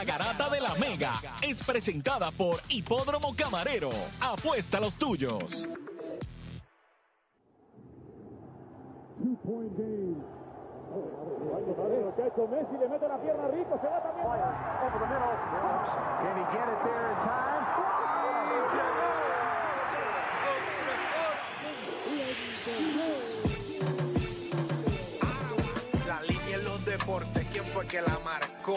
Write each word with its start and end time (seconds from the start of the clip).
La 0.00 0.06
Garata 0.06 0.48
de 0.48 0.62
la 0.62 0.74
Mega 0.76 1.12
es 1.42 1.62
presentada 1.62 2.30
por 2.30 2.58
Hipódromo 2.70 3.36
Camarero. 3.36 3.90
Apuesta 4.22 4.78
a 4.78 4.80
los 4.80 4.96
tuyos. 4.96 5.68
Messi 12.48 12.78
le 12.80 12.88
mete 12.88 13.08
la 13.08 13.20
pierna 13.20 13.48
rico, 13.48 13.78
se 13.78 13.88
va 13.88 14.02
también. 14.02 14.26
Over 14.26 15.00
the 15.00 15.06
middle. 15.06 15.36
Can 16.22 16.34
he 16.38 16.44
get 16.50 16.64
it 16.64 16.80
there 16.82 17.10
in 17.10 17.16
time? 17.20 17.64
La 26.06 26.22
línea 26.22 26.56
en 26.56 26.64
los 26.64 26.86
deportes, 26.86 27.46
¿quién 27.52 27.64
fue 27.66 27.86
que 27.86 28.00
la 28.00 28.18
marcó? 28.24 28.76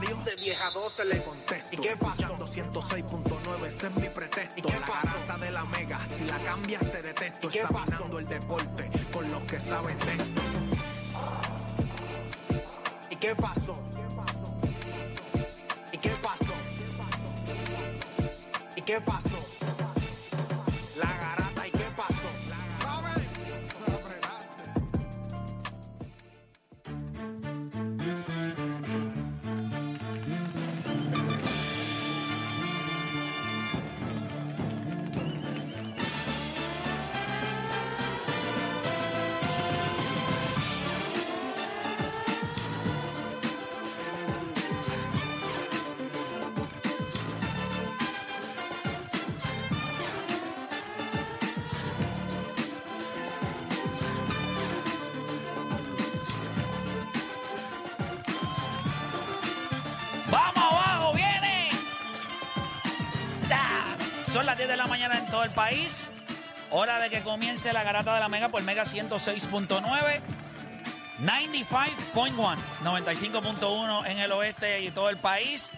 parió, 0.00 0.16
de 0.16 0.36
vieja 0.36 0.70
12 0.70 1.04
le 1.06 1.22
contesto, 1.22 1.70
¿y 1.72 1.76
qué 1.78 1.96
pasó? 1.96 2.34
106.9, 2.34 3.66
ese 3.66 3.86
es 3.86 3.94
mi 3.94 4.08
pretexto, 4.08 4.58
¿Y 4.58 4.62
qué 4.62 4.72
la 4.72 4.86
garata 4.86 5.36
de 5.44 5.50
la 5.50 5.64
mega, 5.64 6.06
si 6.06 6.24
la 6.24 6.42
cambias 6.42 6.92
te 6.92 7.02
detesto, 7.02 7.48
examinando 7.48 8.18
el 8.18 8.26
deporte 8.26 8.90
con 9.12 9.28
los 9.28 9.44
que 9.44 9.60
saben 9.60 9.98
de 9.98 10.12
esto. 10.12 10.42
¿Y 13.10 13.16
qué 13.16 13.34
pasó? 13.36 13.72
¿Y 15.92 15.98
qué 15.98 16.10
pasó? 16.22 16.54
¿Y 18.76 18.82
qué 18.82 19.00
pasó? 19.00 19.26
La 19.26 19.35
todo 65.26 65.44
el 65.44 65.50
país. 65.50 66.12
Hora 66.70 66.98
de 66.98 67.10
que 67.10 67.20
comience 67.22 67.72
la 67.72 67.84
garata 67.84 68.14
de 68.14 68.20
la 68.20 68.28
Mega 68.28 68.48
por 68.48 68.62
Mega 68.62 68.84
106.9. 68.84 70.20
95.1, 71.20 72.56
95.1 72.82 74.06
en 74.06 74.18
el 74.18 74.32
oeste 74.32 74.82
y 74.82 74.90
todo 74.90 75.08
el 75.08 75.16
país. 75.16 75.72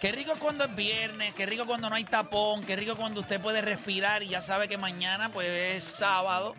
Qué 0.00 0.12
rico 0.12 0.34
cuando 0.38 0.64
es 0.64 0.74
viernes, 0.74 1.34
qué 1.34 1.46
rico 1.46 1.66
cuando 1.66 1.88
no 1.88 1.96
hay 1.96 2.04
tapón, 2.04 2.62
qué 2.64 2.76
rico 2.76 2.94
cuando 2.94 3.20
usted 3.20 3.40
puede 3.40 3.62
respirar 3.62 4.22
y 4.22 4.28
ya 4.28 4.42
sabe 4.42 4.68
que 4.68 4.76
mañana 4.76 5.30
pues 5.30 5.48
es 5.48 5.84
sábado 5.84 6.54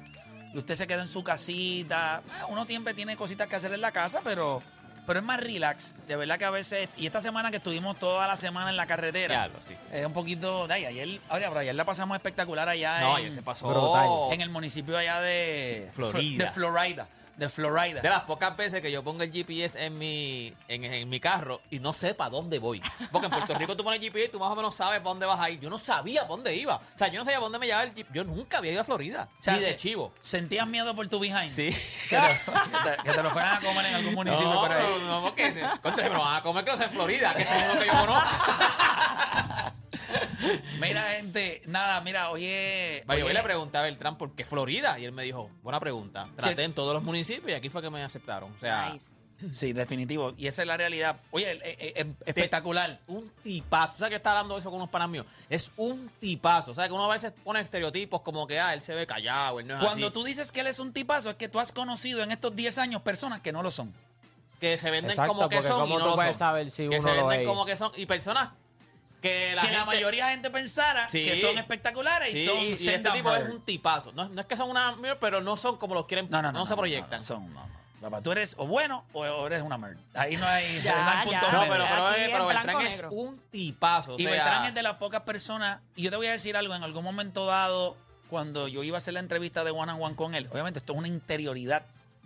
y 0.54 0.58
usted 0.58 0.76
se 0.76 0.88
queda 0.88 1.02
en 1.04 1.08
su 1.08 1.24
casita. 1.24 2.24
Uno 2.50 2.66
siempre 2.66 2.94
tiene 2.94 3.16
cositas 3.16 3.48
que 3.48 3.56
hacer 3.56 3.72
en 3.74 3.82
la 3.82 3.92
casa, 3.92 4.22
pero, 4.24 4.64
pero 5.06 5.20
es 5.20 5.26
más 5.26 5.40
relax. 5.40 5.94
De 6.08 6.16
verdad 6.16 6.38
que 6.38 6.46
a 6.46 6.50
veces, 6.50 6.90
y 6.98 7.06
esta 7.06 7.22
semana 7.22 7.52
que 7.52 7.58
estuvimos 7.58 7.98
toda 7.98 8.28
la 8.28 8.36
semana 8.36 8.70
en 8.70 8.78
la 8.78 8.88
carretera, 8.88 9.36
Diablo, 9.36 9.60
sí. 9.62 9.76
es 9.92 10.06
un 10.06 10.14
poquito, 10.14 10.68
ay, 10.70 10.86
ayer, 10.86 11.20
pero 11.30 11.60
ayer 11.60 11.76
la 11.76 11.86
pasamos 11.86 12.16
espectacular 12.16 12.68
allá 12.70 13.00
No, 13.02 13.12
en, 13.12 13.16
ayer 13.18 13.32
se 13.34 13.42
pasó. 13.42 13.68
Brutal. 13.68 14.34
en 14.34 14.42
el 14.42 14.50
municipio 14.50 14.98
allá 14.98 15.22
de 15.22 15.90
Florida. 15.94 16.46
De 16.46 16.52
Florida. 16.52 17.08
De 17.38 17.50
Florida. 17.50 18.02
De 18.02 18.10
las 18.10 18.22
pocas 18.22 18.56
veces 18.56 18.82
que 18.82 18.90
yo 18.92 19.04
pongo 19.04 19.22
el 19.24 19.32
GPS 19.32 19.84
en 19.84 19.98
mi, 19.98 20.54
en, 20.70 20.86
en 20.86 21.10
mi 21.10 21.20
carro 21.20 21.60
y 21.70 21.80
no 21.80 21.92
sé 21.92 22.14
para 22.14 22.30
dónde 22.30 22.60
voy. 22.60 22.82
Porque 23.12 23.26
en 23.26 23.32
Puerto 23.32 23.54
Rico 23.56 23.76
tú 23.76 23.84
pones 23.84 24.00
el 24.00 24.06
GPS 24.06 24.28
y 24.28 24.30
tú 24.32 24.40
más 24.40 24.50
o 24.52 24.56
menos 24.56 24.74
sabes 24.74 25.00
para 25.00 25.10
dónde 25.10 25.26
vas 25.26 25.40
a 25.42 25.50
ir. 25.50 25.60
Yo 25.60 25.70
no 25.70 25.78
sabía 25.78 26.22
para 26.22 26.30
dónde 26.36 26.56
iba. 26.56 26.76
O 26.78 26.82
sea, 26.98 27.10
yo 27.10 27.20
no 27.20 27.26
sabía 27.26 27.38
para 27.40 27.46
dónde 27.48 27.60
me 27.60 27.66
llevaba 27.66 27.84
el 27.84 27.90
GPS. 27.94 28.10
Yo 28.14 28.24
nunca 28.24 28.60
había 28.60 28.72
ido 28.72 28.82
a 28.82 28.86
Florida. 28.86 29.28
O 29.40 29.44
sea, 29.44 29.54
ni 29.56 29.60
de 29.60 29.72
se- 29.72 29.76
chivo. 29.78 30.14
¿Sentías 30.22 30.66
miedo 30.68 30.96
por 30.96 31.08
tu 31.10 31.20
behind? 31.20 31.50
Sí. 31.50 31.70
Que 32.10 32.18
te, 32.18 33.04
que 33.04 33.12
te- 33.12 33.24
lo 33.24 33.32
fueran 33.32 33.56
a 33.58 33.60
comer 33.60 33.86
en 33.88 33.96
algún 33.96 34.14
municipio 34.16 34.48
No, 34.50 34.62
por 34.62 34.72
ahí. 34.72 34.84
no, 35.02 35.08
no, 35.08 35.22
porque 35.24 35.68
contra, 35.82 36.04
me 36.10 36.16
lo 36.16 36.22
van 36.22 36.36
a 36.38 36.42
comer 36.42 36.64
que 36.64 36.72
los 36.72 36.82
en 36.82 36.92
Florida, 36.92 37.34
que 37.34 37.42
es 37.44 37.50
uno 37.50 37.80
que 37.82 37.86
yo 37.86 37.92
conozco. 38.00 38.30
Mira, 40.82 41.04
gente, 41.12 41.62
nada, 41.66 42.02
mira, 42.02 42.30
oye. 42.30 43.04
Vaya, 43.06 43.20
yo 43.20 43.26
oye, 43.26 43.34
le 43.34 43.44
pregunté 43.44 43.78
a 43.78 43.82
Beltrán 43.82 44.18
por 44.18 44.36
qué 44.36 44.46
Florida 44.46 45.00
y 45.00 45.06
él 45.06 45.12
me 45.12 45.24
dijo, 45.24 45.50
buena 45.64 45.80
pregunta. 45.80 46.28
Traté 46.36 46.64
en 46.64 46.74
todos 46.74 46.94
los 46.94 47.04
municipios 47.04 47.50
y 47.52 47.54
aquí 47.54 47.70
fue 47.70 47.82
que 47.82 47.90
me 47.90 48.04
aceptaron. 48.04 48.52
O 48.52 48.60
sea, 48.60 48.96
Sí, 49.52 49.74
definitivo. 49.74 50.34
Y 50.38 50.48
esa 50.48 50.62
es 50.62 50.68
la 50.68 50.78
realidad. 50.78 51.18
Oye, 51.32 51.52
eh, 51.52 51.60
eh, 51.64 51.94
eh, 51.98 52.14
espectacular. 52.26 53.00
un 53.08 53.30
tipazo. 53.44 53.98
¿Sabes 53.98 54.10
que 54.12 54.16
está 54.16 54.32
hablando 54.32 54.58
eso 54.58 54.70
con 54.70 54.78
unos 54.78 54.90
panas 54.90 55.10
míos? 55.10 55.26
Es 55.50 55.72
un 55.78 56.10
tipazo. 56.20 56.72
O 56.72 56.74
sea, 56.74 56.88
que 56.88 56.94
uno 56.94 57.06
a 57.06 57.14
veces 57.14 57.34
pone 57.44 57.60
estereotipos 57.60 58.22
como 58.22 58.48
que, 58.48 58.60
ah, 58.60 58.74
él 58.74 58.82
se 58.82 58.96
ve 58.96 59.06
callado, 59.06 59.60
él 59.60 59.68
no 59.68 59.76
es 59.76 59.84
Cuando 59.84 60.08
así. 60.08 60.14
tú 60.14 60.24
dices 60.24 60.52
que 60.52 60.62
él 60.62 60.68
es 60.68 60.80
un 60.80 60.94
tipazo, 60.94 61.30
es 61.30 61.36
que 61.36 61.50
tú 61.50 61.60
has 61.60 61.72
conocido 61.74 62.24
en 62.24 62.32
estos 62.32 62.56
10 62.56 62.78
años 62.78 63.02
personas 63.02 63.42
que 63.42 63.52
no 63.52 63.62
lo 63.62 63.72
son. 63.72 63.94
Que 64.60 64.78
se 64.78 64.90
venden 64.90 65.12
Exacto, 65.12 65.34
como 65.34 65.50
que 65.50 65.62
son 65.62 65.82
¿cómo 65.82 65.96
y 65.96 65.98
no 65.98 66.04
tú 66.04 66.10
lo 66.12 66.16
puedes 66.16 66.38
son. 66.38 66.40
saber 66.40 66.72
si 66.72 66.84
que 66.88 66.98
uno 67.00 67.10
se 67.10 67.16
lo 67.16 67.28
venden 67.28 67.48
como 67.48 67.66
que 67.66 67.76
son. 67.76 67.92
Y 67.98 68.06
personas 68.06 68.50
que 69.30 69.56
la 69.56 69.62
que 69.62 69.68
gente... 69.68 69.80
la 69.80 69.86
mayoría 69.86 70.26
de 70.28 70.32
gente 70.32 70.50
pensara 70.50 71.10
Sí. 71.10 71.24
que 71.24 71.40
son 71.40 71.58
espectaculares 71.58 72.32
Sí, 72.32 72.44
y 72.44 72.46
son 72.46 72.58
y 72.64 72.72
este 72.74 73.10
tipo 73.12 73.34
es 73.36 73.50
un 73.50 73.62
tipazo. 73.62 74.12
No, 74.14 74.30
no 74.30 74.42
es 74.42 74.48
que 74.48 74.56
son 74.58 74.70
una... 74.70 74.96
Pero 75.20 75.42
no 75.42 75.56
son 75.58 75.78
como 75.78 75.94
los 75.96 76.06
quieren... 76.06 76.28
No, 76.30 76.42
no, 76.42 76.52
no. 76.52 76.66
se 76.66 76.76
proyectan. 76.76 77.20
no, 77.20 77.26
son, 77.26 77.54
no, 77.54 77.66
no. 77.68 77.76
Papá, 78.02 78.22
tú 78.22 78.32
eres 78.34 78.54
o 78.60 78.68
bueno 78.68 79.04
o 79.14 79.48
eres 79.48 79.64
una 79.64 79.78
merda. 79.80 80.00
Ahí 80.14 80.36
no 80.38 80.46
hay, 80.46 80.80
Ya, 80.84 81.02
no 81.04 81.10
hay 81.10 81.24
punto 81.28 81.42
ya. 81.42 81.52
No, 81.54 81.62
pero, 81.62 81.86
pero, 81.90 82.14
eh, 82.14 82.30
pero 82.32 82.46
Beltrán 82.48 82.82
es 82.82 82.96
negro. 82.98 83.12
un 83.14 83.40
tipazo. 83.50 84.14
O 84.14 84.20
Y 84.20 84.24
sea, 84.24 84.32
Beltrán 84.32 84.66
es 84.66 84.74
de 84.76 84.84
las 84.84 84.96
pocas 84.98 85.22
personas, 85.22 85.80
y 85.96 86.04
yo 86.04 86.12
te 86.12 86.18
voy 86.18 86.28
a 86.28 86.32
decir 86.32 86.56
algo, 86.56 86.76
en 86.76 86.84
algún 86.84 87.04
momento 87.04 87.46
dado, 87.48 87.98
cuando 88.30 88.68
yo 88.68 88.84
iba 88.84 88.98
a 88.98 89.00
hacer 89.00 89.16
la 89.16 89.22
entrevista 89.22 89.64
de 89.64 89.72
one 89.72 89.92
on 89.94 90.02
one 90.04 90.16
con 90.16 90.36
él, 90.36 90.48
obviamente 90.52 90.80
esto 90.80 90.94
es 90.94 91.00
una 91.00 91.08
interioridad, 91.08 91.86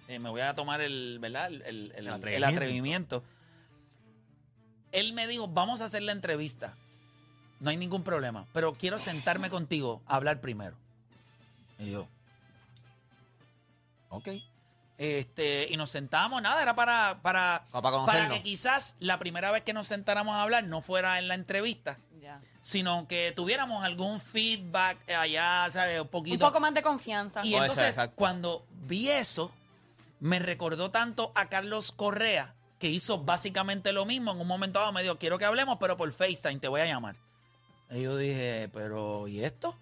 eh, 0.10 0.20
me 0.20 0.28
voy 0.30 0.42
a 0.42 0.54
tomar 0.54 0.82
el, 0.82 1.18
¿verdad? 1.22 1.48
El, 1.48 1.62
el- 1.62 1.66
el- 1.66 1.92
El 1.96 2.08
el 2.08 2.14
atrevimiento. 2.14 2.48
atrevimiento. 2.58 3.24
Él 4.92 5.14
me 5.14 5.28
dijo, 5.28 5.48
vamos 5.48 5.82
a 5.82 5.86
hacer 5.86 6.02
la 6.02 6.12
entrevista, 6.12 6.76
no 7.60 7.70
hay 7.70 7.78
ningún 7.78 8.04
problema, 8.04 8.46
pero 8.54 8.74
quiero 8.76 9.00
sentarme 9.00 9.50
contigo 9.50 10.02
a 10.08 10.16
hablar 10.16 10.42
primero. 10.42 10.76
Y 11.78 11.92
yo, 11.92 12.08
ok. 14.10 14.28
Este, 14.98 15.68
y 15.70 15.78
nos 15.78 15.92
sentamos, 15.92 16.42
nada, 16.42 16.62
era 16.62 16.76
para, 16.76 17.20
para, 17.22 17.66
para 17.72 18.28
que 18.30 18.42
quizás 18.42 18.96
la 19.00 19.18
primera 19.18 19.50
vez 19.52 19.64
que 19.64 19.72
nos 19.74 19.88
sentáramos 19.88 20.36
a 20.36 20.42
hablar 20.42 20.66
no 20.66 20.82
fuera 20.82 21.20
en 21.20 21.30
la 21.30 21.36
entrevista, 21.36 21.98
Ya. 22.22 22.42
sino 22.62 23.08
que 23.08 23.32
tuviéramos 23.34 23.84
algún 23.86 24.20
feedback 24.20 24.98
allá, 25.10 25.68
¿sabes? 25.72 25.96
Un 25.96 26.02
Un 26.02 26.08
poquito. 26.10 26.46
poco 26.46 26.60
más 26.60 26.74
de 26.74 26.82
confianza. 26.82 27.46
y 27.46 27.56
entonces, 27.56 27.98
cuando 28.16 28.66
vi 28.88 29.10
eso, 29.10 29.54
me 30.20 30.40
recordó 30.40 30.92
tanto 30.92 31.32
a 31.34 31.48
Carlos 31.48 31.94
Correa, 31.94 32.54
que 32.78 32.90
hizo 32.90 33.20
básicamente 33.24 33.94
lo 33.94 34.04
mismo. 34.06 34.34
En 34.34 34.42
un 34.42 34.48
momento 34.48 34.80
dado 34.80 34.92
me 34.92 35.02
dijo, 35.02 35.18
quiero 35.18 35.38
que 35.38 35.46
hablemos, 35.46 35.78
pero 35.80 35.96
por 35.96 36.12
FaceTime 36.12 36.60
te 36.60 36.68
voy 36.68 36.82
a 36.82 36.86
llamar. 36.86 37.16
Y 37.92 38.02
yo 38.04 38.18
dije, 38.18 38.70
pero 38.74 39.28
¿y 39.28 39.44
esto? 39.44 39.76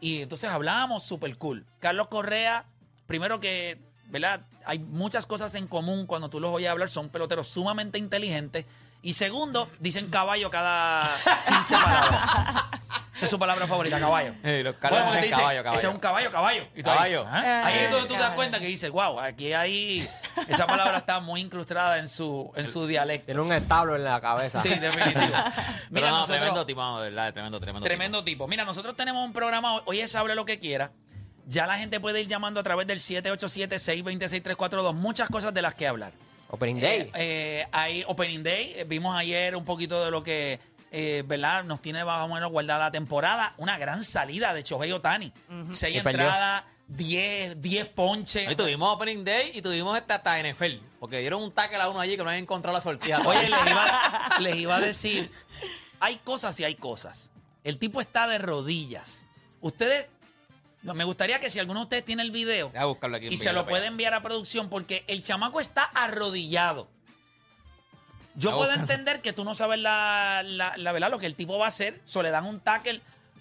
Y 0.00 0.22
entonces 0.22 0.50
hablamos 0.50 1.02
súper 1.02 1.36
cool. 1.38 1.66
Carlos 1.80 2.08
Correa, 2.08 2.64
primero 3.06 3.40
que, 3.40 3.78
¿verdad? 4.06 4.42
Hay 4.64 4.78
muchas 4.78 5.26
cosas 5.26 5.54
en 5.54 5.66
común 5.66 6.06
cuando 6.06 6.30
tú 6.30 6.40
los 6.40 6.52
oyes 6.54 6.70
hablar, 6.70 6.88
son 6.88 7.08
peloteros 7.08 7.48
sumamente 7.48 7.98
inteligentes. 7.98 8.64
Y 9.02 9.14
segundo, 9.14 9.68
dicen 9.80 10.08
caballo 10.08 10.50
cada 10.50 11.08
15 11.48 11.74
palabras. 11.74 12.30
Esa 13.16 13.24
es 13.24 13.30
su 13.30 13.38
palabra 13.38 13.66
favorita, 13.66 13.98
caballo. 13.98 14.32
Eh, 14.44 14.62
los 14.62 14.76
Carlos 14.76 15.00
Bueno, 15.02 15.16
dicen 15.20 15.30
caballo, 15.38 15.62
caballo. 15.62 15.78
Ese 15.78 15.86
es 15.88 15.92
un 15.92 15.98
caballo, 16.00 16.30
caballo. 16.30 16.62
Y 16.74 16.82
tú 16.82 16.90
ahí, 16.90 16.96
Caballo. 16.96 17.24
¿ah? 17.28 17.62
Ahí 17.66 17.78
es 17.80 17.90
donde 17.90 18.06
tú 18.08 18.14
te 18.14 18.20
das 18.20 18.32
cuenta 18.34 18.60
que 18.60 18.66
dices, 18.66 18.90
wow, 18.90 19.18
aquí 19.20 19.52
hay. 19.52 20.08
Esa 20.46 20.66
palabra 20.66 20.98
está 20.98 21.20
muy 21.20 21.40
incrustada 21.40 21.98
en 21.98 22.08
su, 22.08 22.50
en 22.54 22.68
su 22.68 22.86
dialecto. 22.86 23.26
Tiene 23.26 23.40
un 23.40 23.52
establo 23.52 23.96
en 23.96 24.04
la 24.04 24.20
cabeza. 24.20 24.62
Sí, 24.62 24.68
definitivo. 24.68 25.20
Mira, 25.90 26.10
no, 26.10 26.16
nosotros- 26.18 26.36
tremendo 26.38 26.64
tipo, 26.66 27.00
de 27.00 27.10
verdad, 27.10 27.32
tremendo, 27.32 27.60
tremendo. 27.60 27.84
Tremendo 27.86 28.24
tipo. 28.24 28.46
Mira, 28.46 28.64
nosotros 28.64 28.96
tenemos 28.96 29.24
un 29.24 29.32
programa, 29.32 29.82
hoy- 29.84 30.00
es 30.00 30.14
Hable 30.14 30.34
lo 30.34 30.44
que 30.44 30.58
quiera. 30.58 30.92
Ya 31.46 31.66
la 31.66 31.76
gente 31.78 31.98
puede 31.98 32.20
ir 32.20 32.28
llamando 32.28 32.60
a 32.60 32.62
través 32.62 32.86
del 32.86 33.00
787-626-342. 33.00 34.94
Muchas 34.94 35.28
cosas 35.28 35.52
de 35.54 35.62
las 35.62 35.74
que 35.74 35.86
hablar. 35.86 36.12
Opening 36.50 36.80
Day. 36.80 37.00
Eh, 37.00 37.10
eh, 37.14 37.66
hay 37.72 38.04
Opening 38.06 38.42
Day. 38.42 38.84
Vimos 38.86 39.16
ayer 39.16 39.54
un 39.56 39.64
poquito 39.64 40.04
de 40.04 40.10
lo 40.10 40.22
que, 40.22 40.60
eh, 40.90 41.22
¿verdad? 41.26 41.64
Nos 41.64 41.80
tiene 41.82 42.04
más 42.04 42.24
o 42.24 42.28
menos 42.32 42.50
guardada 42.50 42.86
la 42.86 42.90
temporada. 42.90 43.54
Una 43.58 43.78
gran 43.78 44.04
salida 44.04 44.54
de 44.54 44.62
Shohei 44.62 44.92
Otani. 44.92 45.32
Seis 45.72 45.96
Y 45.96 46.00
perdió. 46.00 46.22
entradas, 46.22 46.64
10, 46.88 47.60
10 47.60 47.88
ponches. 47.88 48.48
Hoy 48.48 48.56
tuvimos 48.56 48.94
Opening 48.94 49.24
Day 49.24 49.52
y 49.54 49.62
tuvimos 49.62 49.96
esta 49.96 50.16
hasta 50.16 50.42
NFL. 50.42 50.78
Porque 50.98 51.18
dieron 51.18 51.42
un 51.42 51.52
tackle 51.52 51.78
a 51.78 51.88
uno 51.88 52.00
allí 52.00 52.16
que 52.16 52.22
no 52.22 52.30
había 52.30 52.40
encontrado 52.40 52.76
la 52.76 52.80
sortija. 52.82 53.20
Oye, 53.26 53.48
les 53.48 53.66
iba, 53.66 54.38
les 54.40 54.56
iba 54.56 54.76
a 54.76 54.80
decir, 54.80 55.30
hay 56.00 56.16
cosas 56.16 56.58
y 56.60 56.64
hay 56.64 56.74
cosas. 56.74 57.30
El 57.64 57.78
tipo 57.78 58.00
está 58.00 58.26
de 58.26 58.38
rodillas. 58.38 59.26
Ustedes, 59.60 60.08
no, 60.82 60.94
me 60.94 61.04
gustaría 61.04 61.38
que 61.40 61.50
si 61.50 61.58
alguno 61.58 61.80
de 61.80 61.84
ustedes 61.84 62.04
tiene 62.04 62.22
el 62.22 62.30
video 62.30 62.70
Deja 62.70 62.84
buscarlo 62.84 63.16
aquí 63.16 63.26
en 63.26 63.32
y 63.32 63.36
se 63.36 63.50
video, 63.50 63.62
lo 63.62 63.66
puede 63.68 63.86
enviar 63.86 64.14
a 64.14 64.22
producción 64.22 64.70
porque 64.70 65.04
el 65.08 65.22
chamaco 65.22 65.60
está 65.60 65.82
arrodillado. 65.82 66.88
Yo 68.38 68.50
puedo 68.56 68.72
entender 68.72 69.20
que 69.20 69.32
tú 69.32 69.44
no 69.44 69.54
sabes 69.54 69.78
la, 69.80 70.42
la, 70.44 70.76
la 70.76 70.92
verdad, 70.92 71.10
lo 71.10 71.18
que 71.18 71.26
el 71.26 71.34
tipo 71.34 71.58
va 71.58 71.66
a 71.66 71.68
hacer, 71.68 72.00
so 72.04 72.22
le 72.22 72.30
dan 72.30 72.44
un 72.46 72.60
tackle, 72.60 73.00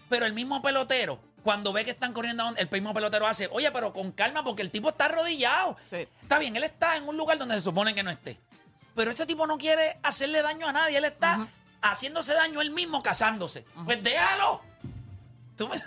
pero 0.09 0.25
el 0.25 0.33
mismo 0.33 0.61
pelotero, 0.61 1.19
cuando 1.43 1.71
ve 1.73 1.85
que 1.85 1.91
están 1.91 2.13
corriendo, 2.13 2.43
a 2.43 2.45
donde- 2.47 2.61
el 2.61 2.69
mismo 2.71 2.93
pelotero 2.93 3.27
hace, 3.27 3.47
oye, 3.51 3.71
pero 3.71 3.93
con 3.93 4.11
calma 4.11 4.43
porque 4.43 4.61
el 4.61 4.71
tipo 4.71 4.89
está 4.89 5.05
arrodillado. 5.05 5.77
Sí. 5.89 6.07
Está 6.21 6.39
bien, 6.39 6.55
él 6.55 6.63
está 6.63 6.95
en 6.97 7.07
un 7.07 7.15
lugar 7.17 7.37
donde 7.37 7.55
se 7.55 7.61
supone 7.61 7.93
que 7.95 8.03
no 8.03 8.09
esté. 8.09 8.39
Pero 8.95 9.11
ese 9.11 9.25
tipo 9.25 9.45
no 9.45 9.57
quiere 9.57 9.97
hacerle 10.03 10.41
daño 10.41 10.67
a 10.67 10.73
nadie, 10.73 10.97
él 10.97 11.05
está 11.05 11.47
haciéndose 11.81 12.33
daño 12.33 12.61
él 12.61 12.71
mismo 12.71 13.03
casándose. 13.03 13.63
Pues 13.85 14.01
déjalo. 14.03 14.61
Tú 15.55 15.67
me- 15.67 15.81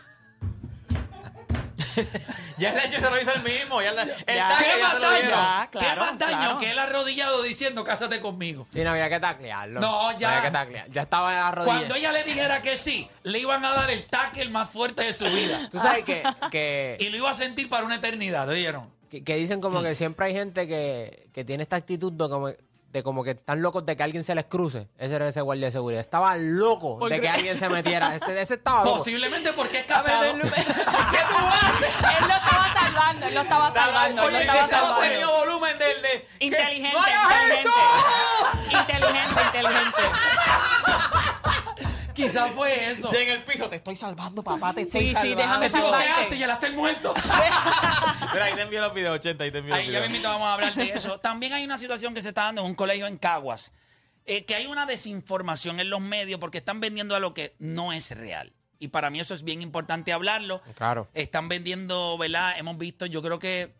Ya 2.59 2.71
el 2.73 2.79
año 2.79 3.01
se 3.01 3.11
lo 3.11 3.21
hizo 3.21 3.33
el 3.35 3.43
mismo. 3.43 3.81
Ya 3.81 3.93
la- 3.93 4.03
el 4.03 4.11
Ya. 4.37 4.49
tackle 4.49 4.67
¿Qué 4.75 4.83
más 4.83 5.01
daño? 5.01 5.71
¿Qué 5.71 5.79
más 5.97 6.19
daño 6.19 6.39
claro. 6.39 6.59
que 6.59 6.71
él 6.71 6.79
arrodillado 6.79 7.43
diciendo 7.43 7.85
cásate 7.85 8.21
conmigo? 8.21 8.67
Sí, 8.73 8.85
no 8.85 8.91
había 8.91 9.09
que 9.09 9.19
taclearlo. 9.21 9.81
No, 9.81 10.17
ya. 10.19 10.31
había 10.31 10.43
que 10.43 10.51
taclear. 10.51 10.91
Ya 10.91 11.03
estaba 11.03 11.51
rodilla. 11.51 11.73
Cuando 11.77 11.95
ella 11.95 12.13
le 12.13 12.25
dijera 12.25 12.61
que 12.63 12.77
sí, 12.77 13.09
le 13.23 13.39
iban 13.39 13.65
a 13.65 13.73
dar 13.73 13.91
el 13.91 14.07
tackle 14.09 14.49
más 14.51 14.69
fuerte 14.71 15.05
de 15.05 15.13
su 15.13 15.25
vida. 15.25 15.69
Tú 15.71 15.79
sabes 15.79 16.05
que, 16.05 16.23
que, 16.51 16.97
Y 17.01 17.09
lo 17.09 17.17
iba 17.17 17.31
a 17.31 17.35
sentir 17.35 17.69
para 17.69 17.85
una 17.85 17.97
eternidad, 17.97 18.49
¿oyeron? 18.49 18.91
que, 19.11 19.25
que 19.25 19.37
dicen 19.37 19.61
como 19.61 19.83
que 19.83 19.95
siempre 19.95 20.27
hay 20.27 20.33
gente 20.35 20.69
que, 20.69 21.29
que 21.35 21.45
tiene 21.45 21.65
esta 21.65 21.77
actitud 21.77 22.13
de 22.13 22.29
como, 22.29 22.53
de 22.91 23.03
como 23.05 23.23
que 23.23 23.31
están 23.31 23.63
locos 23.63 23.87
de 23.87 23.97
que 23.97 24.03
alguien 24.03 24.25
se 24.25 24.35
les 24.35 24.47
cruce. 24.47 24.89
Ese 24.99 25.15
era 25.15 25.29
ese 25.29 25.41
guardia 25.41 25.67
de 25.67 25.73
seguridad. 25.73 26.01
Estaba 26.01 26.37
loco 26.37 26.99
¿Por 26.99 27.09
de 27.11 27.17
qué? 27.17 27.23
que 27.23 27.29
alguien 27.29 27.57
se 27.57 27.69
metiera. 27.69 28.15
Este, 28.17 28.41
ese 28.41 28.55
estaba 28.55 28.85
loco. 28.85 28.97
Posiblemente 28.99 29.53
porque 29.53 29.79
es 29.79 29.85
A 29.91 30.03
ver, 30.03 30.05
casado. 30.05 30.25
él, 30.25 30.41
él 30.41 32.29
lo 32.29 32.35
estaba 32.35 32.75
salvando, 32.75 33.27
él 33.27 33.35
lo 33.35 33.41
estaba 33.43 33.71
salvando, 33.71 34.23
él 34.23 34.29
Oye, 34.29 34.41
estaba 34.41 34.65
salvando. 34.65 35.01
tenía 35.01 35.27
volumen 35.29 35.79
del 35.79 36.03
de. 36.03 36.29
Inteligente, 36.41 36.97
¡No 36.97 37.03
hagas 37.03 37.33
inteligente. 37.33 37.61
eso! 37.61 37.71
Inteligente, 38.81 39.41
inteligente. 39.47 40.03
Quizás 42.15 42.51
fue 42.55 42.91
eso. 42.91 43.09
Y 43.13 43.17
en 43.17 43.29
el 43.31 43.45
piso, 43.45 43.69
te 43.69 43.77
estoy 43.77 43.95
salvando, 43.97 44.43
papá, 44.43 44.75
te 44.75 44.83
estoy 44.83 45.01
Sí, 45.03 45.09
sí, 45.09 45.15
salvando. 45.15 45.37
déjame 45.43 45.67
El 45.67 45.73
tipo, 45.73 45.85
¿qué 45.85 45.91
salvarte. 45.93 46.23
hace? 46.27 46.39
Ya 46.39 46.47
la 46.49 46.55
está 46.55 46.67
el 46.67 46.75
muerto. 46.77 47.15
Mira, 48.32 48.44
ahí 48.47 48.55
te 48.55 48.62
envío 48.62 48.81
los 48.81 48.94
videos, 48.94 49.15
80, 49.17 49.44
ahí 49.44 49.50
te 49.50 49.59
envío 49.59 49.75
los 49.75 49.79
Ahí 49.85 49.91
ya 49.91 49.99
videos. 50.00 50.12
mismo 50.12 50.29
vamos 50.29 50.47
a 50.47 50.55
hablar 50.55 50.75
de 50.75 50.91
eso. 50.91 51.19
También 51.21 51.53
hay 51.53 51.65
una 51.65 51.79
situación 51.79 52.15
que 52.15 52.23
se 52.23 52.29
está 52.29 52.44
dando 52.44 52.61
en 52.62 52.69
un 52.69 52.75
colegio 52.75 53.06
en 53.06 53.17
Caguas, 53.19 53.73
eh, 54.27 54.44
que 54.44 54.55
hay 54.55 54.67
una 54.67 54.87
desinformación 54.87 55.81
en 55.81 55.91
los 55.91 56.00
medios 56.00 56.38
porque 56.41 56.59
están 56.59 56.81
vendiendo 56.81 57.17
a 57.17 57.21
lo 57.21 57.35
que 57.35 57.55
no 57.59 57.93
es 57.93 58.17
real. 58.17 58.53
Y 58.79 58.88
para 58.88 59.11
mí 59.11 59.21
eso 59.21 59.35
es 59.35 59.43
bien 59.44 59.61
importante 59.62 60.12
hablarlo. 60.12 60.62
Claro. 60.77 61.09
Están 61.15 61.49
vendiendo, 61.49 62.17
¿verdad? 62.17 62.55
Hemos 62.59 62.79
visto, 62.79 63.05
yo 63.06 63.21
creo 63.21 63.38
que 63.38 63.75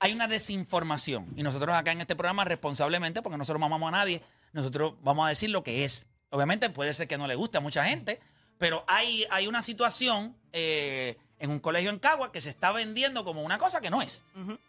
hay 0.00 0.12
una 0.12 0.28
desinformación. 0.28 1.32
Y 1.36 1.42
nosotros 1.42 1.74
acá 1.74 1.92
en 1.92 2.00
este 2.00 2.16
programa, 2.16 2.44
responsablemente, 2.44 3.22
porque 3.22 3.36
nosotros 3.38 3.60
no 3.60 3.66
mamamos 3.68 3.88
a 3.88 3.98
nadie, 3.98 4.22
nosotros 4.52 4.94
vamos 5.02 5.26
a 5.26 5.28
decir 5.28 5.50
lo 5.50 5.62
que 5.62 5.84
es. 5.84 6.06
Obviamente 6.30 6.70
puede 6.70 6.94
ser 6.94 7.06
que 7.06 7.18
no 7.18 7.26
le 7.26 7.34
guste 7.34 7.58
a 7.58 7.60
mucha 7.60 7.84
gente, 7.84 8.20
pero 8.58 8.84
hay, 8.88 9.26
hay 9.30 9.46
una 9.46 9.62
situación 9.62 10.36
eh, 10.52 11.16
en 11.44 11.50
un 11.50 11.60
colegio 11.60 11.90
en 11.90 11.98
Cagua 11.98 12.32
que 12.32 12.40
se 12.40 12.50
está 12.50 12.72
vendiendo 12.72 13.24
como 13.24 13.42
una 13.42 13.58
cosa 13.58 13.80
que 13.80 13.90
no 13.90 14.02
es. 14.02 14.22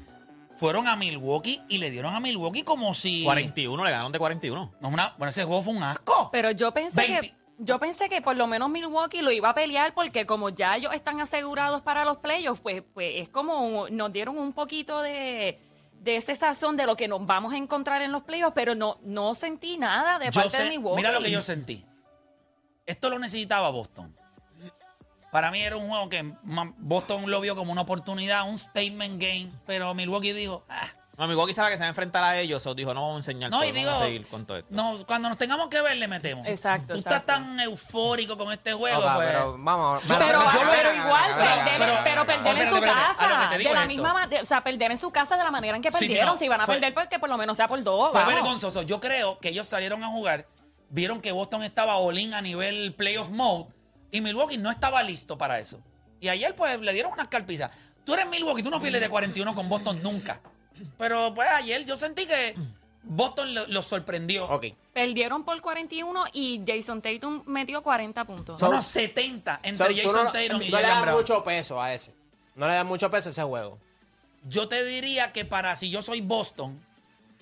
fueron 0.57 0.89
a 0.89 0.97
Milwaukee 0.97 1.63
y 1.69 1.79
le 1.79 1.91
dieron 1.91 2.15
a 2.15 2.21
Milwaukee 2.21 2.65
como 2.65 2.93
si... 2.95 3.23
41, 3.25 3.85
le 3.85 3.91
ganaron 3.91 4.11
de 4.11 4.19
41. 4.19 4.73
No, 4.81 4.89
una- 4.89 5.15
bueno, 5.19 5.31
ese 5.31 5.45
juego 5.45 5.63
fue 5.63 5.75
un 5.75 5.83
asco. 5.85 6.31
Pero 6.33 6.51
yo 6.51 6.73
pensé 6.75 7.01
20. 7.03 7.21
que 7.21 7.35
yo 7.61 7.79
pensé 7.81 8.09
que 8.09 8.23
por 8.23 8.37
lo 8.37 8.47
menos 8.47 8.69
Milwaukee 8.71 9.21
lo 9.23 9.31
iba 9.33 9.51
a 9.51 9.55
pelear 9.55 9.93
porque 9.95 10.27
como 10.27 10.49
ya 10.49 10.77
ellos 10.77 10.93
están 10.95 11.21
asegurados 11.21 11.81
para 11.83 12.05
los 12.05 12.19
playoffs, 12.19 12.61
pues, 12.61 12.83
pues 12.95 13.13
es 13.17 13.29
como 13.29 13.89
nos 13.91 14.13
dieron 14.13 14.37
un 14.39 14.53
poquito 14.53 15.01
de, 15.03 15.61
de 16.01 16.17
ese 16.17 16.35
sazón 16.37 16.77
de 16.77 16.87
lo 16.87 16.97
que 16.97 17.07
nos 17.09 17.25
vamos 17.27 17.53
a 17.53 17.57
encontrar 17.57 18.03
en 18.03 18.11
los 18.13 18.23
playoffs, 18.23 18.53
pero 18.55 18.75
no, 18.75 18.99
no 19.03 19.35
sentí 19.37 19.77
nada 19.79 20.19
de 20.19 20.27
Yo 20.27 20.33
parte 20.33 20.57
sé- 20.57 20.63
de 20.65 20.71
Milwaukee. 20.71 20.97
mira 20.97 21.13
lo 21.13 21.21
que 21.21 21.31
yo 21.31 21.43
sentí. 21.43 21.85
Esto 22.87 23.11
lo 23.11 23.19
necesitaba 23.19 23.71
Boston. 23.71 24.17
Para 25.31 25.51
mí 25.51 25.61
era 25.61 25.77
un 25.77 25.89
juego 25.89 26.09
que 26.09 26.33
Boston 26.79 27.31
lo 27.31 27.41
vio 27.41 27.55
como 27.57 27.73
una 27.73 27.83
oportunidad, 27.83 28.49
un 28.49 28.59
statement 28.59 29.21
game, 29.21 29.51
pero 29.67 29.93
Milwaukee 29.95 30.33
dijo, 30.33 30.65
ah, 30.69 30.87
No, 31.19 31.27
Milwaukee 31.27 31.53
sabe 31.53 31.71
que 31.71 31.77
se 31.77 31.83
va 31.83 31.87
a 31.87 31.89
enfrentar 31.91 32.23
a 32.25 32.39
ellos, 32.39 32.65
o 32.67 32.75
dijo, 32.75 32.95
no 32.95 33.03
vamos 33.03 33.17
a 33.17 33.19
enseñar 33.19 33.51
no, 33.51 33.59
todo, 33.59 33.69
y 33.69 33.73
digo, 33.73 33.87
vamos 33.91 34.03
a 34.03 34.07
seguir 34.07 34.27
con 34.27 34.47
todo 34.47 34.57
esto. 34.59 34.69
no, 34.71 34.97
cuando 35.07 35.29
nos 35.29 35.37
tengamos 35.37 35.69
que 35.69 35.81
ver 35.83 35.97
le 35.97 36.09
metemos. 36.09 36.47
Exacto, 36.47 36.95
Tú 36.95 37.01
exacto. 37.01 37.17
estás 37.19 37.27
tan 37.27 37.61
eufórico 37.61 38.39
con 38.39 38.53
este 38.53 38.73
juego, 38.73 39.03
pues. 39.03 39.27
pero 39.29 39.57
vamos. 39.59 40.01
Pero, 40.07 40.19
pero 40.19 40.39
venga, 40.39 40.95
igual, 41.05 41.35
perder, 41.37 42.01
pero 42.05 42.25
perder 42.27 42.59
en 42.59 42.71
su 42.75 42.81
casa. 42.81 43.51
De 43.59 43.65
la 43.75 43.87
misma 43.87 44.15
manera, 44.15 44.43
o 44.43 44.47
sea, 44.47 44.63
perder 44.65 44.93
en 44.93 44.99
su 44.99 45.11
casa 45.11 45.37
de 45.37 45.45
la 45.45 45.51
manera 45.51 45.77
en 45.77 45.83
que 45.83 45.91
Sí, 45.91 45.99
sí, 45.99 46.05
perdieron. 46.07 46.33
no, 46.35 46.39
si 46.39 46.49
van 46.49 46.61
a 46.61 46.67
fue- 46.67 46.77
perder, 46.77 46.95
pues 46.95 47.09
que 47.09 47.19
por 47.19 47.29
lo 47.29 47.37
menos 47.37 47.57
sea 47.57 47.69
por 47.69 47.83
dos. 47.83 48.13
Fue 48.13 48.21
vamos. 48.21 48.35
vergonzoso. 48.35 48.83
Yo 48.83 48.99
creo 49.01 49.39
que 49.41 49.49
ellos 49.51 49.67
salieron 49.67 50.03
a 50.05 50.09
jugar, 50.09 50.47
vieron 50.89 51.21
que 51.21 51.33
Boston 51.33 51.65
estaba 51.65 51.97
all-in 51.99 52.33
a 52.33 52.41
nivel 52.41 52.95
playoff 52.95 53.29
mode 53.29 53.67
y 54.11 54.21
Milwaukee 54.21 54.59
no 54.59 54.71
estaba 54.71 55.03
listo 55.03 55.37
para 55.38 55.59
eso. 55.59 55.81
Y 56.21 56.29
ayer 56.29 56.55
pues 56.55 56.79
le 56.81 56.93
dieron 56.93 57.12
unas 57.12 57.29
carpizas. 57.29 57.71
Tú 58.05 58.15
eres 58.15 58.27
Milwaukee, 58.29 58.62
tú 58.62 58.71
no 58.71 58.81
pierdes 58.81 59.00
de 59.00 59.09
41 59.09 59.55
con 59.55 59.69
Boston 59.69 60.03
nunca. 60.03 60.41
Pero 60.97 61.35
pues 61.35 61.49
ayer 61.50 61.85
yo 61.85 61.97
sentí 61.97 62.27
que 62.27 62.55
Boston 63.03 63.55
lo, 63.55 63.67
lo 63.67 63.83
sorprendió. 63.83 64.47
Ok. 64.49 64.67
Perdieron 64.93 65.45
por 65.45 65.61
41 65.61 66.25
y 66.33 66.62
Jason 66.67 67.03
Tatum 67.03 67.43
metió 67.47 67.83
40 67.83 68.25
puntos. 68.25 68.61
Son 68.61 68.71
unos 68.71 68.85
70 68.87 69.55
So, 69.62 69.69
entre 69.69 69.97
Jason 69.97 70.25
no, 70.25 70.33
Tatum 70.33 70.62
y 70.62 70.71
no 70.71 70.81
le 70.81 71.00
Brown. 71.00 71.17
mucho 71.17 71.43
peso 71.45 71.81
a 71.81 71.93
ese. 71.95 72.15
No 72.55 72.67
le 72.67 72.75
das 72.75 72.85
mucho 72.87 73.11
peso 73.11 73.29
a 73.29 73.33
ese 73.33 73.43
juego. 73.43 73.79
Yo 74.49 74.69
te 74.69 74.85
diría 74.85 75.33
que 75.33 75.45
para 75.45 75.75
si 75.77 75.91
yo 75.91 76.00
soy 76.03 76.21
Boston, 76.21 76.81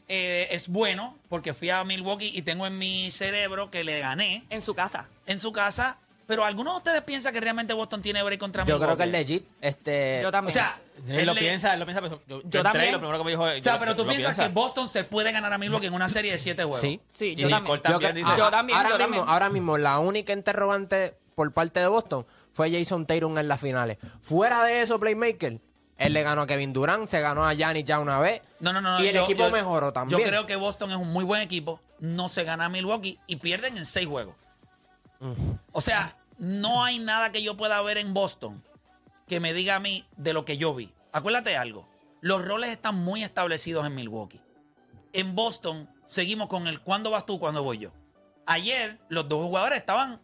eh, 0.08 0.48
es 0.50 0.68
bueno 0.68 1.16
porque 1.28 1.54
fui 1.54 1.70
a 1.70 1.82
Milwaukee 1.84 2.30
y 2.34 2.42
tengo 2.42 2.66
en 2.66 2.78
mi 2.78 3.10
cerebro 3.10 3.70
que 3.70 3.84
le 3.84 3.98
gané 4.00 4.44
En 4.50 4.62
su 4.62 4.74
casa. 4.74 5.08
en 5.26 5.40
su 5.40 5.52
casa. 5.52 5.98
Pero 6.26 6.44
¿alguno 6.44 6.72
de 6.72 6.76
ustedes 6.78 7.02
piensa 7.02 7.30
que 7.30 7.40
realmente 7.40 7.72
Boston 7.72 8.02
tiene 8.02 8.22
break 8.22 8.40
contra 8.40 8.64
Yo 8.64 8.74
Milwaukee? 8.74 8.84
creo 8.86 8.96
que 8.96 9.02
el 9.04 9.12
legit, 9.12 9.44
este. 9.60 10.18
Yo 10.22 10.28
O 10.28 10.32
también. 10.32 10.52
sea, 10.54 10.80
Él 11.08 11.20
él 11.20 11.26
lo 11.26 11.34
le- 11.34 11.40
piensa, 11.40 11.72
él 11.74 11.78
lo 11.80 11.86
piensa, 11.86 12.02
pero 12.02 12.20
yo, 12.26 12.38
yo 12.40 12.42
entré 12.44 12.62
también. 12.62 12.88
y 12.88 12.92
lo 12.92 12.98
primero 12.98 13.18
que 13.18 13.24
me 13.24 13.30
dijo 13.30 13.44
O 13.44 13.60
sea, 13.60 13.78
pero 13.78 13.94
tú 13.94 14.02
piensas 14.06 14.34
piensa. 14.34 14.48
que 14.48 14.52
Boston 14.54 14.88
se 14.88 15.04
puede 15.04 15.30
ganar 15.30 15.52
a 15.52 15.58
Milwaukee 15.58 15.86
en 15.86 15.94
una 15.94 16.08
serie 16.08 16.32
de 16.32 16.38
siete 16.38 16.62
juegos. 16.64 16.80
Sí. 16.80 17.00
Sí, 17.12 17.36
yo 17.36 17.48
también. 17.48 17.62
Nicole 17.62 17.80
también 17.80 18.00
Yo, 18.02 18.08
que- 18.08 18.14
dice. 18.18 18.30
ah, 18.32 18.36
Yo 18.38 18.50
también, 18.50 18.76
ahora 18.78 18.88
yo 18.90 18.96
mismo, 18.98 19.06
también. 19.16 19.32
ahora 19.32 19.48
mismo, 19.50 19.78
la 19.78 19.98
única 20.00 20.32
interrogante 20.32 21.14
por 21.36 21.52
parte 21.52 21.80
de 21.80 21.86
Boston 21.86 22.26
fue 22.52 22.72
Jason 22.72 23.06
Tatum 23.06 23.38
en 23.38 23.46
las 23.46 23.60
finales. 23.60 23.98
Fuera 24.20 24.64
de 24.64 24.80
eso, 24.82 24.98
Playmaker, 24.98 25.60
él 25.98 26.12
le 26.12 26.22
ganó 26.24 26.42
a 26.42 26.46
Kevin 26.48 26.72
Durant, 26.72 27.06
se 27.06 27.20
ganó 27.20 27.46
a 27.46 27.54
Giannis 27.54 27.84
ya 27.84 28.00
una 28.00 28.18
vez. 28.18 28.40
No, 28.58 28.72
no, 28.72 28.80
no. 28.80 29.00
Y 29.00 29.08
el 29.08 29.14
yo- 29.14 29.24
equipo 29.24 29.44
yo- 29.44 29.50
mejoró 29.52 29.92
también. 29.92 30.18
Yo 30.18 30.26
creo 30.26 30.44
que 30.46 30.56
Boston 30.56 30.90
es 30.90 30.96
un 30.96 31.12
muy 31.12 31.24
buen 31.24 31.40
equipo. 31.40 31.80
No 32.00 32.28
se 32.28 32.42
gana 32.44 32.64
a 32.64 32.68
Milwaukee 32.68 33.18
y 33.28 33.36
pierden 33.36 33.76
en 33.76 33.86
seis 33.86 34.06
juegos. 34.08 34.34
O 35.72 35.80
sea, 35.80 36.16
no 36.38 36.84
hay 36.84 36.98
nada 36.98 37.32
que 37.32 37.42
yo 37.42 37.56
pueda 37.56 37.80
ver 37.82 37.98
en 37.98 38.12
Boston 38.14 38.62
que 39.26 39.40
me 39.40 39.52
diga 39.54 39.76
a 39.76 39.80
mí 39.80 40.04
de 40.16 40.32
lo 40.32 40.44
que 40.44 40.56
yo 40.58 40.74
vi. 40.74 40.92
Acuérdate 41.12 41.56
algo. 41.56 41.88
Los 42.20 42.44
roles 42.44 42.70
están 42.70 42.96
muy 42.96 43.22
establecidos 43.22 43.86
en 43.86 43.94
Milwaukee. 43.94 44.40
En 45.12 45.34
Boston 45.34 45.88
seguimos 46.06 46.48
con 46.48 46.66
el 46.68 46.80
cuándo 46.80 47.10
vas 47.10 47.26
tú, 47.26 47.38
cuándo 47.40 47.62
voy 47.62 47.78
yo. 47.78 47.92
Ayer 48.46 48.98
los 49.08 49.28
dos 49.28 49.42
jugadores 49.42 49.78
estaban 49.78 50.20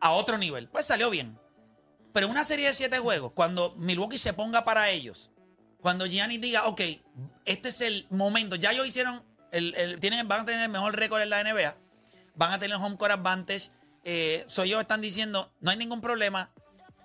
a 0.00 0.12
otro 0.12 0.38
nivel. 0.38 0.68
Pues 0.68 0.84
salió 0.86 1.10
bien. 1.10 1.38
Pero 2.12 2.28
una 2.28 2.44
serie 2.44 2.66
de 2.68 2.74
siete 2.74 2.98
juegos, 2.98 3.32
cuando 3.32 3.74
Milwaukee 3.76 4.18
se 4.18 4.32
ponga 4.34 4.64
para 4.64 4.90
ellos, 4.90 5.30
cuando 5.80 6.06
Giannis 6.06 6.40
diga, 6.40 6.66
ok, 6.66 6.80
este 7.46 7.70
es 7.70 7.80
el 7.80 8.06
momento, 8.10 8.54
ya 8.56 8.70
ellos 8.72 8.86
hicieron, 8.86 9.24
el, 9.50 9.74
el- 9.74 9.98
tienen, 9.98 10.28
van 10.28 10.40
a 10.40 10.44
tener 10.44 10.62
el 10.62 10.68
mejor 10.68 10.94
récord 10.94 11.22
en 11.22 11.30
la 11.30 11.42
NBA, 11.42 11.74
van 12.34 12.52
a 12.52 12.58
tener 12.58 12.76
home 12.76 12.96
court 12.96 13.12
advantage, 13.12 13.70
eh, 14.04 14.44
so 14.48 14.62
ellos 14.62 14.80
están 14.80 15.00
diciendo, 15.00 15.50
no 15.60 15.70
hay 15.70 15.76
ningún 15.76 16.00
problema, 16.00 16.50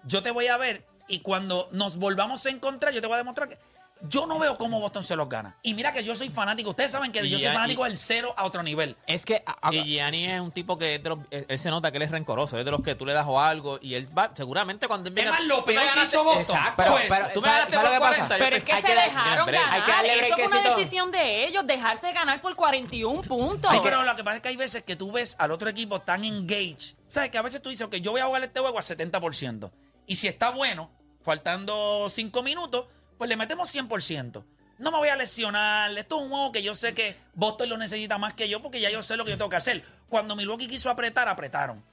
yo 0.04 0.22
te 0.22 0.32
voy 0.32 0.48
a 0.48 0.58
ver 0.58 0.86
y 1.08 1.20
cuando 1.20 1.70
nos 1.72 1.98
volvamos 1.98 2.46
a 2.46 2.50
encontrar, 2.50 2.94
yo 2.94 3.02
te 3.02 3.08
voy 3.08 3.16
a 3.16 3.20
demostrar 3.20 3.50
que 3.50 3.58
yo 4.02 4.26
no 4.28 4.38
veo 4.40 4.58
cómo 4.58 4.80
Boston 4.80 5.04
se 5.04 5.16
los 5.16 5.28
gana. 5.30 5.58
Y 5.64 5.74
mira 5.74 5.92
que 5.92 6.04
yo 6.04 6.16
soy 6.16 6.30
fanático, 6.30 6.70
ustedes 6.72 6.92
saben 6.92 7.12
que 7.12 7.24
Y 7.26 7.30
yo 7.30 7.38
soy 7.40 7.48
fanático 7.48 7.86
y- 7.86 7.90
del 7.90 7.98
cero 7.98 8.34
a 8.38 8.46
otro 8.46 8.64
nivel. 8.64 8.96
Es 9.08 9.26
que. 9.26 9.44
a- 9.46 9.70
a- 9.70 9.74
Y 9.74 9.84
Gianni 9.84 10.26
es 10.26 10.40
un 10.42 10.52
tipo 10.52 10.78
que 10.78 10.96
es 10.96 11.04
de 11.04 11.10
los- 11.10 11.20
él, 11.32 11.46
él 11.48 11.60
se 11.60 11.70
nota 11.70 11.92
que 11.92 11.98
él 11.98 12.04
es 12.04 12.12
rencoroso, 12.12 12.58
es 12.58 12.66
de 12.66 12.72
los 12.72 12.82
que 12.82 12.96
tú 12.96 13.06
le 13.06 13.14
das 13.14 13.26
o 13.28 13.40
algo 13.40 13.80
y 13.82 13.96
él 13.96 14.08
va, 14.18 14.32
seguramente 14.36 14.88
cuando 14.88 15.10
él 15.10 15.18
Es 15.18 15.24
venga- 15.26 15.38
más, 15.38 15.46
lo 15.46 15.56
tú 15.56 15.62
me 15.68 15.74
peor 15.74 15.84
que 15.84 15.90
ganaste- 15.90 16.04
hizo 16.16 16.24
Boston 16.24 16.42
Exacto. 16.42 16.74
Pero- 16.78 16.92
fue- 16.92 17.06
pero- 17.10 17.28
tú 17.34 17.42
me 17.42 17.48
¿sabes- 17.48 17.54
ganaste 17.58 17.74
sabes 17.74 17.78
por 17.78 17.84
lo 17.84 17.92
que 17.94 18.00
pasa? 18.00 18.16
40. 18.16 18.38
yo 18.38 18.44
Pero 18.46 18.56
es 18.58 18.64
que 18.64 18.72
Hay 18.74 18.82
se 18.82 18.88
que- 18.88 18.94
dejaron 18.96 19.46
break. 19.46 19.62
ganar. 19.62 19.74
Hay 19.80 19.82
que 19.86 19.92
darle 19.92 20.20
Esto 20.30 20.36
fue 20.50 20.60
una 20.60 20.76
decisión 20.76 21.12
de 21.12 21.46
ellos, 21.46 21.68
dejarse 21.68 22.14
ganar 22.14 22.42
por 22.42 22.56
41 22.56 23.22
puntos. 23.24 23.72
Sí, 23.72 23.80
pero 23.84 24.04
lo 24.04 24.16
que 24.16 24.24
pasa 24.24 24.36
es 24.38 24.42
que 24.42 24.50
hay 24.50 24.58
veces 24.58 24.84
que 24.84 24.96
tú 24.96 25.12
ves 25.12 25.36
al 25.40 25.52
otro 25.52 25.70
equipo 25.70 26.00
tan 26.02 26.24
engaged. 26.24 26.96
¿Sabes? 27.08 27.30
Que 27.30 27.38
a 27.38 27.42
veces 27.42 27.62
tú 27.62 27.70
dices, 27.70 27.88
ok, 27.88 27.96
yo 27.96 28.12
voy 28.12 28.22
a 28.22 28.26
jugar 28.26 28.44
este 28.44 28.60
juego 28.60 28.78
a 28.78 28.82
70%. 28.82 29.72
Y 30.08 30.18
si 30.18 30.28
está 30.28 30.50
bueno, 30.52 30.92
faltando 31.38 32.08
5 32.10 32.42
minutos, 32.42 32.86
pues 33.18 33.30
le 33.30 33.36
metemos 33.36 33.74
100%. 33.74 34.44
No 34.80 34.92
me 34.92 34.98
voy 34.98 35.10
a 35.10 35.16
lesionar. 35.16 35.98
Esto 35.98 36.18
es 36.18 36.24
un 36.24 36.30
juego 36.30 36.52
que 36.52 36.62
yo 36.62 36.76
sé 36.76 36.94
que 36.94 37.16
Boston 37.34 37.70
lo 37.70 37.78
necesita 37.78 38.18
más 38.18 38.34
que 38.34 38.48
yo 38.48 38.62
porque 38.62 38.80
ya 38.80 38.92
yo 38.92 39.02
sé 39.02 39.18
lo 39.18 39.26
que 39.26 39.32
yo 39.32 39.38
tengo 39.38 39.50
que 39.50 39.56
hacer. 39.56 39.84
Cuando 40.10 40.36
Milwaukee 40.36 40.68
quiso 40.68 40.90
apretar, 40.90 41.28
apretaron. 41.28 41.84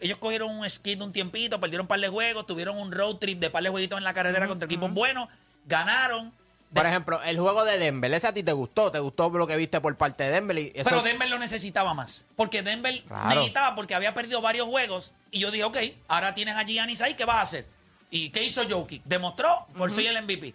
Ellos 0.00 0.18
cogieron 0.18 0.50
un 0.50 0.68
skid 0.68 1.00
un 1.00 1.12
tiempito, 1.12 1.60
perdieron 1.60 1.84
un 1.84 1.88
par 1.88 2.00
de 2.00 2.08
juegos, 2.08 2.44
tuvieron 2.46 2.76
un 2.78 2.90
road 2.90 3.16
trip 3.16 3.38
de 3.38 3.50
par 3.50 3.62
de 3.62 3.68
jueguitos 3.68 3.96
en 3.98 4.02
la 4.04 4.12
carretera 4.12 4.48
contra 4.48 4.66
equipos 4.66 4.92
buenos, 4.92 5.28
ganaron. 5.66 6.32
Por 6.74 6.86
ejemplo, 6.86 7.22
el 7.22 7.38
juego 7.38 7.64
de 7.64 7.78
Denver, 7.78 8.12
ese 8.14 8.26
a 8.26 8.32
ti 8.32 8.42
te 8.42 8.52
gustó, 8.52 8.90
te 8.90 8.98
gustó 8.98 9.28
lo 9.28 9.46
que 9.46 9.54
viste 9.56 9.80
por 9.80 9.94
parte 9.96 10.24
de 10.24 10.30
Denver. 10.30 10.58
Y 10.58 10.72
eso, 10.74 10.88
Pero 10.90 11.02
Denver 11.02 11.28
lo 11.28 11.38
necesitaba 11.38 11.92
más. 11.94 12.26
Porque 12.34 12.62
Denver 12.62 13.00
Claro. 13.04 13.28
necesitaba, 13.28 13.74
porque 13.76 13.94
había 13.94 14.14
perdido 14.14 14.40
varios 14.40 14.66
juegos. 14.66 15.12
Y 15.30 15.38
yo 15.38 15.50
dije, 15.50 15.64
ok, 15.64 15.76
ahora 16.08 16.34
tienes 16.34 16.56
a 16.56 16.64
Giannis 16.64 17.02
ahí, 17.02 17.14
¿qué 17.14 17.24
vas 17.26 17.36
a 17.36 17.42
hacer? 17.42 17.66
¿Y 18.10 18.30
qué 18.30 18.42
hizo 18.42 18.62
Jokic? 18.68 19.02
Demostró, 19.04 19.66
por 19.76 19.90
soy 19.90 20.06
el 20.06 20.20
MVP. 20.22 20.54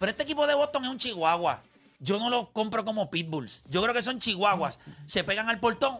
Pero 0.00 0.10
este 0.12 0.22
equipo 0.22 0.46
de 0.46 0.54
Boston 0.54 0.82
es 0.86 0.90
un 0.90 0.96
chihuahua. 0.96 1.60
Yo 1.98 2.18
no 2.18 2.30
lo 2.30 2.50
compro 2.54 2.86
como 2.86 3.10
pitbulls. 3.10 3.62
Yo 3.68 3.82
creo 3.82 3.92
que 3.92 4.00
son 4.00 4.18
chihuahuas. 4.18 4.78
Se 5.04 5.22
pegan 5.24 5.50
al 5.50 5.60
portón. 5.60 5.98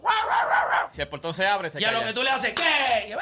Si 0.90 1.02
el 1.02 1.08
portón 1.08 1.34
se 1.34 1.46
abre, 1.46 1.68
se 1.68 1.78
Y 1.78 1.84
a 1.84 1.92
lo 1.92 2.02
que 2.02 2.14
tú 2.14 2.22
le 2.22 2.30
haces, 2.30 2.54
¿qué? 2.54 3.14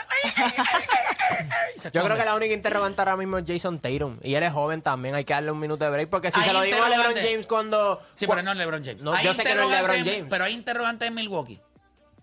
Yo 1.93 2.05
creo 2.05 2.17
que 2.17 2.25
la 2.25 2.37
única 2.37 2.55
interrogante 2.55 3.01
ahora 3.01 3.17
mismo 3.17 3.39
es 3.39 3.45
Jason 3.45 3.81
Tatum. 3.81 4.19
Y 4.23 4.35
él 4.37 4.45
es 4.45 4.53
joven 4.53 4.81
también, 4.83 5.17
hay 5.17 5.25
que 5.25 5.33
darle 5.35 5.51
un 5.51 5.59
minuto 5.59 5.85
de 5.85 5.91
break. 5.91 6.09
Porque 6.11 6.31
si 6.31 6.39
Hay 6.39 6.47
se 6.47 6.53
lo 6.53 6.61
dimos 6.63 6.81
a 6.81 6.89
LeBron 6.89 7.07
interrogante. 7.11 7.31
James 7.33 7.47
cuando. 7.49 8.01
Sí, 8.15 8.29
pero 8.29 8.43
no 8.43 8.53
es 8.53 8.57
LeBron 8.59 8.85
James. 8.85 9.03
No, 9.03 9.13
Hay 9.13 9.25
yo 9.25 9.35
sé 9.35 9.43
que 9.43 9.55
no 9.57 9.63
es 9.63 9.67
interrogantes 9.67 9.97
LeBron 9.97 10.09
en- 10.09 10.15
James. 10.21 10.31
Pero 10.31 10.45
hay 10.45 10.53
interrogantes 10.55 11.09
en 11.09 11.15
Milwaukee. 11.15 11.61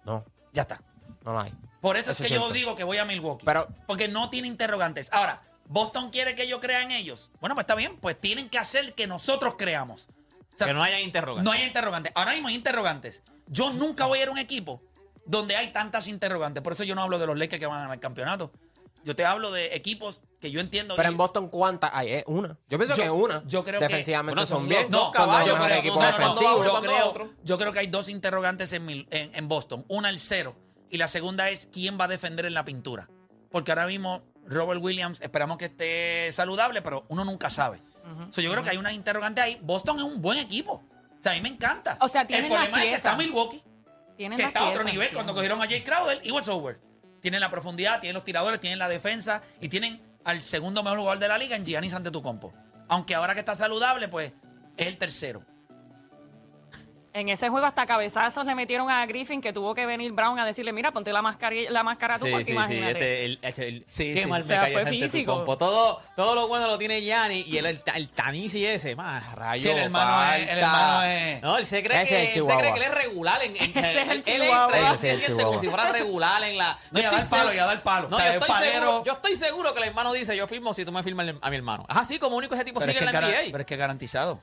No, 0.05 0.23
Ya 0.53 0.61
está. 0.61 0.79
no 1.25 1.33
lo 1.33 1.39
hay. 1.41 1.51
Por 1.81 1.97
eso, 1.97 2.11
Eso 2.11 2.23
es 2.23 2.27
es 2.27 2.27
que 2.27 2.33
yo 2.33 2.39
cierto. 2.39 2.53
digo 2.53 2.75
que 2.77 2.85
voy 2.85 2.97
a 2.97 3.03
Milwaukee. 3.03 3.45
Pero- 3.45 3.67
porque 3.87 4.07
no 4.07 4.29
tiene 4.29 4.47
interrogantes. 4.47 5.11
Ahora, 5.11 5.41
¿Boston 5.67 6.09
quiere 6.11 6.35
que 6.35 6.47
yo 6.47 6.59
crea 6.59 6.81
en 6.83 6.91
ellos? 6.91 7.31
Bueno, 7.39 7.55
pues 7.55 7.63
está 7.63 7.75
bien, 7.75 7.97
pues 7.97 8.19
tienen 8.19 8.49
que 8.49 8.57
hacer 8.57 8.93
que 8.93 9.07
nosotros 9.07 9.55
creamos. 9.57 10.07
O 10.53 10.57
sea, 10.57 10.67
Que 10.67 10.73
no 10.73 10.83
haya 10.83 10.99
interrogantes. 11.01 11.43
no 11.43 11.51
hay 11.51 11.63
interrogantes. 11.63 12.11
Ahora 12.15 12.31
mismo 12.33 12.47
hay 12.47 12.55
interrogantes. 12.55 13.23
Yo 13.47 13.71
nunca 13.73 14.05
voy 14.05 14.19
a 14.19 14.23
ir 14.23 14.27
a 14.29 14.31
un 14.31 14.37
equipo 14.37 14.81
donde 15.25 15.55
hay 15.55 15.73
tantas 15.73 16.07
interrogantes. 16.07 16.63
Por 16.63 16.73
eso 16.73 16.83
yo 16.83 16.95
no 16.95 17.03
hablo 17.03 17.19
de 17.19 17.27
los 17.27 17.37
Lakers 17.37 17.59
que 17.59 17.65
van 17.65 17.77
a 17.77 17.81
ganar 17.81 17.95
el 17.95 17.99
campeonato. 17.99 18.51
Yo 19.03 19.15
te 19.15 19.23
hablo 19.25 19.51
de 19.51 19.75
equipos 19.75 20.23
que 20.41 20.49
yo 20.49 20.59
entiendo. 20.59 20.95
Pero 20.95 21.09
en 21.09 21.17
Boston, 21.17 21.49
¿cuántas 21.49 21.91
hay? 21.93 22.11
Es 22.13 22.23
una. 22.27 22.57
Yo 22.69 22.77
pienso 22.79 22.95
Yo- 22.95 23.01
que 23.03 23.05
es 23.07 23.11
una. 23.11 23.43
yo 23.45 23.63
creo 23.63 23.79
que- 23.79 23.85
Defensivamente 23.87 24.33
Bueno, 24.35 24.47
son 24.47 24.59
son 24.61 24.69
bien. 24.69 24.87
No, 24.89 25.11
caballos, 25.11 25.47
yo 25.49 25.53
mejores 25.55 25.71
creo, 25.73 25.79
equipos 25.81 26.01
no, 26.01 26.05
no, 26.11 26.11
no, 26.11 26.17
defensivos. 26.17 26.65
yo 26.65 26.79
creo- 26.81 27.09
otro. 27.09 27.29
yo 27.43 27.57
creo 27.59 27.71
que 27.71 27.79
hay 27.79 27.87
dos 27.87 28.09
interrogantes 28.09 28.71
en, 28.73 28.89
en, 28.89 29.07
en 29.11 29.47
Boston. 29.47 29.85
Una, 29.89 30.09
el 30.09 30.17
cero. 30.19 30.55
Y 30.89 30.97
la 30.97 31.07
segunda 31.07 31.49
es 31.49 31.67
quién 31.71 31.99
va 31.99 32.05
a 32.05 32.07
defender 32.07 32.45
en 32.47 32.53
la 32.55 32.65
pintura. 32.65 33.07
Porque 33.51 33.71
ahora 33.71 33.85
mismo 33.85 34.23
Robert 34.45 34.81
Williams, 34.81 35.19
esperamos 35.21 35.57
que 35.57 35.65
esté 35.65 36.31
saludable, 36.31 36.81
pero 36.81 37.05
uno 37.09 37.25
nunca 37.25 37.49
sabe. 37.49 37.81
So, 38.29 38.41
yo 38.41 38.51
creo 38.51 38.63
que 38.63 38.69
hay 38.69 38.77
una 38.77 38.93
interrogante 38.93 39.41
ahí. 39.41 39.59
Boston 39.63 39.97
es 39.97 40.03
un 40.03 40.21
buen 40.21 40.37
equipo. 40.37 40.73
O 40.73 41.21
sea, 41.21 41.31
a 41.31 41.35
mí 41.35 41.41
me 41.41 41.49
encanta. 41.49 41.97
O 42.01 42.07
sea, 42.07 42.21
El 42.21 42.27
tienen 42.27 42.51
problema 42.51 42.77
las 42.77 42.85
es 42.85 42.89
que 42.91 42.95
está. 42.97 43.15
Milwaukee, 43.15 43.63
Tienen 44.15 44.37
que 44.37 44.43
está 44.43 44.59
a 44.59 44.69
otro 44.69 44.83
nivel. 44.83 45.09
Cuando 45.11 45.33
cogieron 45.33 45.61
a 45.61 45.67
Jay 45.67 45.81
Crowder, 45.81 46.21
was 46.31 46.47
over. 46.47 46.79
Tienen 47.21 47.41
la 47.41 47.49
profundidad, 47.49 47.99
tienen 47.99 48.13
los 48.13 48.23
tiradores, 48.23 48.59
tienen 48.59 48.77
la 48.77 48.87
defensa 48.87 49.41
y 49.59 49.69
tienen 49.69 49.99
al 50.23 50.43
segundo 50.43 50.83
mejor 50.83 50.99
jugador 50.99 51.19
de 51.19 51.27
la 51.27 51.37
liga 51.39 51.55
en 51.55 51.65
Giannis 51.65 51.95
Antetokounmpo. 51.95 52.53
Aunque 52.87 53.15
ahora 53.15 53.33
que 53.33 53.39
está 53.39 53.55
saludable, 53.55 54.07
pues 54.07 54.33
es 54.77 54.87
el 54.87 54.97
tercero. 54.99 55.43
En 57.17 57.29
ese 57.29 57.47
juego 57.47 57.65
hasta 57.65 57.85
cabezazos 57.85 58.45
le 58.45 58.55
metieron 58.55 58.91
a 58.91 59.05
Griffin 59.05 59.39
que 59.39 59.53
tuvo 59.53 59.73
que 59.73 59.85
venir 59.85 60.11
Brown 60.11 60.37
a 60.37 60.45
decirle, 60.45 60.73
mira, 60.73 60.91
ponte 60.91 61.13
la 61.13 61.21
máscara, 61.21 61.55
la 61.69 61.81
máscara 61.81 62.19
tú, 62.19 62.25
Sí, 62.25 62.31
porque 62.31 62.43
sí, 62.43 62.51
sí. 62.51 62.55
imagínate. 62.57 62.91
Este, 62.91 63.25
el, 63.25 63.39
el- 63.41 63.75
el- 63.75 63.85
Sí, 63.87 64.13
qué 64.13 64.23
sí. 64.23 64.27
mal 64.29 64.41
O 64.41 64.43
sea, 64.43 64.57
me 64.57 64.63
cayó 64.65 64.79
fue 64.81 64.89
físico. 64.91 65.55
Todo, 65.57 66.01
todo 66.13 66.35
lo 66.35 66.49
bueno 66.49 66.67
lo 66.67 66.77
tiene 66.77 67.01
Yanni 67.05 67.45
y 67.47 67.57
el, 67.57 67.67
el, 67.67 67.81
el 67.95 68.09
Tanisi 68.09 68.65
ese, 68.65 68.97
más 68.97 69.31
rayo. 69.33 69.63
Sí, 69.63 69.69
el 69.69 69.77
hermano 69.85 70.33
es- 70.33 70.49
el 70.49 70.57
hermano 70.59 71.03
es- 71.03 71.41
No, 71.41 71.57
él 71.57 71.65
se 71.65 71.81
cree, 71.83 72.01
Ese 72.01 72.09
que, 72.09 72.23
es 72.23 72.35
el 72.35 72.41
él 72.41 72.47
se 72.49 72.57
cree 72.57 72.73
que 72.73 72.79
él 72.79 72.83
es 72.83 72.95
regular 72.95 73.43
en. 73.43 73.55
en 73.55 73.63
Ese 73.85 74.01
es 74.01 74.09
el 74.09 74.17
él 74.17 74.23
Chihuahua. 74.23 74.65
entra 74.65 74.79
y 74.81 74.93
Ese 74.93 74.97
se 74.97 75.11
es 75.11 75.19
el 75.19 75.25
siente 75.27 75.43
como 75.45 75.61
si 75.61 75.69
fuera 75.69 75.91
regular 75.93 76.43
en 76.43 76.57
la. 76.57 76.77
No, 76.91 76.99
y 76.99 77.03
a 77.03 77.09
estoy 77.11 77.19
dar 77.21 77.29
palo, 77.29 77.49
segu- 77.49 77.55
y 77.55 77.59
a 77.59 77.65
dar 77.65 77.81
palo. 77.83 78.09
No, 78.09 78.17
O 78.17 78.19
sea, 78.19 78.33
yo 78.33 78.39
es 78.39 78.45
estoy, 78.49 78.67
seguro, 78.67 79.03
yo 79.05 79.13
estoy 79.13 79.35
seguro 79.37 79.73
que 79.73 79.81
el 79.83 79.87
hermano 79.87 80.11
dice: 80.11 80.35
Yo 80.35 80.47
firmo 80.47 80.73
si 80.73 80.83
tú 80.83 80.91
me 80.91 81.01
firmas 81.01 81.29
el- 81.29 81.39
a 81.41 81.49
mi 81.49 81.55
hermano. 81.55 81.85
Es 81.89 81.95
así 81.95 82.19
como 82.19 82.35
único 82.35 82.55
ese 82.55 82.65
tipo 82.65 82.81
sigue 82.81 82.99
en 82.99 83.05
la 83.05 83.11
NBA. 83.13 83.37
pero 83.51 83.59
es 83.59 83.65
que 83.65 83.77
garantizado. 83.77 84.41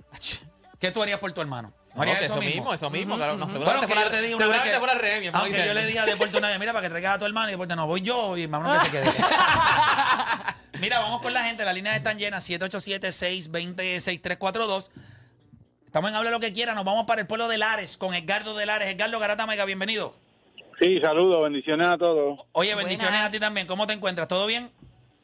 ¿Qué 0.83 0.91
tú 0.91 1.01
harías 1.01 1.21
por 1.21 1.31
tu 1.31 1.41
hermano? 1.41 1.73
¿No 1.95 2.03
harías 2.03 2.23
eso, 2.23 2.39
mismo? 2.39 2.75
eso 2.75 2.91
mismo, 2.91 3.15
claro. 3.15 3.37
No, 3.37 3.47
Bueno, 3.47 3.61
seguramente 3.61 3.87
fuera, 3.87 4.03
yo 4.03 4.11
te 4.11 4.21
diga 4.21 4.37
una 4.37 4.49
vez 4.49 4.57
seguramente 4.57 4.73
que, 4.73 4.79
fuera 4.81 4.95
revés, 4.95 5.21
mi 5.21 5.27
hermano 5.29 5.45
aunque 5.45 5.57
dice, 5.57 5.69
yo 5.69 5.75
le 5.75 5.87
diga 5.87 6.03
a 6.03 6.07
Deporte 6.07 6.39
una 6.39 6.49
vez, 6.49 6.59
mira, 6.59 6.73
para 6.73 6.83
que 6.83 6.91
traigas 6.91 7.15
a 7.15 7.19
tu 7.21 7.25
hermano 7.25 7.47
y 7.47 7.53
Deporte 7.53 7.77
no, 7.77 7.87
voy 7.87 8.01
yo 8.01 8.37
y 8.37 8.43
hermano 8.43 8.81
que 8.81 8.87
se 8.87 8.91
quede. 8.91 9.05
mira, 10.81 10.99
vamos 10.99 11.23
con 11.23 11.33
la 11.33 11.45
gente, 11.45 11.65
las 11.65 11.73
líneas 11.73 11.95
están 11.95 12.19
llenas, 12.19 12.51
787-620-6342. 12.51 14.91
Estamos 15.87 16.11
en 16.11 16.17
Habla 16.17 16.33
lo 16.33 16.41
que 16.41 16.53
quiera, 16.53 16.75
nos 16.75 16.85
vamos 16.85 17.07
para 17.07 17.21
el 17.21 17.29
pueblo 17.29 17.47
de 17.47 17.59
Lares 17.59 17.97
con 17.97 18.13
Edgardo 18.17 18.57
de 18.57 18.67
Lares. 18.67 18.93
Edgardo 18.93 19.21
Garata 19.21 19.47
Mega, 19.47 19.65
bienvenido. 19.65 20.11
Sí, 20.81 20.99
saludos, 21.01 21.45
bendiciones 21.45 21.87
a 21.87 21.97
todos. 21.97 22.41
Oye, 22.51 22.75
bendiciones 22.75 23.21
a 23.21 23.31
ti 23.31 23.39
también. 23.39 23.69
¿Cómo 23.69 23.87
te 23.87 23.93
encuentras? 23.93 24.27
¿Todo 24.27 24.47
bien? 24.47 24.73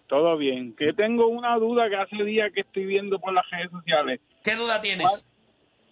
Todo 0.06 0.36
bien. 0.36 0.76
Que 0.76 0.92
tengo 0.92 1.26
una 1.26 1.56
duda 1.56 1.88
que 1.88 1.96
hace 1.96 2.22
días 2.22 2.48
que 2.54 2.60
estoy 2.60 2.86
viendo 2.86 3.18
por 3.18 3.32
las 3.32 3.42
redes 3.50 3.72
sociales. 3.72 4.20
¿Qué 4.44 4.54
duda 4.54 4.80
tienes? 4.80 5.26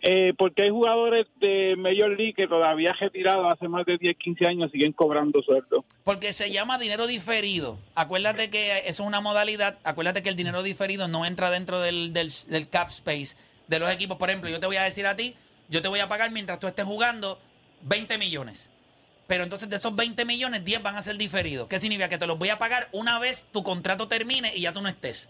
Eh, 0.02 0.34
porque 0.36 0.64
hay 0.64 0.70
jugadores 0.70 1.26
de 1.40 1.74
Major 1.76 2.10
League 2.10 2.34
que 2.34 2.46
todavía 2.46 2.92
retirados 2.92 3.52
hace 3.52 3.66
más 3.66 3.86
de 3.86 3.98
10, 3.98 4.16
15 4.16 4.46
años 4.46 4.70
siguen 4.70 4.92
cobrando 4.92 5.42
sueldo. 5.42 5.84
Porque 6.04 6.32
se 6.32 6.52
llama 6.52 6.78
dinero 6.78 7.06
diferido. 7.06 7.78
Acuérdate 7.94 8.50
que 8.50 8.78
eso 8.80 9.02
es 9.02 9.08
una 9.08 9.20
modalidad. 9.20 9.78
Acuérdate 9.84 10.22
que 10.22 10.28
el 10.28 10.36
dinero 10.36 10.62
diferido 10.62 11.08
no 11.08 11.24
entra 11.24 11.50
dentro 11.50 11.80
del, 11.80 12.12
del, 12.12 12.30
cap 12.68 12.88
space 12.88 13.36
de 13.66 13.78
los 13.78 13.90
equipos. 13.90 14.16
Por 14.16 14.28
ejemplo, 14.28 14.50
yo 14.50 14.60
te 14.60 14.66
voy 14.66 14.76
a 14.76 14.82
decir 14.82 15.06
a 15.06 15.16
ti, 15.16 15.34
yo 15.68 15.82
te 15.82 15.88
voy 15.88 16.00
a 16.00 16.08
pagar 16.08 16.30
mientras 16.30 16.60
tú 16.60 16.66
estés 16.66 16.84
jugando 16.84 17.40
20 17.82 18.18
millones. 18.18 18.70
Pero 19.26 19.42
entonces 19.42 19.68
de 19.68 19.76
esos 19.76 19.96
20 19.96 20.24
millones, 20.24 20.64
10 20.64 20.82
van 20.82 20.96
a 20.96 21.02
ser 21.02 21.16
diferidos. 21.16 21.66
¿Qué 21.68 21.80
significa? 21.80 22.08
Que 22.08 22.18
te 22.18 22.26
los 22.26 22.38
voy 22.38 22.50
a 22.50 22.58
pagar 22.58 22.88
una 22.92 23.18
vez 23.18 23.46
tu 23.50 23.62
contrato 23.62 24.06
termine 24.06 24.54
y 24.54 24.60
ya 24.60 24.72
tú 24.72 24.82
no 24.82 24.88
estés. 24.88 25.28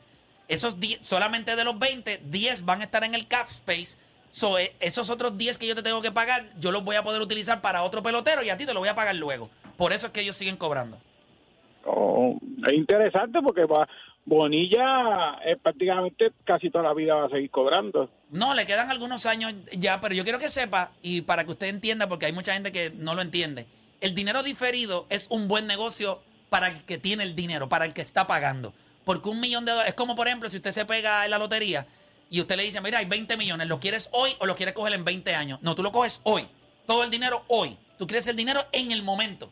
Esos 0.49 0.79
10, 0.79 0.99
solamente 1.01 1.57
de 1.57 1.65
los 1.65 1.79
20, 1.79 2.21
10 2.25 2.65
van 2.65 2.83
a 2.83 2.85
estar 2.85 3.05
en 3.05 3.15
el 3.15 3.27
cap 3.27 3.49
space. 3.49 3.97
So, 4.31 4.59
eh, 4.59 4.75
esos 4.81 5.11
otros 5.11 5.37
10 5.39 5.59
que 5.59 5.67
yo 5.67 5.75
te 5.75 5.83
tengo 5.83 6.03
que 6.03 6.13
pagar, 6.13 6.51
yo 6.59 6.71
los 6.71 6.85
voy 6.85 6.97
a 6.97 7.03
poder 7.03 7.23
utilizar 7.23 7.61
para 7.61 7.83
otro 7.83 8.03
pelotero 8.03 8.43
y 8.43 8.51
a 8.51 8.57
ti 8.57 8.67
te 8.67 8.75
lo 8.75 8.81
voy 8.81 8.89
a 8.89 8.95
pagar 8.95 9.17
luego. 9.17 9.49
Por 9.77 9.93
eso 9.93 10.09
es 10.09 10.13
que 10.13 10.21
ellos 10.21 10.37
siguen 10.37 10.57
cobrando. 10.57 10.99
Oh, 11.85 12.37
es 12.67 12.73
interesante 12.73 13.41
porque 13.41 13.65
va, 13.65 13.89
Bonilla 14.27 15.39
eh, 15.45 15.57
prácticamente 15.57 16.33
casi 16.45 16.69
toda 16.69 16.85
la 16.85 16.95
vida 16.95 17.15
va 17.15 17.27
a 17.27 17.31
seguir 17.31 17.49
cobrando. 17.51 18.11
No, 18.31 18.55
le 18.55 18.67
quedan 18.67 18.91
algunos 18.91 19.25
años 19.25 19.55
ya, 19.79 20.01
pero 20.01 20.15
yo 20.15 20.25
quiero 20.25 20.41
que 20.41 20.49
sepa, 20.49 20.91
y 21.01 21.21
para 21.21 21.45
que 21.45 21.53
usted 21.53 21.69
entienda, 21.69 22.09
porque 22.09 22.27
hay 22.27 22.33
mucha 22.33 22.53
gente 22.53 22.73
que 22.73 22.91
no 22.91 23.15
lo 23.15 23.23
entiende, 23.23 23.67
el 24.01 24.15
dinero 24.17 24.43
diferido 24.43 25.07
es 25.11 25.29
un 25.31 25.47
buen 25.47 25.69
negocio 25.69 26.21
para 26.51 26.69
el 26.69 26.85
que 26.85 26.99
tiene 26.99 27.23
el 27.23 27.37
dinero, 27.37 27.69
para 27.69 27.85
el 27.85 27.95
que 27.95 28.03
está 28.03 28.27
pagando. 28.27 28.73
Porque 29.05 29.29
un 29.29 29.41
millón 29.41 29.65
de 29.65 29.71
dólares, 29.71 29.91
es 29.91 29.95
como 29.95 30.17
por 30.17 30.27
ejemplo, 30.27 30.51
si 30.51 30.57
usted 30.57 30.73
se 30.73 30.85
pega 30.85 31.25
en 31.25 31.31
la 31.31 31.39
lotería 31.39 31.87
y 32.31 32.41
usted 32.41 32.57
le 32.57 32.65
dice, 32.65 32.81
mira, 32.81 32.99
hay 32.99 33.05
20 33.07 33.37
millones, 33.37 33.69
¿lo 33.69 33.79
quieres 33.81 34.09
hoy 34.13 34.35
o 34.41 34.47
lo 34.47 34.57
quieres 34.57 34.75
coger 34.75 34.95
en 34.95 35.05
20 35.05 35.35
años? 35.35 35.59
No, 35.63 35.75
tú 35.75 35.83
lo 35.83 35.93
coges 35.93 36.21
hoy, 36.25 36.47
todo 36.87 37.05
el 37.05 37.11
dinero 37.11 37.45
hoy. 37.49 37.77
Tú 37.99 38.07
quieres 38.07 38.27
el 38.27 38.37
dinero 38.37 38.67
en 38.73 38.93
el 38.93 39.03
momento. 39.03 39.51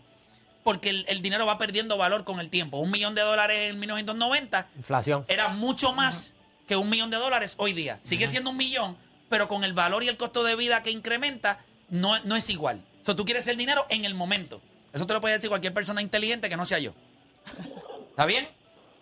Porque 0.64 0.90
el, 0.90 1.04
el 1.08 1.20
dinero 1.22 1.46
va 1.46 1.58
perdiendo 1.58 1.96
valor 1.96 2.24
con 2.24 2.40
el 2.40 2.48
tiempo. 2.50 2.78
Un 2.78 2.90
millón 2.90 3.14
de 3.14 3.20
dólares 3.22 3.70
en 3.70 3.78
1990 3.78 4.68
Inflación. 4.76 5.24
era 5.28 5.48
mucho 5.48 5.92
más 5.92 6.34
que 6.66 6.76
un 6.76 6.88
millón 6.88 7.10
de 7.10 7.16
dólares 7.18 7.54
hoy 7.58 7.72
día. 7.74 7.98
Sigue 8.02 8.28
siendo 8.28 8.50
un 8.50 8.56
millón, 8.56 8.96
pero 9.28 9.46
con 9.48 9.64
el 9.64 9.72
valor 9.74 10.02
y 10.04 10.08
el 10.08 10.16
costo 10.16 10.42
de 10.42 10.56
vida 10.56 10.82
que 10.82 10.90
incrementa, 10.90 11.58
no, 11.90 12.18
no 12.24 12.34
es 12.36 12.48
igual. 12.50 12.82
O 13.02 13.04
sea, 13.04 13.14
tú 13.14 13.24
quieres 13.26 13.46
el 13.48 13.56
dinero 13.58 13.84
en 13.90 14.04
el 14.06 14.14
momento. 14.14 14.60
Eso 14.94 15.06
te 15.06 15.12
lo 15.12 15.20
puede 15.20 15.34
decir 15.34 15.50
cualquier 15.50 15.74
persona 15.74 16.00
inteligente 16.00 16.48
que 16.48 16.56
no 16.56 16.64
sea 16.64 16.78
yo. 16.78 16.94
¿Está 18.10 18.24
bien? 18.26 18.48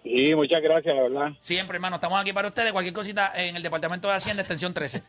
Sí, 0.02 0.34
muchas 0.34 0.60
gracias, 0.60 0.94
la 0.96 1.02
verdad. 1.02 1.32
Siempre, 1.38 1.76
hermano, 1.76 1.96
estamos 1.96 2.20
aquí 2.20 2.32
para 2.32 2.48
ustedes. 2.48 2.72
Cualquier 2.72 2.92
cosita 2.92 3.32
en 3.36 3.54
el 3.54 3.62
Departamento 3.62 4.08
de 4.08 4.14
Hacienda, 4.14 4.42
extensión 4.42 4.74
13. 4.74 5.02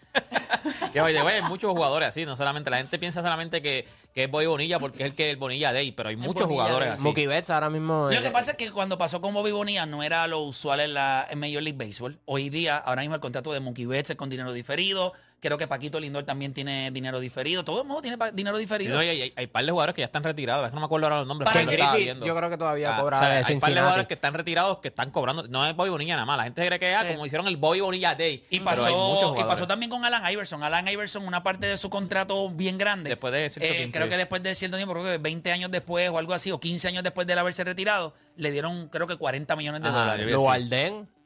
Que, 0.93 1.01
oye, 1.01 1.19
güey, 1.21 1.35
hay 1.35 1.41
muchos 1.41 1.71
jugadores 1.71 2.09
así, 2.09 2.25
no 2.25 2.35
solamente 2.35 2.69
la 2.69 2.77
gente 2.77 2.99
piensa 2.99 3.21
solamente 3.23 3.61
que, 3.61 3.87
que 4.13 4.25
es 4.25 4.31
Boy 4.31 4.45
Bonilla 4.45 4.79
porque 4.79 5.03
es 5.03 5.09
el 5.09 5.15
que 5.15 5.31
el 5.31 5.37
Bonilla 5.37 5.73
Day, 5.73 5.91
pero 5.91 6.09
hay 6.09 6.15
muchos 6.15 6.43
Bonilla 6.43 6.63
jugadores 6.63 6.89
Day. 6.89 6.95
así. 6.95 7.03
Mookie 7.03 7.25
Betts 7.25 7.49
ahora 7.49 7.71
mismo. 7.71 8.07
Lo 8.11 8.11
eh, 8.11 8.21
que 8.21 8.29
pasa 8.29 8.51
es 8.51 8.57
que 8.57 8.71
cuando 8.71 8.97
pasó 8.99 9.19
con 9.19 9.33
Bobby 9.33 9.51
Bonilla 9.51 9.87
no 9.87 10.03
era 10.03 10.27
lo 10.27 10.41
usual 10.41 10.79
en 10.79 10.93
la 10.93 11.25
en 11.29 11.39
Major 11.39 11.63
League 11.63 11.77
Baseball. 11.77 12.19
Hoy 12.25 12.49
día, 12.49 12.77
ahora 12.77 13.01
mismo 13.01 13.15
el 13.15 13.21
contrato 13.21 13.51
de 13.51 13.59
Mookie 13.59 13.87
Betts 13.87 14.11
es 14.11 14.15
con 14.15 14.29
dinero 14.29 14.53
diferido. 14.53 15.13
Creo 15.43 15.57
que 15.57 15.67
Paquito 15.67 15.99
Lindor 15.99 16.23
también 16.23 16.53
tiene 16.53 16.89
dinero 16.91 17.19
diferido. 17.19 17.65
Todo 17.65 17.81
el 17.81 17.87
mundo 17.87 18.01
tiene 18.01 18.17
dinero 18.33 18.55
Sí, 18.55 18.61
diferido. 18.63 18.93
no, 18.95 18.99
hay, 19.01 19.09
hay, 19.09 19.33
hay 19.35 19.47
par 19.47 19.65
de 19.65 19.71
jugadores 19.71 19.93
que 19.93 20.01
ya 20.01 20.05
están 20.05 20.23
retirados, 20.23 20.71
no 20.73 20.79
me 20.79 20.85
acuerdo 20.85 21.07
ahora 21.07 21.17
los 21.19 21.27
nombres. 21.27 21.51
Para 21.51 21.65
pero 21.65 21.85
lo 21.85 21.93
viendo. 21.97 22.25
yo 22.25 22.33
creo 22.35 22.49
que 22.49 22.57
todavía 22.57 22.95
Ah, 22.97 23.01
cobra 23.01 23.17
o 23.17 23.19
sea, 23.19 23.29
de 23.29 23.35
hay 23.35 23.41
par 23.41 23.47
de 23.47 23.53
Cincinnati. 23.53 23.79
jugadores 23.81 24.07
que 24.07 24.13
están 24.13 24.33
retirados 24.33 24.77
que 24.77 24.87
están 24.87 25.11
cobrando. 25.11 25.43
No 25.49 25.65
es 25.65 25.75
Bobby 25.75 25.89
Bonilla 25.89 26.13
nada 26.15 26.25
más. 26.25 26.37
La 26.37 26.43
gente 26.45 26.65
cree 26.65 26.79
que 26.79 26.91
es 26.93 26.97
Sí. 27.01 27.07
como 27.09 27.25
hicieron 27.25 27.47
el 27.47 27.57
Bobby 27.57 27.81
Bonilla 27.81 28.15
Day. 28.15 28.45
Y 28.49 28.61
pasó, 28.61 29.35
y 29.37 29.43
pasó 29.43 29.67
también 29.67 29.89
con 29.89 30.05
Alan 30.05 30.31
Iverson. 30.31 30.63
Alan 30.63 30.87
Iverson, 30.87 31.27
una 31.27 31.43
parte 31.43 31.67
de 31.67 31.77
su 31.77 31.89
contrato 31.89 32.49
bien 32.49 32.77
grande. 32.77 33.09
Después 33.09 33.33
de 33.33 33.49
cierto 33.49 33.71
eh, 33.73 33.77
tiempo. 33.77 33.97
Creo 33.97 34.09
que 34.09 34.17
después 34.17 34.41
de 34.41 34.55
cierto 34.55 34.77
tiempo, 34.77 34.93
creo 34.93 35.05
que 35.05 35.17
20 35.17 35.51
años 35.51 35.69
después 35.71 36.09
o 36.09 36.17
algo 36.17 36.33
así, 36.33 36.51
o 36.51 36.59
15 36.59 36.87
años 36.87 37.03
después 37.03 37.27
de 37.27 37.33
él 37.33 37.39
haberse 37.39 37.63
retirado, 37.65 38.13
le 38.37 38.51
dieron 38.51 38.87
creo 38.87 39.07
que 39.07 39.17
40 39.17 39.55
millones 39.57 39.81
de 39.81 39.89
Ajá, 39.89 39.99
dólares. 39.99 40.27
yo 40.31 40.39
vi- 40.39 40.45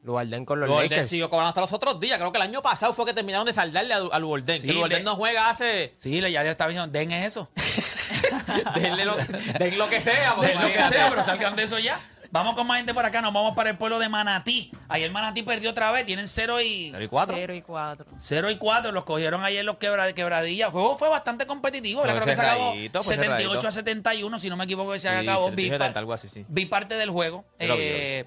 Lualden 0.08 0.44
con 0.46 0.58
los 0.58 0.68
Luolden 0.70 0.90
Lakers. 0.90 1.08
siguió 1.10 1.28
cobrando 1.28 1.50
hasta 1.50 1.60
los 1.60 1.72
otros 1.74 2.00
días. 2.00 2.18
Creo 2.18 2.32
que 2.32 2.38
el 2.38 2.42
año 2.42 2.62
pasado 2.62 2.94
fue 2.94 3.04
que 3.04 3.12
terminaron 3.12 3.44
de 3.46 3.52
saldarle 3.52 3.92
a, 3.92 3.98
a 3.98 4.18
Luolden. 4.18 4.62
Sí, 4.62 4.68
que 4.68 4.88
de- 4.96 5.02
no 5.02 5.14
juega 5.16 5.50
hace... 5.50 5.92
Sí, 5.98 6.20
le- 6.22 6.32
ya 6.32 6.42
le 6.42 6.50
estaba 6.50 6.70
diciendo, 6.70 6.90
den 6.90 7.12
es 7.12 7.26
eso. 7.26 7.48
denle 8.74 9.04
lo, 9.04 9.16
den 9.58 9.78
lo 9.78 9.88
que 9.88 10.00
sea. 10.00 10.34
Den 10.40 10.60
lo 10.60 10.68
que 10.68 10.84
sea, 10.84 11.10
pero 11.10 11.22
salgan 11.22 11.56
de 11.56 11.64
eso 11.64 11.78
ya. 11.78 12.00
Vamos 12.30 12.54
con 12.56 12.66
más 12.66 12.76
gente 12.76 12.92
por 12.92 13.06
acá, 13.06 13.22
nos 13.22 13.32
vamos 13.32 13.54
para 13.56 13.70
el 13.70 13.78
pueblo 13.78 13.98
de 13.98 14.10
Manatí. 14.10 14.70
Ayer 14.90 15.10
Manatí 15.10 15.42
perdió 15.42 15.70
otra 15.70 15.90
vez, 15.92 16.04
tienen 16.04 16.28
0 16.28 16.60
y... 16.60 16.90
Cero 16.90 17.02
y 17.02 17.08
cuatro. 17.08 17.34
0 17.38 17.54
y 17.54 17.62
4. 17.62 18.06
0 18.18 18.50
y 18.50 18.56
4, 18.58 18.92
los 18.92 19.04
cogieron 19.04 19.44
ayer 19.44 19.64
los 19.64 19.78
quebra, 19.78 20.12
quebradillas. 20.12 20.66
El 20.66 20.72
juego 20.72 20.98
fue 20.98 21.08
bastante 21.08 21.46
competitivo. 21.46 22.02
Fue 22.02 22.10
creo 22.10 22.22
que 22.24 22.34
se 22.34 22.40
acabó 22.42 22.72
fue 22.72 23.02
78 23.02 23.38
cerradito. 23.38 23.68
a 23.68 23.72
71, 23.72 24.38
si 24.40 24.50
no 24.50 24.56
me 24.58 24.64
equivoco 24.64 24.92
que 24.92 24.98
se 24.98 25.08
Sí, 25.08 25.14
acabó. 25.14 25.44
70, 25.44 25.56
Vi, 25.56 25.62
70, 25.64 25.78
par- 25.86 25.98
algo 25.98 26.12
así, 26.12 26.28
sí. 26.28 26.44
vi 26.48 26.66
parte 26.66 26.96
del 26.96 27.08
juego. 27.08 27.46
Yo 27.60 27.66
yo 27.68 27.74
Eh, 27.78 28.26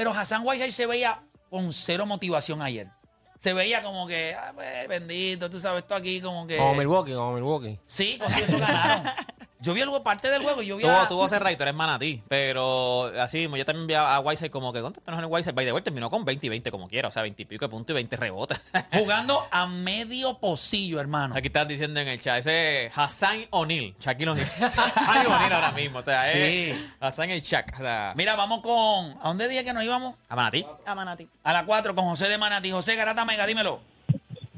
pero 0.00 0.12
Hassan 0.12 0.46
Whiteside 0.46 0.72
se 0.72 0.86
veía 0.86 1.20
con 1.50 1.74
cero 1.74 2.06
motivación 2.06 2.62
ayer. 2.62 2.88
Se 3.36 3.52
veía 3.52 3.82
como 3.82 4.06
que, 4.06 4.34
ah, 4.34 4.52
pues, 4.54 4.88
bendito, 4.88 5.50
tú 5.50 5.60
sabes, 5.60 5.82
esto 5.82 5.94
aquí 5.94 6.22
como 6.22 6.46
que... 6.46 6.56
Como 6.56 6.74
Milwaukee, 6.74 7.12
como 7.12 7.34
Milwaukee. 7.34 7.78
Sí, 7.84 8.16
con 8.18 8.32
eso 8.32 8.58
ganaron. 8.58 9.12
Yo 9.60 9.74
vi 9.74 9.82
algo, 9.82 10.02
parte 10.02 10.30
del 10.30 10.42
juego, 10.42 10.62
yo 10.62 10.76
vi 10.76 10.82
Tuvo, 10.82 10.92
a- 10.92 11.08
tuvo 11.08 11.28
cerradito, 11.28 11.62
eres 11.64 11.74
manatí. 11.74 12.22
Pero 12.28 13.10
así 13.20 13.38
mismo, 13.38 13.56
yo 13.56 13.64
también 13.64 13.86
vi 13.86 13.94
a, 13.94 14.14
a 14.14 14.20
Whiteside 14.20 14.50
como 14.50 14.72
que, 14.72 14.80
¿cuánto 14.80 15.00
no 15.06 15.12
es 15.14 15.18
el 15.20 15.26
Whiteside? 15.26 15.54
By 15.54 15.66
the 15.66 15.72
way, 15.72 15.82
terminó 15.82 16.08
con 16.10 16.24
20 16.24 16.46
y 16.46 16.48
20 16.48 16.70
como 16.70 16.88
quiera. 16.88 17.08
O 17.08 17.10
sea, 17.10 17.22
20 17.22 17.42
y 17.42 17.44
pico 17.44 17.64
de 17.66 17.68
puntos 17.68 17.92
y 17.92 17.94
20 17.94 18.16
rebotes. 18.16 18.72
jugando 18.92 19.46
a 19.50 19.66
medio 19.66 20.38
pocillo, 20.38 21.00
hermano. 21.00 21.34
Aquí 21.36 21.48
están 21.48 21.68
diciendo 21.68 22.00
en 22.00 22.08
el 22.08 22.20
chat, 22.20 22.38
ese 22.38 22.86
es 22.86 22.92
Hassan 22.96 23.44
O'Neal. 23.50 23.94
Shaquille 24.00 24.30
O'Neal. 24.30 24.48
Hassan 24.62 25.26
O'Neal 25.26 25.52
ahora 25.52 25.72
mismo. 25.72 25.98
O 25.98 26.02
sea, 26.02 26.22
Sí. 26.24 26.38
es 26.38 26.76
Hassan 27.00 27.30
el 27.30 27.42
Shaq. 27.42 27.74
O 27.74 27.78
sea, 27.82 28.12
Mira, 28.16 28.36
vamos 28.36 28.60
con... 28.62 29.16
¿A 29.20 29.28
dónde 29.28 29.48
dije 29.48 29.64
que 29.64 29.72
nos 29.72 29.84
íbamos? 29.84 30.14
a 30.28 30.36
manatí. 30.36 30.64
A 30.86 30.94
Manatí. 30.94 31.28
A 31.44 31.52
la 31.52 31.64
4 31.64 31.94
con 31.94 32.04
José 32.06 32.28
de 32.28 32.38
Manatí. 32.38 32.70
José 32.70 32.94
Garata 32.96 33.24
Mega, 33.24 33.46
dímelo. 33.46 33.80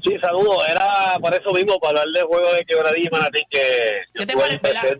Sí, 0.03 0.17
saludos. 0.19 0.63
Era 0.67 1.17
para 1.21 1.37
eso 1.37 1.51
mismo, 1.51 1.79
para 1.79 2.01
hablar 2.01 2.07
del 2.13 2.25
juego 2.25 2.53
de 2.53 2.65
Quebradilla 2.65 3.07
y 3.07 3.09
Manatí, 3.09 3.41
que 3.49 4.01
¿Qué 4.13 4.25
te. 4.25 4.33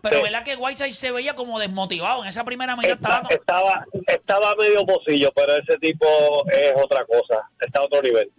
Pero 0.02 0.24
verdad 0.24 0.44
que 0.44 0.56
Whiteside 0.56 0.94
se 0.94 1.12
veía 1.12 1.36
como 1.36 1.60
desmotivado 1.60 2.24
en 2.24 2.30
esa 2.30 2.44
primera 2.46 2.76
medida. 2.76 2.94
Está- 2.94 3.22
Estaba, 3.30 3.30
estaba, 3.30 3.86
estaba 4.08 4.56
medio 4.56 4.86
pocillo, 4.86 5.30
pero 5.36 5.56
ese 5.56 5.78
tipo 5.80 6.06
es 6.52 6.74
otra 6.82 7.06
cosa. 7.06 7.50
Está 7.60 7.80
a 7.80 7.84
otro 7.84 8.02
nivel. 8.02 8.32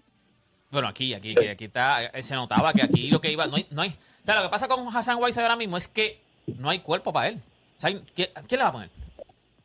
Bueno, 0.70 0.88
aquí, 0.88 1.12
aquí, 1.14 1.34
aquí 1.46 1.66
está, 1.66 2.04
eh, 2.06 2.22
se 2.22 2.34
notaba 2.34 2.72
que 2.72 2.82
aquí 2.82 3.08
lo 3.10 3.20
que 3.20 3.30
iba, 3.30 3.46
no 3.46 3.56
hay, 3.56 3.66
no 3.70 3.82
hay, 3.82 3.90
o 3.90 4.24
sea, 4.24 4.34
lo 4.36 4.42
que 4.42 4.48
pasa 4.48 4.66
con 4.66 4.84
Hassan 4.88 5.18
Whiteside 5.22 5.42
ahora 5.44 5.54
mismo 5.56 5.76
es 5.76 5.86
que 5.86 6.18
no 6.46 6.70
hay 6.70 6.80
cuerpo 6.80 7.12
para 7.12 7.28
él. 7.28 7.36
O 7.76 7.80
sea, 7.80 7.90
¿quién, 7.90 8.30
quién 8.48 8.58
le 8.58 8.64
va 8.64 8.68
a 8.68 8.72
poner? 8.72 8.88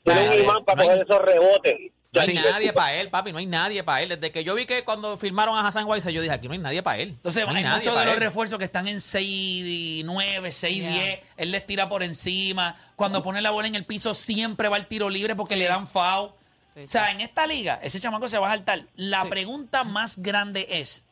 Tiene 0.03 0.29
un 0.29 0.43
imán 0.43 0.65
para 0.65 0.75
No 0.75 0.81
hay- 0.83 0.87
coger 0.99 1.05
esos 1.09 1.21
rebotes. 1.25 1.77
No 2.11 2.21
hay 2.21 2.33
nadie 2.33 2.73
para 2.73 2.93
él, 2.95 3.09
papi, 3.11 3.31
no 3.31 3.37
hay 3.37 3.45
nadie 3.45 3.83
para 3.83 4.01
él. 4.01 4.09
Desde 4.09 4.31
que 4.31 4.43
yo 4.43 4.55
vi 4.55 4.65
que 4.65 4.83
cuando 4.83 5.15
firmaron 5.15 5.55
a 5.55 5.67
Hassan 5.67 5.85
Whiteside, 5.85 6.13
yo 6.13 6.21
dije, 6.23 6.33
aquí 6.33 6.47
no 6.47 6.53
hay 6.53 6.59
nadie 6.59 6.81
para 6.81 6.97
él. 6.97 7.09
entonces, 7.09 7.45
no 7.45 7.53
hay 7.53 7.63
muchos 7.63 7.95
de 7.97 8.05
los 8.05 8.15
él. 8.15 8.19
refuerzos 8.19 8.57
que 8.57 8.65
están 8.65 8.87
en 8.87 8.99
6 8.99 10.03
9, 10.05 10.51
6 10.51 10.77
Yeah. 10.79 10.91
10. 10.91 11.19
Él 11.37 11.51
les 11.51 11.65
tira 11.67 11.87
por 11.87 12.01
encima. 12.01 12.75
Cuando 12.95 13.21
pone 13.21 13.41
la 13.41 13.51
bola 13.51 13.67
en 13.67 13.75
el 13.75 13.85
piso, 13.85 14.13
siempre 14.15 14.69
va 14.69 14.77
al 14.77 14.87
tiro 14.87 15.07
libre 15.09 15.35
porque 15.35 15.55
le 15.55 15.65
dan 15.65 15.87
foul. 15.87 16.31
Sí, 16.73 16.81
o 16.83 16.87
sea, 16.87 17.11
en 17.11 17.21
esta 17.21 17.45
liga, 17.45 17.79
ese 17.83 17.99
chamaco 17.99 18.27
se 18.27 18.39
va 18.39 18.47
a 18.47 18.55
saltar. 18.55 18.85
La 18.95 19.23
Sí. 19.23 19.29
pregunta 19.29 19.83
más 19.83 20.17
grande 20.17 20.65
es: 20.69 21.03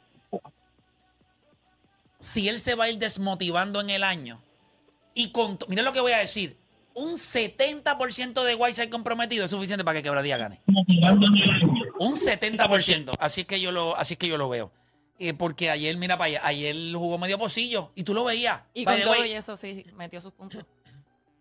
si 2.19 2.49
él 2.49 2.59
se 2.59 2.75
va 2.75 2.85
a 2.85 2.89
ir 2.89 2.97
desmotivando 2.97 3.81
en 3.81 3.89
el 3.91 4.03
año, 4.03 4.41
y 5.13 5.31
con, 5.31 5.59
miren 5.67 5.85
lo 5.85 5.93
que 5.93 5.99
voy 5.99 6.11
a 6.13 6.17
decir, 6.19 6.57
un 6.97 7.13
70% 7.13 8.43
de 8.43 8.55
Whiteside 8.55 8.89
comprometido 8.89 9.45
es 9.45 9.51
suficiente 9.51 9.85
para 9.85 9.99
que 9.99 10.03
Quebradía 10.03 10.35
gane. 10.37 10.61
Un 11.99 12.15
70%. 12.15 13.13
Así 13.19 13.41
es 13.41 13.47
que 13.47 13.61
yo 13.61 13.71
lo, 13.71 13.95
así 13.95 14.15
es 14.15 14.17
que 14.17 14.27
yo 14.27 14.35
lo 14.35 14.49
veo. 14.49 14.71
Eh, 15.19 15.33
porque 15.33 15.69
ayer, 15.69 15.95
mira 15.97 16.17
para 16.17 16.27
allá, 16.27 16.41
ayer 16.43 16.75
jugó 16.93 17.19
medio 17.19 17.37
pocillo 17.37 17.91
y 17.93 18.03
tú 18.03 18.15
lo 18.15 18.23
veías. 18.23 18.61
Y 18.73 18.83
con 18.85 18.99
todo 18.99 19.23
y 19.25 19.31
eso 19.31 19.55
sí, 19.55 19.85
metió 19.95 20.19
sus 20.19 20.33
puntos. 20.33 20.65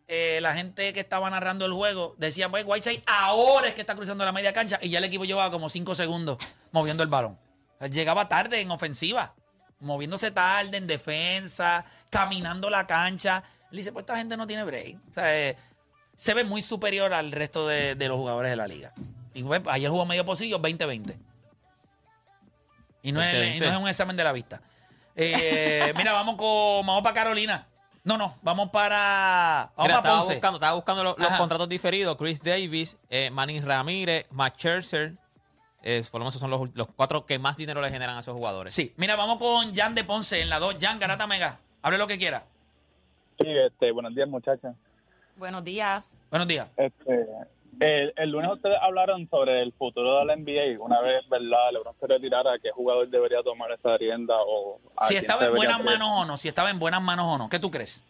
eh, 0.09 0.41
la 0.43 0.55
gente 0.55 0.93
que 0.93 1.01
estaba 1.01 1.31
narrando 1.31 1.65
el 1.65 1.73
juego 1.73 2.15
decía, 2.19 2.51
pues 2.51 2.65
Whiteside 2.67 3.03
ahora 3.07 3.69
es 3.69 3.75
que 3.75 3.81
está 3.81 3.95
cruzando 3.95 4.27
la 4.27 4.33
media 4.33 4.53
cancha 4.53 4.79
y 4.83 4.91
ya 4.91 4.99
el 4.99 5.05
equipo 5.05 5.25
llevaba 5.25 5.51
como 5.51 5.71
5 5.71 5.95
segundos 5.95 6.37
moviendo 6.71 7.03
el 7.03 7.09
balón. 7.09 7.39
Llegaba 7.91 8.29
tarde 8.29 8.61
en 8.61 8.71
ofensiva, 8.71 9.35
moviéndose 9.81 10.31
tarde 10.31 10.77
en 10.77 10.87
defensa, 10.87 11.87
caminando 12.11 12.69
la 12.69 12.87
cancha. 12.87 13.43
Él 13.71 13.79
dice, 13.79 13.93
pues 13.93 14.03
esta 14.03 14.17
gente 14.17 14.37
no 14.37 14.47
tiene 14.47 14.65
break. 14.65 14.97
O 15.11 15.15
sea, 15.15 15.37
eh, 15.37 15.57
se 16.15 16.35
ve 16.35 16.45
muy 16.45 16.63
superior 16.63 17.13
al 17.13 17.33
resto 17.33 17.67
de, 17.67 17.95
de 17.95 18.09
los 18.09 18.17
jugadores 18.17 18.51
de 18.51 18.57
la 18.57 18.67
liga. 18.67 18.93
Y 19.35 19.43
pues, 19.43 19.61
ayer 19.67 19.91
jugó 19.91 20.07
medio 20.07 20.25
pocillo, 20.25 20.61
20-20. 20.61 21.15
Y 23.03 23.13
no, 23.13 23.23
es, 23.23 23.35
20-20. 23.35 23.57
y 23.57 23.61
no 23.61 23.67
es 23.67 23.77
un 23.77 23.89
examen 23.89 24.17
de 24.17 24.25
la 24.25 24.33
vista. 24.33 24.61
Eh, 25.15 25.93
mira, 25.97 26.13
vamos 26.13 26.37
con 26.37 26.87
vamos 26.87 27.03
para 27.03 27.15
Carolina. 27.15 27.67
No, 28.05 28.17
no, 28.17 28.39
vamos 28.43 28.71
para 28.71 29.73
vamos 29.77 29.89
Mira, 29.89 29.97
para 29.97 29.97
estaba 29.97 30.19
Ponce. 30.19 30.35
buscando, 30.35 30.57
estaba 30.57 30.73
buscando 30.75 31.05
los, 31.05 31.17
contratos 31.39 31.69
diferidos. 31.69 32.17
Chris 32.17 32.41
Davis, 32.43 32.97
eh, 33.11 33.31
Manny 33.31 33.61
Ramírez, 33.61 34.27
Matt 34.31 34.57
Scherzer. 34.57 35.15
Eh, 35.83 36.05
por 36.11 36.21
lo 36.21 36.25
menos 36.25 36.35
esos 36.35 36.41
son 36.41 36.51
los, 36.51 36.69
los 36.75 36.89
cuatro 36.89 37.27
que 37.27 37.39
más 37.39 37.57
dinero 37.57 37.81
le 37.81 37.91
generan 37.91 38.17
a 38.17 38.21
esos 38.21 38.37
jugadores. 38.37 38.75
Sí, 38.75 38.93
mira, 38.97 39.17
vamos 39.17 39.39
con 39.39 39.75
Jan 39.75 39.95
de 39.95 40.05
Ponce 40.05 40.41
en 40.41 40.49
la 40.49 40.59
2. 40.59 40.77
Jan, 40.81 40.99
Garata 40.99 41.27
Mega. 41.27 41.59
Hable 41.83 41.99
lo 41.99 42.07
que 42.07 42.19
quiera. 42.19 42.45
Sí, 43.39 43.47
este, 43.49 43.91
buenos 43.93 44.15
días, 44.15 44.29
muchachos. 44.29 44.75
Buenos 45.37 45.65
días. 45.65 46.17
Buenos 46.31 46.49
días. 46.49 46.69
Este, 46.77 47.27
el, 47.81 48.13
el 48.17 48.31
lunes 48.31 48.51
ustedes 48.53 48.79
hablaron 48.81 49.29
sobre 49.29 49.63
el 49.63 49.73
futuro 49.73 50.19
de 50.21 50.25
la 50.25 50.37
NBA. 50.37 50.83
Una 50.83 51.01
vez, 51.01 51.29
¿verdad? 51.29 51.73
LeBron 51.73 51.95
se 52.01 52.07
retirara, 52.07 52.59
¿qué 52.63 52.71
jugador 52.71 53.09
debería 53.09 53.43
tomar 53.43 53.71
esa 53.73 53.97
rienda? 53.99 54.35
O 54.39 54.81
a 54.97 55.05
Si 55.07 55.17
estaba 55.17 55.47
en 55.47 55.55
buenas 55.55 55.85
manos 55.85 56.09
o 56.11 56.25
no, 56.25 56.37
si 56.37 56.49
estaba 56.49 56.71
en 56.71 56.79
buenas 56.79 57.03
manos 57.03 57.27
o 57.27 57.39
no. 57.39 57.49
¿Qué 57.49 57.59
tú 57.59 57.71
crees? 57.71 58.03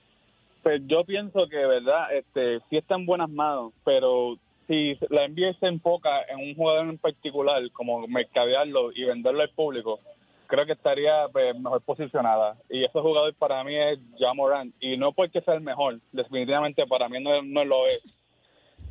Pues 0.62 0.82
yo 0.86 1.04
pienso 1.04 1.48
que, 1.48 1.64
¿verdad? 1.64 2.12
Este, 2.14 2.60
sí 2.70 2.76
está 2.76 2.94
en 2.94 3.06
buenas 3.06 3.30
manos, 3.30 3.72
pero 3.84 4.36
si 4.68 4.98
la 5.10 5.26
NBA 5.28 5.58
se 5.60 5.66
enfoca 5.66 6.22
en 6.28 6.38
un 6.38 6.54
jugador 6.54 6.88
en 6.88 6.98
particular, 6.98 7.62
como 7.72 8.06
mercadearlo 8.06 8.92
y 8.92 9.04
venderlo 9.04 9.42
al 9.42 9.50
público, 9.50 10.00
creo 10.46 10.66
que 10.66 10.72
estaría 10.72 11.28
pues, 11.32 11.54
mejor 11.58 11.80
posicionada. 11.82 12.56
Y 12.70 12.80
ese 12.82 13.00
jugador 13.00 13.34
para 13.34 13.62
mí 13.64 13.74
es 13.76 13.98
Ja 14.18 14.32
Morant. 14.34 14.74
Y 14.80 14.96
no 14.96 15.12
porque 15.12 15.40
sea 15.42 15.54
el 15.54 15.60
mejor, 15.60 16.00
definitivamente 16.12 16.86
para 16.86 17.08
mí 17.08 17.22
no, 17.22 17.42
no 17.42 17.64
lo 17.64 17.86
es. 17.86 18.02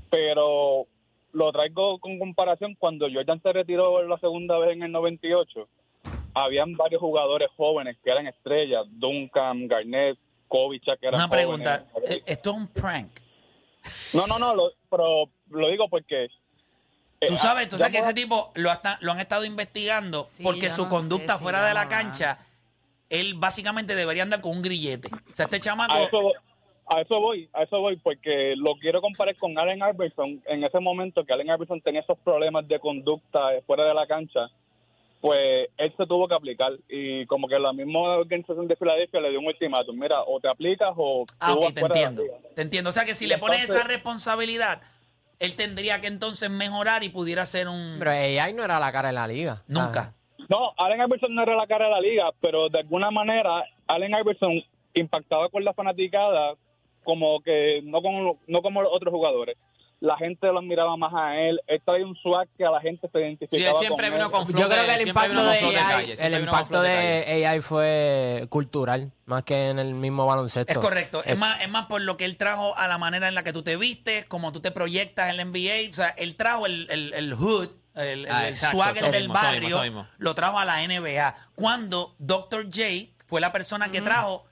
Pero 0.10 0.86
lo 1.34 1.52
traigo 1.52 2.00
con 2.00 2.18
comparación 2.20 2.76
cuando 2.76 3.08
Jordan 3.12 3.42
se 3.42 3.52
retiró 3.54 4.04
la 4.08 4.18
segunda 4.20 4.58
vez 4.60 4.72
en 4.72 4.84
el 4.84 4.92
98. 4.92 5.68
Habían 6.34 6.74
varios 6.74 7.02
jugadores 7.02 7.50
jóvenes 7.56 7.98
que 8.04 8.12
eran 8.12 8.28
estrellas, 8.28 8.86
Duncan, 8.90 9.68
Garnett, 9.68 10.18
Kovic, 10.48 10.84
que 10.84 11.08
eran 11.08 11.16
Una 11.16 11.30
pregunta. 11.30 11.86
jóvenes. 11.92 12.18
eh, 12.18 12.24
Esto 12.26 12.52
es 12.52 12.58
un 12.58 12.68
prank. 12.68 13.10
No, 14.14 14.26
no, 14.28 14.40
no, 14.40 14.56
lo- 14.56 14.72
pero 14.90 15.30
lo 15.50 15.70
digo 15.70 15.88
porque... 15.90 16.28
eh, 17.26 17.28
Tú 17.30 17.38
sabes, 17.38 17.68
tú 17.68 17.78
sabes 17.78 17.94
que 17.94 18.00
ese 18.00 18.14
tipo 18.14 18.52
lo, 18.56 18.72
hasta- 18.72 18.98
lo 19.02 19.12
han 19.12 19.20
estado 19.20 19.46
investigando 19.46 20.26
Sí, 20.32 20.44
porque 20.44 20.68
yo 20.70 20.76
su 20.76 20.84
no 20.84 20.90
conducta 20.90 21.34
sé 21.34 21.40
si 21.40 21.44
fuera 21.44 21.66
de 21.68 21.74
la 21.74 21.88
cancha, 21.88 22.38
él 23.10 23.34
básicamente 23.36 23.96
debería 23.96 24.24
andar 24.24 24.42
con 24.42 24.52
un 24.52 24.62
grillete. 24.62 25.10
O 25.32 25.36
sea, 25.36 25.46
este 25.46 25.60
chamaco... 25.60 25.94
A 25.94 26.04
eso, 26.04 26.32
a 26.88 27.02
eso 27.02 27.20
voy, 27.20 27.50
a 27.54 27.64
eso 27.64 27.80
voy, 27.80 27.98
porque 27.98 28.54
lo 28.58 28.76
quiero 28.80 29.02
comparar 29.02 29.36
con 29.38 29.58
Allen 29.58 29.80
Iverson. 29.94 30.42
En 30.46 30.64
ese 30.64 30.80
momento 30.80 31.24
que 31.26 31.34
Allen 31.34 31.48
Iverson 31.48 31.82
tenía 31.82 32.02
esos 32.02 32.18
problemas 32.20 32.68
de 32.68 32.80
conducta 32.80 33.40
fuera 33.66 33.86
de 33.86 33.94
la 33.94 34.06
cancha, 34.08 34.50
pues 35.22 35.70
él 35.78 35.94
se 35.98 36.06
tuvo 36.06 36.28
que 36.28 36.36
aplicar. 36.36 36.74
Y 36.88 37.26
como 37.26 37.48
que 37.48 37.58
la 37.58 37.74
misma 37.74 38.00
organización 38.18 38.68
de 38.68 38.76
Filadelfia 38.76 39.20
le 39.22 39.32
dio 39.32 39.40
un 39.40 39.48
ultimátum. 39.48 39.98
Mira, 40.00 40.22
o 40.22 40.40
te 40.40 40.48
aplicas 40.48 40.92
o... 40.96 41.26
Ah, 41.40 41.54
tú 41.54 41.58
ok, 41.58 41.64
vas 41.64 41.74
te 41.74 41.80
fuera 41.80 41.96
de 41.96 42.02
la 42.02 42.08
entiendo. 42.08 42.22
liga. 42.38 42.50
Te 42.56 42.62
entiendo. 42.62 42.90
O 42.90 42.94
sea 42.94 43.06
que 43.06 43.16
si 43.16 43.26
Y 43.26 43.28
le 43.30 43.38
pones 43.40 43.62
entonces- 43.62 43.78
esa 43.84 43.88
responsabilidad, 43.88 44.82
él 45.40 45.56
tendría 45.56 46.02
que 46.02 46.08
entonces 46.08 46.50
mejorar 46.50 47.04
y 47.04 47.10
pudiera 47.10 47.46
ser 47.46 47.68
un... 47.68 47.96
Pero 48.00 48.12
AI 48.12 48.54
no 48.54 48.64
era 48.64 48.80
la 48.80 48.92
cara 48.92 49.10
de 49.10 49.14
la 49.14 49.28
liga. 49.28 49.64
Nunca. 49.68 50.14
No, 50.50 50.74
Allen 50.78 51.02
Iverson 51.02 51.34
no 51.34 51.42
era 51.42 51.56
la 51.56 51.68
cara 51.68 51.86
de 51.86 51.92
la 51.92 52.02
liga, 52.02 52.32
pero 52.40 52.70
de 52.70 52.80
alguna 52.80 53.10
manera 53.12 53.64
Allen 53.88 54.14
Iverson 54.20 54.64
impactaba 54.94 55.50
con 55.50 55.64
la 55.64 55.74
fanaticada 55.74 56.54
como 57.04 57.42
que 57.42 57.82
no 57.84 58.02
como, 58.02 58.40
no 58.48 58.62
como 58.62 58.82
los 58.82 58.92
otros 58.96 59.12
jugadores. 59.12 59.58
La 60.02 60.18
gente 60.18 60.48
lo 60.48 60.62
miraba 60.62 60.96
más 60.98 61.14
a 61.14 61.36
él. 61.40 61.60
Él 61.68 61.82
traía 61.86 62.06
un 62.06 62.16
swag 62.18 62.48
que 62.58 62.66
a 62.66 62.70
la 62.70 62.82
gente 62.82 63.08
se 63.08 63.18
Sí, 63.18 63.24
identificaba 63.26 63.72
él 63.72 63.78
siempre 63.86 64.08
con 64.08 64.14
vino 64.16 64.26
él. 64.26 64.32
con 64.32 64.48
flow 64.48 64.62
Yo 64.62 64.70
creo 64.70 64.86
que 64.86 64.94
el 64.96 65.08
impacto 65.08 65.44
de 65.44 65.50
AI, 65.58 65.74
calle, 65.74 66.14
el 66.20 66.34
impacto 66.42 66.82
de 66.82 67.46
AI 67.48 67.62
fue 67.62 68.46
cultural, 68.50 69.12
más 69.26 69.44
que 69.44 69.70
en 69.70 69.80
el 69.80 69.94
mismo 69.94 70.26
baloncesto. 70.26 70.72
Es 70.74 70.78
correcto. 70.80 71.22
Eh, 71.22 71.32
Es 71.32 71.38
más, 71.38 71.62
es 71.62 71.70
más 71.70 71.86
por 71.88 72.02
lo 72.02 72.18
que 72.18 72.26
él 72.26 72.38
trajo 72.38 72.78
a 72.78 72.88
la 72.88 72.98
manera 72.98 73.28
en 73.28 73.36
la 73.36 73.44
que 73.44 73.54
tú 73.54 73.64
te 73.64 73.78
vistes, 73.78 74.26
como 74.26 74.52
tú 74.52 74.60
te 74.62 74.72
proyectas 74.72 75.30
en 75.30 75.38
la 75.38 75.46
NBA. 75.46 75.90
O 75.90 75.94
sea, 75.94 76.10
él 76.18 76.36
trajo 76.36 76.66
el, 76.66 76.88
el, 76.92 77.14
el 77.14 77.34
hood, 77.34 77.70
el, 77.96 78.26
el 78.26 78.32
Ah, 78.32 78.50
exacto, 78.50 78.78
swagger 78.78 79.12
del 79.12 79.30
mismo, 79.30 79.36
eso 79.36 79.44
barrio, 79.46 79.62
mismo, 79.62 79.76
eso 79.78 79.84
mismo. 79.84 80.08
lo 80.18 80.36
trajo 80.36 80.60
a 80.60 80.66
la 80.66 80.86
NBA. 80.86 81.36
Cuando 81.56 82.16
Dr. 82.20 82.66
J 82.66 82.84
fue 83.26 83.40
la 83.42 83.52
persona 83.52 83.90
que 83.90 84.02
trajo 84.02 84.46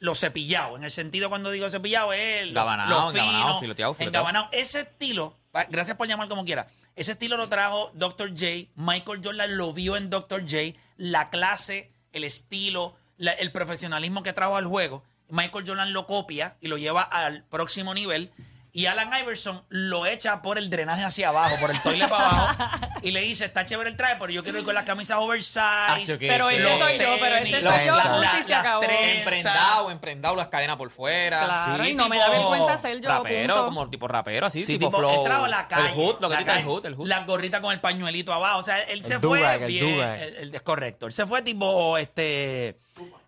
lo 0.00 0.14
cepillado. 0.14 0.76
En 0.76 0.84
el 0.84 0.90
sentido, 0.90 1.28
cuando 1.28 1.50
digo 1.50 1.68
cepillado, 1.70 2.12
es 2.12 2.42
el, 2.42 2.52
Gabanao, 2.54 2.88
lo 2.88 3.10
engabanao, 3.10 3.40
fino, 3.46 3.60
fileteado, 3.60 3.94
fileteado. 3.94 4.26
engabanao. 4.28 4.48
Ese 4.52 4.80
estilo, 4.80 5.36
gracias 5.70 5.96
por 5.96 6.06
llamar 6.08 6.28
como 6.28 6.44
quiera, 6.44 6.66
ese 6.94 7.12
estilo 7.12 7.36
lo 7.36 7.48
trajo 7.48 7.90
Dr. 7.94 8.30
J. 8.30 8.68
Michael 8.76 9.20
Jordan 9.22 9.56
lo 9.56 9.72
vio 9.72 9.96
en 9.96 10.08
Dr. 10.10 10.42
J. 10.42 10.78
La 10.96 11.28
clase, 11.30 11.90
el 12.12 12.24
estilo, 12.24 12.94
la- 13.18 13.32
el 13.32 13.52
profesionalismo 13.52 14.22
que 14.22 14.32
trajo 14.32 14.56
al 14.56 14.66
juego. 14.66 15.02
Michael 15.28 15.64
Jordan 15.66 15.92
lo 15.92 16.06
copia 16.06 16.56
y 16.60 16.68
lo 16.68 16.78
lleva 16.78 17.02
al 17.02 17.42
próximo 17.44 17.92
nivel. 17.94 18.30
Y 18.76 18.84
Alan 18.84 19.10
Iverson 19.22 19.64
lo 19.70 20.04
echa 20.04 20.42
por 20.42 20.58
el 20.58 20.68
drenaje 20.68 21.02
hacia 21.02 21.30
abajo, 21.30 21.56
por 21.62 21.70
el 21.70 21.80
toilet 21.80 22.10
para 22.10 22.28
abajo. 22.28 22.64
y 23.02 23.10
le 23.10 23.22
dice, 23.22 23.46
está 23.46 23.64
chévere 23.64 23.88
el 23.88 23.96
traje, 23.96 24.16
pero 24.20 24.30
yo 24.30 24.42
quiero 24.42 24.58
ir 24.58 24.66
con 24.66 24.74
las 24.74 24.84
camisas 24.84 25.16
oversize. 25.18 25.60
Acho, 25.60 26.18
qué- 26.18 26.28
Pero 26.28 26.50
este 26.50 26.62
los 26.62 26.78
soy 26.78 26.98
yo, 26.98 27.06
pero 27.18 27.36
este 27.36 27.62
soy 27.62 27.86
yo, 27.86 27.94
la- 27.96 28.42
se 28.46 28.54
acabó. 28.54 28.82
Emprendado, 28.82 29.90
emprendado, 29.90 30.36
las 30.36 30.48
cadenas 30.48 30.76
por 30.76 30.90
fuera. 30.90 31.44
Claro, 31.46 31.84
Sí, 31.84 31.90
y 31.90 31.94
no 31.94 32.08
me 32.10 32.18
da 32.18 32.26
tipo 32.26 32.50
vergüenza 32.50 32.76
ser 32.76 33.00
yo, 33.00 33.08
rapero, 33.08 33.54
punto. 33.54 33.64
como 33.66 33.88
tipo 33.90 34.08
rapero, 34.08 34.46
así, 34.46 34.60
Sí, 34.62 34.74
tipo, 34.78 34.88
tipo, 34.88 34.98
flow. 34.98 35.20
él 35.20 35.24
trajo 35.24 35.46
la 35.46 35.68
calle. 35.68 35.88
El 35.88 35.94
hood, 35.94 36.16
lo 36.20 36.28
que 36.28 36.34
la 36.34 36.38
quita 36.40 36.58
el 36.58 36.64
hood, 36.66 36.84
el 36.86 36.94
hood. 36.96 37.08
La 37.08 37.20
gorrita 37.24 37.62
con 37.62 37.72
el 37.72 37.80
pañuelito 37.80 38.32
abajo. 38.34 38.58
O 38.58 38.62
sea, 38.62 38.82
él 38.82 39.02
se 39.02 39.18
fue 39.20 39.40
el 39.54 39.64
bien. 39.64 39.86
el- 40.00 40.36
el- 40.36 40.54
es 40.54 40.60
correcto. 40.60 41.06
Él 41.06 41.14
se 41.14 41.26
fue 41.26 41.40
tipo 41.40 41.96
este 41.96 42.78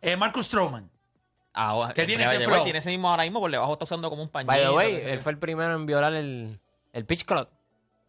eh, 0.02 0.16
Marcus 0.16 0.44
Stroman. 0.44 0.90
Ahora, 1.61 1.92
¿Qué 1.92 2.05
tiene 2.07 2.25
ese 2.25 2.44
flow? 2.44 2.62
Tiene 2.64 2.79
ese 2.79 2.90
mismo 2.90 3.11
ahora 3.11 3.25
mismo, 3.25 3.40
por 3.40 3.51
debajo 3.51 3.73
está 3.73 3.85
usando 3.85 4.09
como 4.11 4.23
un 4.23 4.29
pañuelo. 4.29 4.75
By 4.75 4.87
the 4.90 4.97
way, 4.99 5.11
él 5.12 5.21
fue 5.21 5.33
el 5.33 5.38
primero 5.38 5.75
en 5.75 5.87
violar 5.87 6.14
el, 6.14 6.61
el 6.92 7.05
pitch 7.05 7.25
clock. 7.25 7.49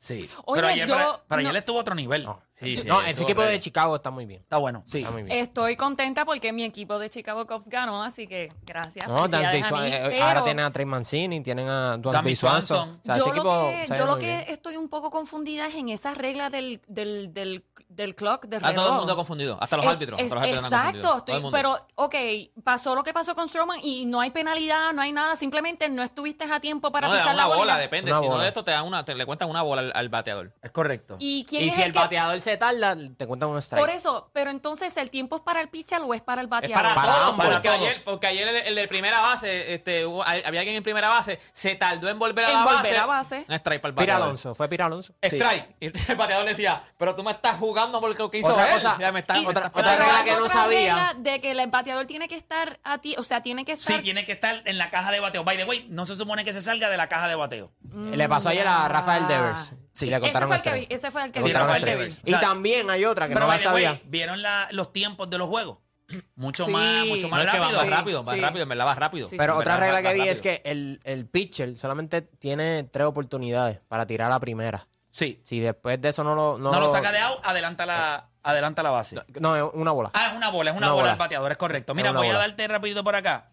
Sí. 0.02 0.30
Oye, 0.46 0.62
pero 0.62 0.68
ayer, 0.72 0.88
yo- 0.88 0.94
para, 0.96 1.24
para 1.28 1.42
no- 1.42 1.50
ayer 1.50 1.60
estuvo 1.60 1.78
a 1.78 1.82
otro 1.82 1.94
nivel. 1.94 2.24
No, 2.24 2.42
Sí, 2.54 2.76
sí, 2.76 2.88
no 2.88 3.02
ese 3.02 3.24
equipo 3.24 3.42
de 3.42 3.58
Chicago 3.60 3.96
está 3.98 4.12
muy 4.12 4.26
bien. 4.26 4.42
Está 4.42 4.58
bueno, 4.58 4.82
sí. 4.86 5.00
Está 5.00 5.12
muy 5.12 5.24
bien. 5.24 5.38
Estoy 5.38 5.76
contenta 5.76 6.24
porque 6.26 6.54
mi 6.54 6.64
equipo 6.64 7.00
de 7.00 7.10
Chicago 7.10 7.46
Cubs 7.48 7.68
ganó, 7.68 8.02
así 8.04 8.26
que 8.28 8.48
gracias. 8.66 9.08
No, 9.10 9.28
Dan 9.28 9.42
felicidades 9.42 9.66
a 9.66 9.70
Swan- 9.70 9.84
mí, 9.86 9.92
eh, 9.94 10.02
pero 10.10 10.24
ahora 10.24 10.44
tienen 10.46 10.66
a 10.66 10.72
Trey 10.72 10.86
Mancini, 10.86 11.42
tienen 11.42 11.68
a 11.68 11.98
Dwayne 11.98 12.36
Swanson. 12.36 12.68
Swanson. 12.68 12.90
O 12.90 13.06
sea, 13.06 13.16
ese 13.16 13.26
yo 13.26 13.32
equipo 13.32 13.44
lo 13.46 13.62
que, 13.70 13.98
yo 13.98 14.06
lo 14.06 14.20
que 14.20 14.40
estoy 14.54 14.76
un 14.78 14.88
poco 14.90 15.10
confundida 15.12 15.68
es 15.68 15.76
en 15.76 15.90
esas 15.90 16.18
reglas 16.18 16.52
del, 16.52 16.82
del, 16.88 17.34
del, 17.34 17.62
del 17.89 18.15
clock, 18.15 18.45
del 18.45 18.60
Ah, 18.63 18.69
todo 18.69 18.69
el 18.69 18.75
reloj. 18.86 18.97
mundo 18.99 19.15
confundido, 19.15 19.58
hasta 19.60 19.75
los 19.75 19.86
Es- 19.86 19.91
árbitros. 19.93 20.19
es- 20.19 20.25
hasta 20.28 20.36
los 20.36 20.43
árbitros 20.43 20.63
andan 20.65 20.95
exacto, 20.95 21.17
estoy, 21.17 21.52
pero 21.52 21.78
ok, 21.95 22.15
pasó 22.63 22.93
lo 22.95 23.04
que 23.04 23.13
pasó 23.13 23.36
con 23.36 23.49
Stroman 23.49 23.80
y 23.82 24.06
no 24.06 24.21
hay 24.21 24.30
penalidad, 24.30 24.93
no 24.93 25.02
hay 25.02 25.12
nada, 25.12 25.36
simplemente 25.36 25.89
no 25.89 26.04
estuviste 26.04 26.45
a 26.45 26.60
tiempo 26.60 26.91
para 26.91 27.08
no, 27.08 27.15
pichar 27.17 27.36
la 27.36 27.47
bola, 27.47 27.58
bola. 27.60 27.78
depende. 27.80 28.12
Una 28.12 28.19
si 28.21 28.28
no 28.30 28.38
de 28.39 28.47
esto 28.47 28.63
te 28.63 28.71
dan 28.71 28.86
una, 28.86 29.04
te 29.04 29.15
le 29.15 29.25
cuentan 29.25 29.49
una 29.49 29.63
bola 29.63 29.82
al, 29.82 29.91
al 29.95 30.10
bateador. 30.10 30.54
Es 30.62 30.71
correcto. 30.71 31.17
¿Y 31.19 31.43
quién 31.45 31.63
Y 31.63 31.67
es 31.69 31.75
si 31.75 31.82
el, 31.82 31.88
el 31.88 31.93
que- 31.93 31.99
bateador 31.99 32.39
se 32.39 32.56
tarda, 32.58 32.95
te 33.17 33.25
cuentan 33.28 33.49
un 33.49 33.58
strike. 33.58 33.82
Por 33.82 33.89
eso, 33.89 34.30
pero 34.34 34.52
entonces 34.52 34.95
el 34.97 35.10
tiempo 35.10 35.38
es 35.38 35.41
para 35.41 35.60
el 35.60 35.69
pitcher 35.69 36.02
o 36.04 36.13
es 36.13 36.21
para 36.21 36.41
el 36.41 36.45
Es 36.45 36.49
bateador. 36.52 36.75
para, 36.84 36.95
Para 36.95 37.12
todos, 37.12 37.30
ambos. 37.32 37.47
porque, 37.47 37.69
ayer, 37.69 37.97
porque 38.06 38.28
ayer 38.28 38.47
el, 38.47 38.56
el 38.67 38.75
de 38.75 38.88
primera 38.88 39.19
base, 39.21 39.73
este, 39.73 40.06
hubo- 40.06 40.23
había 40.23 40.60
alguien 40.62 40.75
en 40.75 40.84
primera 40.84 41.10
base, 41.10 41.39
se 41.52 41.75
tardó 41.75 42.08
en 42.08 42.19
volver 42.19 42.45
a 42.45 42.49
En 42.49 42.54
la 42.54 42.63
volver 42.63 42.78
base. 42.84 42.97
a 42.97 43.06
base. 43.08 43.45
Un 43.49 43.56
strike 43.56 43.82
para 43.82 43.89
el 43.89 43.95
Pira 43.95 44.06
bateador. 44.13 44.23
Alonso, 44.25 44.54
fue 44.56 44.67
Pira 44.69 44.86
Alonso. 44.86 45.13
Strike. 45.23 45.75
Y 45.80 45.86
el 45.88 46.15
bateador 46.15 46.43
le 46.45 46.52
decía, 46.52 46.84
pero 46.97 47.15
tú 47.15 47.23
me 47.23 47.32
estás 47.32 47.58
jugando 47.58 47.79
por 47.88 48.18
lo 48.18 48.30
que 48.32 48.38
hizo 48.39 48.50
Otra 48.52 48.68
él. 48.68 48.74
cosa, 48.76 48.98
Ya 49.00 49.12
me 49.12 49.20
estás- 49.20 49.38
y- 49.39 49.46
otra- 49.46 49.68
otra 49.68 49.82
pegando. 49.82 50.06
regla 50.06 50.24
que 50.24 50.32
no 50.32 50.38
otra 50.46 50.50
sabía. 50.54 50.96
regla 50.96 51.15
de 51.18 51.42
que 51.42 51.52
el 51.52 51.68
bateador 51.70 52.06
tiene 52.06 52.28
que 52.28 52.36
estar 52.36 52.80
a 52.84 52.98
ti, 53.00 53.15
o 53.18 53.24
sea, 53.24 53.42
tiene 53.42 53.65
que 53.65 53.72
estar 53.74 53.96
Sí, 53.98 54.02
tiene 54.04 54.26
que 54.26 54.32
estar 54.34 54.62
en 54.65 54.78
la 54.78 54.89
caja 54.89 55.12
de 55.12 55.20
bateo. 55.20 55.44
By 55.44 55.58
the 55.58 55.65
way, 55.65 55.88
no 55.89 56.06
se 56.06 56.15
supone 56.15 56.44
que 56.44 56.54
se 56.54 56.62
salga 56.62 56.89
de 56.89 56.98
la 56.98 57.08
caja 57.10 57.28
de 57.28 57.36
bateo. 57.36 57.72
Le 58.12 58.30
pasó 58.30 58.50
ayer 58.50 58.68
a 58.68 58.88
Rafael 58.88 59.28
Devers. 59.28 59.72
Sí. 59.94 60.06
Y 60.06 60.10
le 60.10 60.15
Ese 60.15 60.22
contaron 60.22 60.48
fue 60.50 60.58
el 60.58 60.63
que 60.63 60.74
vi, 60.74 60.88
ese 60.89 61.12
fue 61.12 61.24
el 61.26 61.32
que. 61.32 61.42
Sí, 61.42 61.52
Rafael 61.52 61.84
Devers. 61.84 62.13
strike. 62.15 62.28
O 62.28 62.30
sea, 62.30 62.38
Y 62.38 62.42
también 62.50 62.89
hay 62.89 63.06
otra 63.06 63.28
que 63.28 63.34
Pero 63.34 63.48
no 63.48 63.52
la 63.52 63.58
the 63.60 63.68
way, 63.70 63.84
sabía. 63.86 64.02
¿vieron 64.06 64.42
la- 64.42 64.68
los 64.72 64.94
tiempos 64.94 65.30
de 65.30 65.38
los 65.38 65.50
juegos? 65.50 65.80
mucho 66.36 66.65
Sí. 66.65 66.72
más, 66.72 67.06
mucho 67.06 67.28
No 67.28 67.36
más 67.36 67.46
es 67.46 67.52
que 67.52 67.60
va 67.60 67.65
rápido. 67.65 67.82
más 67.86 67.89
rápido, 67.98 68.24
más 68.24 68.34
Sí. 68.36 68.42
rápido, 68.42 68.63
en 68.63 68.70
verdad 68.70 68.86
va 68.88 68.96
rápido. 68.96 69.28
Sí, 69.30 69.36
Pero 69.38 69.58
otra 69.58 69.78
regla 69.78 70.02
que 70.02 70.13
vi 70.13 70.20
rápido. 70.22 70.32
es 70.34 70.42
que 70.42 70.62
el, 70.65 71.00
el 71.04 71.28
pitcher 71.28 71.78
solamente 71.78 72.22
tiene 72.22 72.84
tres 72.86 73.06
oportunidades 73.08 73.80
para 73.88 74.08
tirar 74.08 74.30
la 74.30 74.39
primera. 74.39 74.88
Sí. 75.19 75.41
Si 75.43 75.60
después 75.60 75.99
de 76.01 76.10
eso 76.10 76.23
no 76.23 76.34
lo... 76.36 76.58
No, 76.58 76.71
No, 76.71 76.79
lo 76.79 76.91
saca 76.91 77.12
de 77.12 77.19
out, 77.19 77.39
adelanta 77.43 77.86
la, 77.86 78.29
adelanta 78.41 78.82
la 78.84 78.89
base. 78.91 79.17
No, 79.39 79.55
es 79.55 79.63
una 79.73 79.91
bola. 79.91 80.12
Ah, 80.13 80.27
es 80.32 80.38
una 80.38 80.49
bola, 80.49 80.71
es 80.71 80.77
una, 80.77 80.88
Una 80.88 80.93
bola 80.93 81.01
bola. 81.03 81.12
el 81.13 81.19
bateador, 81.19 81.51
es 81.51 81.58
correcto. 81.58 81.93
Mira, 81.93 82.12
una 82.12 82.19
voy 82.19 82.29
a 82.29 82.38
darte 82.38 82.67
rapidito 82.67 83.03
por 83.03 83.15
acá. 83.15 83.51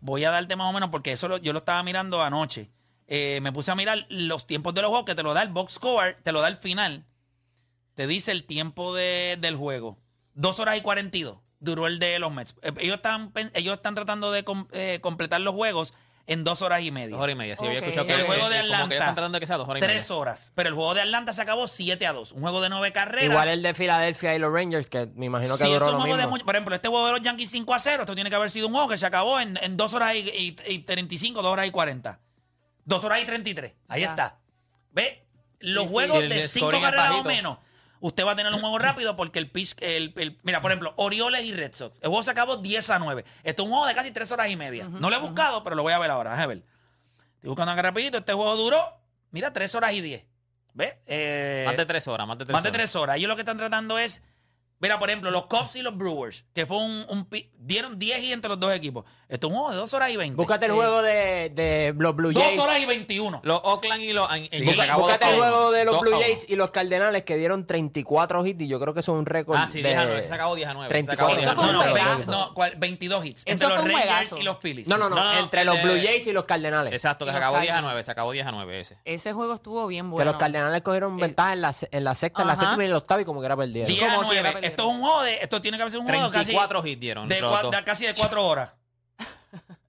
Voy 0.00 0.24
a 0.24 0.30
darte 0.30 0.56
más 0.56 0.68
o 0.68 0.72
menos, 0.72 0.88
porque 0.90 1.12
eso 1.12 1.28
lo- 1.28 1.36
yo 1.36 1.52
lo 1.52 1.58
estaba 1.60 1.82
mirando 1.82 2.22
anoche. 2.22 2.70
Eh, 3.06 3.40
me 3.42 3.52
puse 3.52 3.70
a 3.70 3.74
mirar 3.74 4.06
los 4.08 4.46
tiempos 4.46 4.72
de 4.74 4.80
los 4.82 4.88
juegos 4.88 5.04
que 5.06 5.14
te 5.14 5.22
lo 5.22 5.34
da 5.34 5.42
el 5.42 5.50
box 5.50 5.74
score, 5.74 6.16
te 6.22 6.32
lo 6.32 6.40
da 6.40 6.48
el 6.48 6.56
final. 6.56 7.04
Te 7.94 8.06
dice 8.06 8.32
el 8.32 8.44
tiempo 8.44 8.94
de- 8.94 9.36
del 9.40 9.56
juego. 9.56 9.98
Dos 10.34 10.58
horas 10.60 10.76
y 10.76 10.80
42 10.80 11.38
duró 11.60 11.86
el 11.86 11.98
de 11.98 12.18
los 12.18 12.32
Mets. 12.32 12.54
Eh, 12.62 12.72
Ellos 12.78 12.96
están, 12.96 13.32
pen- 13.32 13.50
ellos 13.54 13.74
están 13.76 13.94
tratando 13.94 14.32
de 14.32 14.44
com- 14.44 14.66
eh, 14.72 14.98
completar 15.02 15.40
los 15.42 15.54
juegos 15.54 15.92
en 16.26 16.44
dos 16.44 16.62
horas 16.62 16.82
y 16.82 16.90
media. 16.90 17.10
Dos 17.16 17.20
horas 17.22 17.34
y 17.34 17.38
media. 17.38 17.56
Sí, 17.56 17.66
había 17.66 17.78
Ok. 17.80 17.84
escuchado 17.84 18.06
que 18.06 18.14
El 18.14 18.22
juego 18.26 18.48
de 18.48 18.56
como 18.56 18.68
que 18.68 18.72
Atlanta, 18.74 18.84
ellos 18.86 19.00
están 19.00 19.14
tratando 19.14 19.36
de 19.36 19.40
que 19.40 19.46
sea 19.46 19.56
dos 19.56 19.68
horas 19.68 19.82
y 19.82 19.86
Tres 19.86 20.02
media. 20.02 20.16
horas. 20.16 20.52
Pero 20.54 20.68
el 20.68 20.74
juego 20.74 20.94
de 20.94 21.00
Atlanta 21.02 21.32
se 21.32 21.42
acabó 21.42 21.66
7 21.68 22.06
a 22.06 22.12
2. 22.12 22.32
Un 22.32 22.42
juego 22.42 22.60
de 22.60 22.68
nueve 22.68 22.92
carreras. 22.92 23.24
Igual 23.30 23.48
el 23.48 23.62
de 23.62 23.74
Filadelfia 23.74 24.34
y 24.34 24.38
los 24.38 24.52
Rangers, 24.52 24.88
que 24.88 25.08
me 25.14 25.26
imagino 25.26 25.58
que 25.58 25.64
Sí, 25.64 25.70
duró 25.72 25.86
es 25.86 25.92
un 25.92 25.98
lo 25.98 26.00
juego 26.02 26.16
de 26.16 26.22
mismo. 26.22 26.30
mucho- 26.30 26.44
por 26.44 26.54
ejemplo, 26.54 26.74
este 26.74 26.88
juego 26.88 27.06
de 27.06 27.12
los 27.12 27.22
Yankees 27.22 27.50
5 27.50 27.74
a 27.74 27.78
0, 27.78 28.02
esto 28.04 28.14
tiene 28.14 28.30
que 28.30 28.36
haber 28.36 28.50
sido 28.50 28.66
un 28.68 28.72
juego 28.72 28.88
que 28.88 28.98
se 28.98 29.06
acabó 29.06 29.40
en, 29.40 29.58
en 29.62 29.76
2 29.76 29.92
horas 29.94 30.14
y, 30.14 30.18
y, 30.30 30.56
y 30.66 30.78
35, 30.80 31.42
2 31.42 31.52
horas 31.52 31.66
y 31.66 31.70
40. 31.70 32.20
2 32.84 33.04
horas 33.04 33.20
y 33.22 33.26
33. 33.26 33.74
Ahí 33.88 34.02
Ya. 34.02 34.08
está. 34.10 34.38
¿Ve? 34.92 35.26
Los 35.60 35.82
Sí, 35.84 35.88
sí. 35.88 35.92
juegos 35.94 36.16
Sí, 36.18 36.22
el 36.22 36.28
de 36.28 36.42
5 36.42 36.66
scoring 36.66 36.80
es 36.80 36.84
carreras 36.84 37.06
o 37.06 37.10
bajito. 37.10 37.28
menos. 37.28 37.58
Usted 38.02 38.26
va 38.26 38.32
a 38.32 38.36
tener 38.36 38.52
un 38.52 38.60
juego 38.60 38.78
rápido 38.78 39.16
porque 39.16 39.38
el 39.38 39.50
pitch, 39.50 39.76
el, 39.80 40.12
el- 40.16 40.38
mira, 40.42 40.60
por 40.60 40.70
ejemplo, 40.72 40.92
Orioles 40.96 41.44
y 41.44 41.52
Red 41.52 41.72
Sox. 41.74 41.98
El 42.02 42.08
juego 42.08 42.22
se 42.22 42.30
acabó 42.32 42.56
10 42.58 42.90
a 42.90 42.98
9. 42.98 43.24
Esto 43.44 43.62
es 43.62 43.66
un 43.66 43.72
juego 43.72 43.86
de 43.86 43.94
casi 43.94 44.10
3 44.10 44.30
horas 44.32 44.50
y 44.50 44.56
media. 44.56 44.88
no 44.88 45.08
lo 45.08 45.16
he 45.16 45.20
buscado, 45.20 45.62
pero 45.64 45.76
lo 45.76 45.82
voy 45.82 45.92
a 45.92 45.98
ver 45.98 46.10
ahora. 46.10 46.32
Déjame 46.32 46.56
ver. 46.56 46.64
Estoy 47.36 47.48
buscando 47.48 47.72
acá 47.72 47.82
rapidito. 47.82 48.18
Este 48.18 48.32
juego 48.32 48.56
duró, 48.56 48.84
mira, 49.30 49.52
3 49.52 49.74
horas 49.76 49.92
y 49.94 50.00
10. 50.00 50.26
¿Ves? 50.74 50.94
Eh, 51.06 51.64
Más 51.66 51.76
de 51.76 51.84
tres 51.86 52.08
horas, 52.08 52.26
más 52.26 52.38
de 52.38 52.44
tres 52.46 52.52
más 52.54 52.62
de 52.62 52.70
horas. 52.70 52.78
tres 52.80 52.96
horas. 52.96 53.16
Ellos 53.18 53.28
lo 53.28 53.34
que 53.36 53.42
están 53.42 53.58
tratando 53.58 53.98
es. 53.98 54.22
Mira, 54.82 54.98
por 54.98 55.08
ejemplo, 55.08 55.30
los 55.30 55.46
Cubs 55.46 55.76
y 55.76 55.82
los 55.82 55.96
Brewers, 55.96 56.44
que 56.52 56.66
fue 56.66 56.76
un. 56.76 57.06
un 57.08 57.24
pi- 57.24 57.48
dieron 57.56 57.98
10 57.98 58.24
y 58.24 58.32
entre 58.32 58.48
los 58.48 58.58
dos 58.60 58.74
equipos. 58.74 59.04
Esto 59.28 59.46
es 59.46 59.52
un 59.52 59.58
juego 59.60 59.70
de 59.70 59.76
2 59.78 59.94
horas 59.94 60.10
y 60.10 60.16
20. 60.16 60.36
Búscate 60.36 60.66
el 60.66 60.72
juego 60.72 61.00
de, 61.00 61.50
de 61.54 61.94
los 61.96 62.14
Blue 62.16 62.32
2 62.32 62.42
Jays. 62.42 62.58
horas 62.60 62.78
y 62.80 62.84
21. 62.86 63.40
Los 63.44 63.60
Oakland 63.62 64.02
y 64.02 64.12
los... 64.12 64.28
en- 64.30 64.48
en- 64.50 64.62
Sí. 64.68 64.74
se 64.74 64.82
acabó 64.82 65.02
Búscate 65.02 65.24
dos 65.26 65.34
el 65.34 65.40
a 65.40 65.46
uno. 65.46 65.54
juego 65.56 65.70
de 65.72 65.84
los 65.84 65.94
Dos 65.94 66.00
Blue 66.02 66.12
a 66.12 66.16
uno. 66.16 66.24
Jays 66.26 66.50
y 66.50 66.56
los 66.56 66.70
Cardenales 66.72 67.22
que 67.22 67.36
dieron 67.36 67.66
34 67.66 68.44
hits 68.44 68.60
y 68.60 68.66
yo 68.68 68.80
creo 68.80 68.92
que 68.92 69.00
es 69.00 69.08
un 69.08 69.24
récord 69.24 69.56
Ah, 69.58 69.66
sí, 69.68 69.80
de... 69.80 69.90
10 69.90 70.00
a 70.00 70.04
9. 70.06 70.22
Se 70.24 70.34
acabó 70.34 70.54
10 70.56 70.68
a 70.68 70.74
9. 70.74 71.04
Se 71.04 71.12
acabó 71.12 71.30
34 71.30 71.36
10 71.36 71.46
a 71.48 71.52
Eso 71.52 71.62
fue 71.62 71.70
un 71.70 71.72
No, 71.72 71.78
no, 71.78 71.90
9. 71.90 72.00
juegazo. 72.02 72.30
vein- 72.32 72.38
no, 72.48 72.54
¿cuál? 72.54 72.74
22 72.76 73.24
hits. 73.24 73.42
Eso 73.42 73.52
entre 73.52 73.68
los 73.68 73.76
fue 73.76 73.84
un 73.84 73.90
Rangers 73.92 74.10
juegazo. 74.10 74.38
y 74.38 74.42
los 74.42 74.58
Phillies. 74.58 74.88
No, 74.88 74.98
no, 74.98 75.08
no, 75.08 75.16
No, 75.16 75.24
no, 75.34 75.38
entre 75.40 75.64
los 75.64 75.76
de- 75.76 75.82
Blue 75.84 75.94
Jays 76.02 76.26
y 76.26 76.32
los 76.32 76.44
Cardenales. 76.44 76.92
Exacto, 76.92 77.24
que 77.24 77.30
se 77.30 77.36
acabó 77.38 77.56
10 77.58 77.70
a 77.70 77.74
Cardinals. 77.74 77.92
9. 77.92 78.02
Se 78.02 78.10
acabó 78.10 78.32
10 78.32 78.46
a 78.46 78.50
9 78.52 78.80
ese. 78.80 78.98
Ese 79.04 79.32
juego 79.32 79.54
estuvo 79.54 79.86
bien 79.86 80.06
Que 80.06 80.10
bueno. 80.10 80.32
los 80.32 80.40
Cardenales 80.40 80.82
cogieron 80.82 81.16
ventaja 81.16 81.52
en 81.52 81.60
la, 81.62 81.72
se- 81.72 81.88
en 81.92 82.02
la 82.04 82.14
sexta, 82.16 82.42
en 82.42 82.48
la 82.48 82.54
Ajá. 82.54 82.62
séptima 82.62 82.82
y 82.82 82.86
en 82.86 82.90
la 82.92 82.98
octava 82.98 83.20
y 83.20 83.24
como 83.24 83.40
que 83.40 83.46
era 83.46 83.56
perdida. 83.56 83.86
10 83.86 84.02
a 84.02 84.16
Como 84.16 84.28
quiera 84.28 84.42
9. 84.42 84.52
perdieron. 84.54 84.71
Esto 84.72 84.82
es 84.90 84.94
un 84.96 85.00
juego 85.00 85.22
de. 85.22 85.34
Esto 85.36 85.60
tiene 85.62 85.76
que 85.78 85.82
haber 85.82 85.90
sido 85.92 86.00
un 86.02 86.08
juego 86.08 86.24
de 86.26 86.32
casi. 86.32 86.44
34 86.46 86.86
hits 86.86 87.00
dieron. 87.00 87.28
de 87.28 87.40
cua- 87.42 87.70
de 87.70 87.84
casi 87.84 88.06
de 88.06 88.14
4 88.14 88.46
horas. 88.46 88.70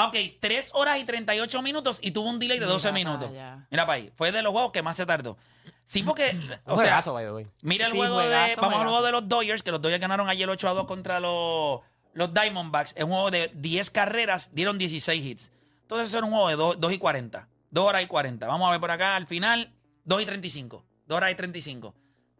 Ok, 0.00 0.14
3 0.38 0.70
horas 0.74 0.98
y 1.00 1.04
38 1.04 1.60
minutos 1.60 1.98
y 2.00 2.12
tuvo 2.12 2.28
un 2.30 2.38
delay 2.38 2.58
de 2.60 2.66
Mira 2.66 2.72
12 2.74 2.88
pa' 2.88 2.94
minutos. 2.94 3.30
Mira 3.32 3.84
para 3.84 3.94
ahí. 3.94 4.12
Fue 4.14 4.30
de 4.30 4.42
los 4.42 4.52
juegos 4.52 4.70
que 4.70 4.80
más 4.80 4.96
se 4.96 5.04
tardó. 5.04 5.36
Sí, 5.84 6.04
porque. 6.04 6.36
O 6.66 6.76
sea, 6.76 6.84
juegazo, 6.84 7.12
by 7.14 7.24
the 7.24 7.32
way. 7.32 7.46
Mira 7.62 7.86
el 7.86 7.90
Sí, 7.92 7.98
juego 7.98 8.18
de. 8.20 8.26
juegazo, 8.26 8.60
Vamos 8.60 8.62
al 8.62 8.70
juegazo. 8.86 8.90
juego 8.90 9.06
de 9.06 9.12
los 9.12 9.28
Dodgers, 9.28 9.62
que 9.64 9.72
los 9.72 9.80
Dodgers 9.82 10.00
ganaron 10.00 10.28
ayer 10.28 10.48
8 10.48 10.68
a 10.68 10.74
2 10.74 10.86
contra 10.86 11.18
los, 11.18 11.80
los 12.12 12.32
Diamondbacks. 12.32 12.92
Es 12.96 13.02
un 13.02 13.10
juego 13.10 13.32
de 13.32 13.50
10 13.54 13.90
carreras, 13.90 14.50
dieron 14.52 14.78
16 14.78 15.24
hits. 15.24 15.50
Entonces, 15.82 16.08
eso 16.10 16.18
era 16.18 16.26
un 16.26 16.32
juego 16.32 16.48
de 16.48 16.54
2, 16.56 16.76
2 16.80 16.92
y 16.92 16.98
40. 16.98 17.48
2 17.70 17.84
horas 17.84 18.02
y 18.02 18.06
40. 18.06 18.46
Vamos 18.46 18.68
a 18.68 18.70
ver 18.70 18.78
por 18.80 18.90
acá, 18.92 19.16
al 19.16 19.26
final, 19.26 19.72
2 20.04 20.22
y 20.22 20.26
35. 20.26 20.84
2 21.06 21.16
horas 21.16 21.32
y 21.32 21.34
35. 21.34 21.92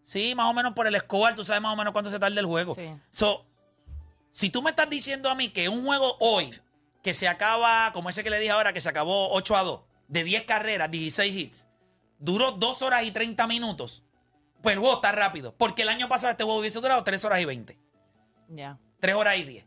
Sí, 0.09 0.35
más 0.35 0.49
o 0.49 0.55
menos 0.55 0.73
por 0.73 0.87
el 0.87 0.99
score, 0.99 1.35
tú 1.35 1.45
sabes 1.45 1.61
más 1.61 1.75
o 1.75 1.77
menos 1.77 1.93
cuánto 1.93 2.11
se 2.11 2.19
tarda 2.19 2.41
el 2.41 2.47
juego. 2.47 2.75
Sí. 2.75 2.97
So, 3.11 3.45
si 4.31 4.49
tú 4.49 4.63
me 4.63 4.71
estás 4.71 4.89
diciendo 4.89 5.29
a 5.29 5.35
mí 5.35 5.51
que 5.51 5.69
un 5.69 5.85
juego 5.85 6.17
hoy, 6.21 6.59
que 7.03 7.13
se 7.13 7.29
acaba, 7.29 7.93
como 7.93 8.09
ese 8.09 8.25
que 8.25 8.31
le 8.31 8.39
dije 8.39 8.51
ahora, 8.51 8.73
que 8.73 8.81
se 8.81 8.89
acabó 8.89 9.31
8 9.35 9.57
a 9.59 9.63
2, 9.65 9.81
de 10.09 10.25
10 10.25 10.45
carreras, 10.45 10.91
16 10.91 11.37
hits, 11.37 11.69
duró 12.19 12.53
2 12.53 12.81
horas 12.81 13.05
y 13.05 13.11
30 13.11 13.47
minutos, 13.49 14.03
pues 14.63 14.77
el 14.77 14.81
juego 14.81 14.95
está 14.95 15.13
rápido. 15.13 15.55
Porque 15.59 15.83
el 15.83 15.91
año 15.91 16.09
pasado 16.09 16.31
este 16.31 16.43
juego 16.43 16.61
hubiese 16.61 16.81
durado 16.81 17.05
3 17.05 17.23
horas 17.27 17.43
y 17.43 17.45
20. 17.45 17.79
Ya. 18.49 18.79
3 19.01 19.15
horas 19.15 19.37
y 19.37 19.45
10. 19.45 19.67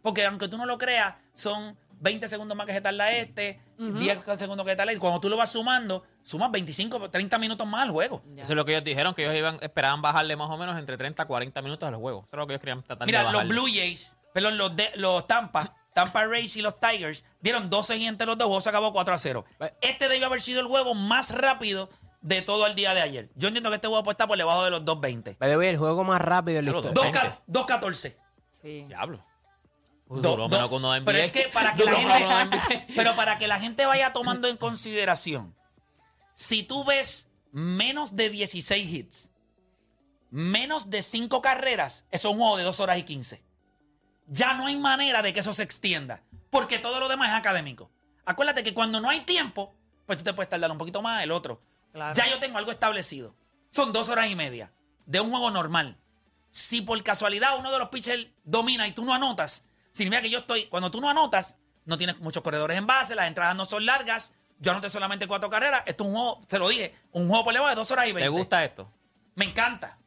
Porque 0.00 0.24
aunque 0.24 0.48
tú 0.48 0.56
no 0.56 0.64
lo 0.64 0.78
creas, 0.78 1.14
son 1.34 1.78
20 2.00 2.28
segundos 2.28 2.56
más 2.56 2.66
que 2.66 2.72
se 2.72 2.80
tarda 2.80 3.10
este, 3.12 3.60
10 3.78 4.20
segundos 4.36 4.64
que 4.64 4.72
se 4.72 4.76
tarda 4.76 4.92
este. 4.92 5.00
Cuando 5.00 5.20
tú 5.20 5.28
lo 5.28 5.36
vas 5.36 5.50
sumando, 5.52 6.04
sumas 6.22 6.50
25, 6.50 7.10
30 7.10 7.38
minutos 7.38 7.66
más 7.66 7.82
al 7.82 7.90
juego. 7.90 8.22
Ya. 8.34 8.42
Eso 8.42 8.52
es 8.52 8.56
lo 8.56 8.64
que 8.64 8.72
ellos 8.72 8.84
dijeron, 8.84 9.14
que 9.14 9.24
ellos 9.24 9.36
iban, 9.36 9.58
esperaban 9.60 10.02
bajarle 10.02 10.36
más 10.36 10.50
o 10.50 10.56
menos 10.56 10.78
entre 10.78 10.96
30 10.96 11.22
a 11.22 11.26
40 11.26 11.62
minutos 11.62 11.88
al 11.88 11.96
juego. 11.96 12.20
Eso 12.26 12.36
es 12.36 12.38
lo 12.38 12.46
que 12.46 12.52
ellos 12.54 12.60
querían 12.60 12.82
tratar 12.82 13.06
de 13.06 13.12
Mira, 13.12 13.30
los. 13.32 13.46
Blue 13.48 13.66
Jays, 13.66 14.16
perdón, 14.32 14.58
los, 14.58 14.74
de, 14.76 14.90
los 14.96 15.26
Tampa, 15.26 15.74
Tampa 15.94 16.24
Rays 16.26 16.56
y 16.56 16.62
los 16.62 16.78
Tigers 16.78 17.24
dieron 17.40 17.68
12 17.70 17.96
y 17.96 18.06
entre 18.06 18.26
los 18.26 18.36
dos, 18.38 18.44
el 18.44 18.48
juego 18.48 18.60
se 18.60 18.68
acabó 18.68 18.92
4 18.92 19.14
a 19.14 19.18
0. 19.18 19.44
Este 19.80 20.08
debió 20.08 20.26
haber 20.26 20.40
sido 20.40 20.60
el 20.60 20.66
juego 20.66 20.94
más 20.94 21.32
rápido 21.34 21.90
de 22.20 22.42
todo 22.42 22.66
el 22.66 22.74
día 22.74 22.94
de 22.94 23.00
ayer. 23.00 23.30
Yo 23.36 23.48
entiendo 23.48 23.70
que 23.70 23.76
este 23.76 23.88
juego 23.88 24.02
puede 24.02 24.14
estar 24.14 24.26
por 24.28 24.36
debajo 24.36 24.64
de 24.64 24.70
los 24.70 24.82
2.20. 24.84 25.38
By 25.38 25.50
the 25.50 25.56
way, 25.56 25.68
el 25.68 25.76
juego 25.76 26.02
más 26.04 26.20
rápido 26.20 26.58
en 26.58 26.64
la 26.66 26.72
Pero 26.72 26.88
historia. 26.90 27.10
dos- 27.46 27.52
2 27.52 27.66
ca- 27.66 27.78
2.14. 27.80 28.16
Sí. 28.62 28.84
Diablo. 28.88 29.24
Do- 30.08 30.20
Duró 30.22 30.42
do- 30.44 30.48
menos 30.48 30.68
que 30.68 30.74
uno 30.74 30.92
de 30.92 31.00
NBA. 31.00 31.04
pero 31.04 31.18
es 31.18 31.32
que 31.32 31.48
para 31.48 31.74
que 31.74 31.84
la 31.84 31.94
gente, 31.96 32.86
pero 32.96 33.14
para 33.16 33.36
que 33.38 33.46
la 33.46 33.60
gente 33.60 33.84
vaya 33.86 34.12
tomando 34.12 34.48
en 34.48 34.56
consideración, 34.56 35.54
si 36.34 36.62
tú 36.62 36.84
ves 36.84 37.28
menos 37.52 38.16
de 38.16 38.30
16 38.30 38.92
hits, 38.92 39.30
menos 40.30 40.90
de 40.90 41.02
5 41.02 41.40
carreras, 41.40 42.04
eso 42.10 42.28
es 42.28 42.32
un 42.34 42.38
juego 42.40 42.56
de 42.56 42.64
2 42.64 42.80
horas 42.80 42.98
y 42.98 43.02
15. 43.02 43.42
Ya 44.28 44.54
no 44.54 44.66
hay 44.66 44.76
manera 44.76 45.22
de 45.22 45.32
que 45.32 45.40
eso 45.40 45.54
se 45.54 45.62
extienda, 45.62 46.22
porque 46.50 46.78
todo 46.78 47.00
lo 47.00 47.08
demás 47.08 47.30
es 47.30 47.34
académico. 47.36 47.90
Acuérdate 48.26 48.62
que 48.62 48.74
cuando 48.74 49.00
no 49.00 49.08
hay 49.08 49.20
tiempo, 49.20 49.74
pues 50.06 50.18
tú 50.18 50.24
te 50.24 50.34
puedes 50.34 50.48
tardar 50.50 50.70
un 50.70 50.78
poquito 50.78 51.00
más, 51.02 51.22
el 51.22 51.32
otro. 51.32 51.62
Claro. 51.92 52.14
Ya 52.14 52.28
yo 52.28 52.38
tengo 52.38 52.58
algo 52.58 52.70
establecido. 52.70 53.34
Son 53.70 53.92
dos 53.92 54.08
horas 54.10 54.28
y 54.30 54.34
media 54.36 54.70
de 55.06 55.20
un 55.20 55.30
juego 55.30 55.50
normal. 55.50 55.98
Si 56.50 56.82
por 56.82 57.02
casualidad 57.02 57.58
uno 57.58 57.72
de 57.72 57.78
los 57.78 57.88
pitchers 57.88 58.28
domina 58.44 58.86
y 58.86 58.92
tú 58.92 59.04
no 59.04 59.14
anotas, 59.14 59.64
significa 59.98 60.22
que 60.22 60.30
yo 60.30 60.38
estoy. 60.40 60.66
Cuando 60.66 60.90
tú 60.90 61.00
no 61.00 61.10
anotas, 61.10 61.58
no 61.84 61.98
tienes 61.98 62.18
muchos 62.20 62.42
corredores 62.42 62.78
en 62.78 62.86
base, 62.86 63.14
las 63.14 63.28
entradas 63.28 63.56
no 63.56 63.66
son 63.66 63.84
largas. 63.84 64.32
Yo 64.58 64.72
anoté 64.72 64.90
solamente 64.90 65.26
cuatro 65.26 65.50
carreras. 65.50 65.82
Esto 65.86 66.04
es 66.04 66.10
un 66.10 66.16
juego, 66.16 66.40
te 66.48 66.58
lo 66.58 66.68
dije, 66.68 66.94
un 67.12 67.28
juego 67.28 67.44
por 67.44 67.52
debajo 67.52 67.70
de 67.70 67.76
dos 67.76 67.90
horas 67.90 68.08
y 68.08 68.12
veinte. 68.12 68.22
¿Te 68.22 68.28
gusta 68.28 68.64
esto? 68.64 68.90
Me 69.34 69.44
encanta, 69.44 69.98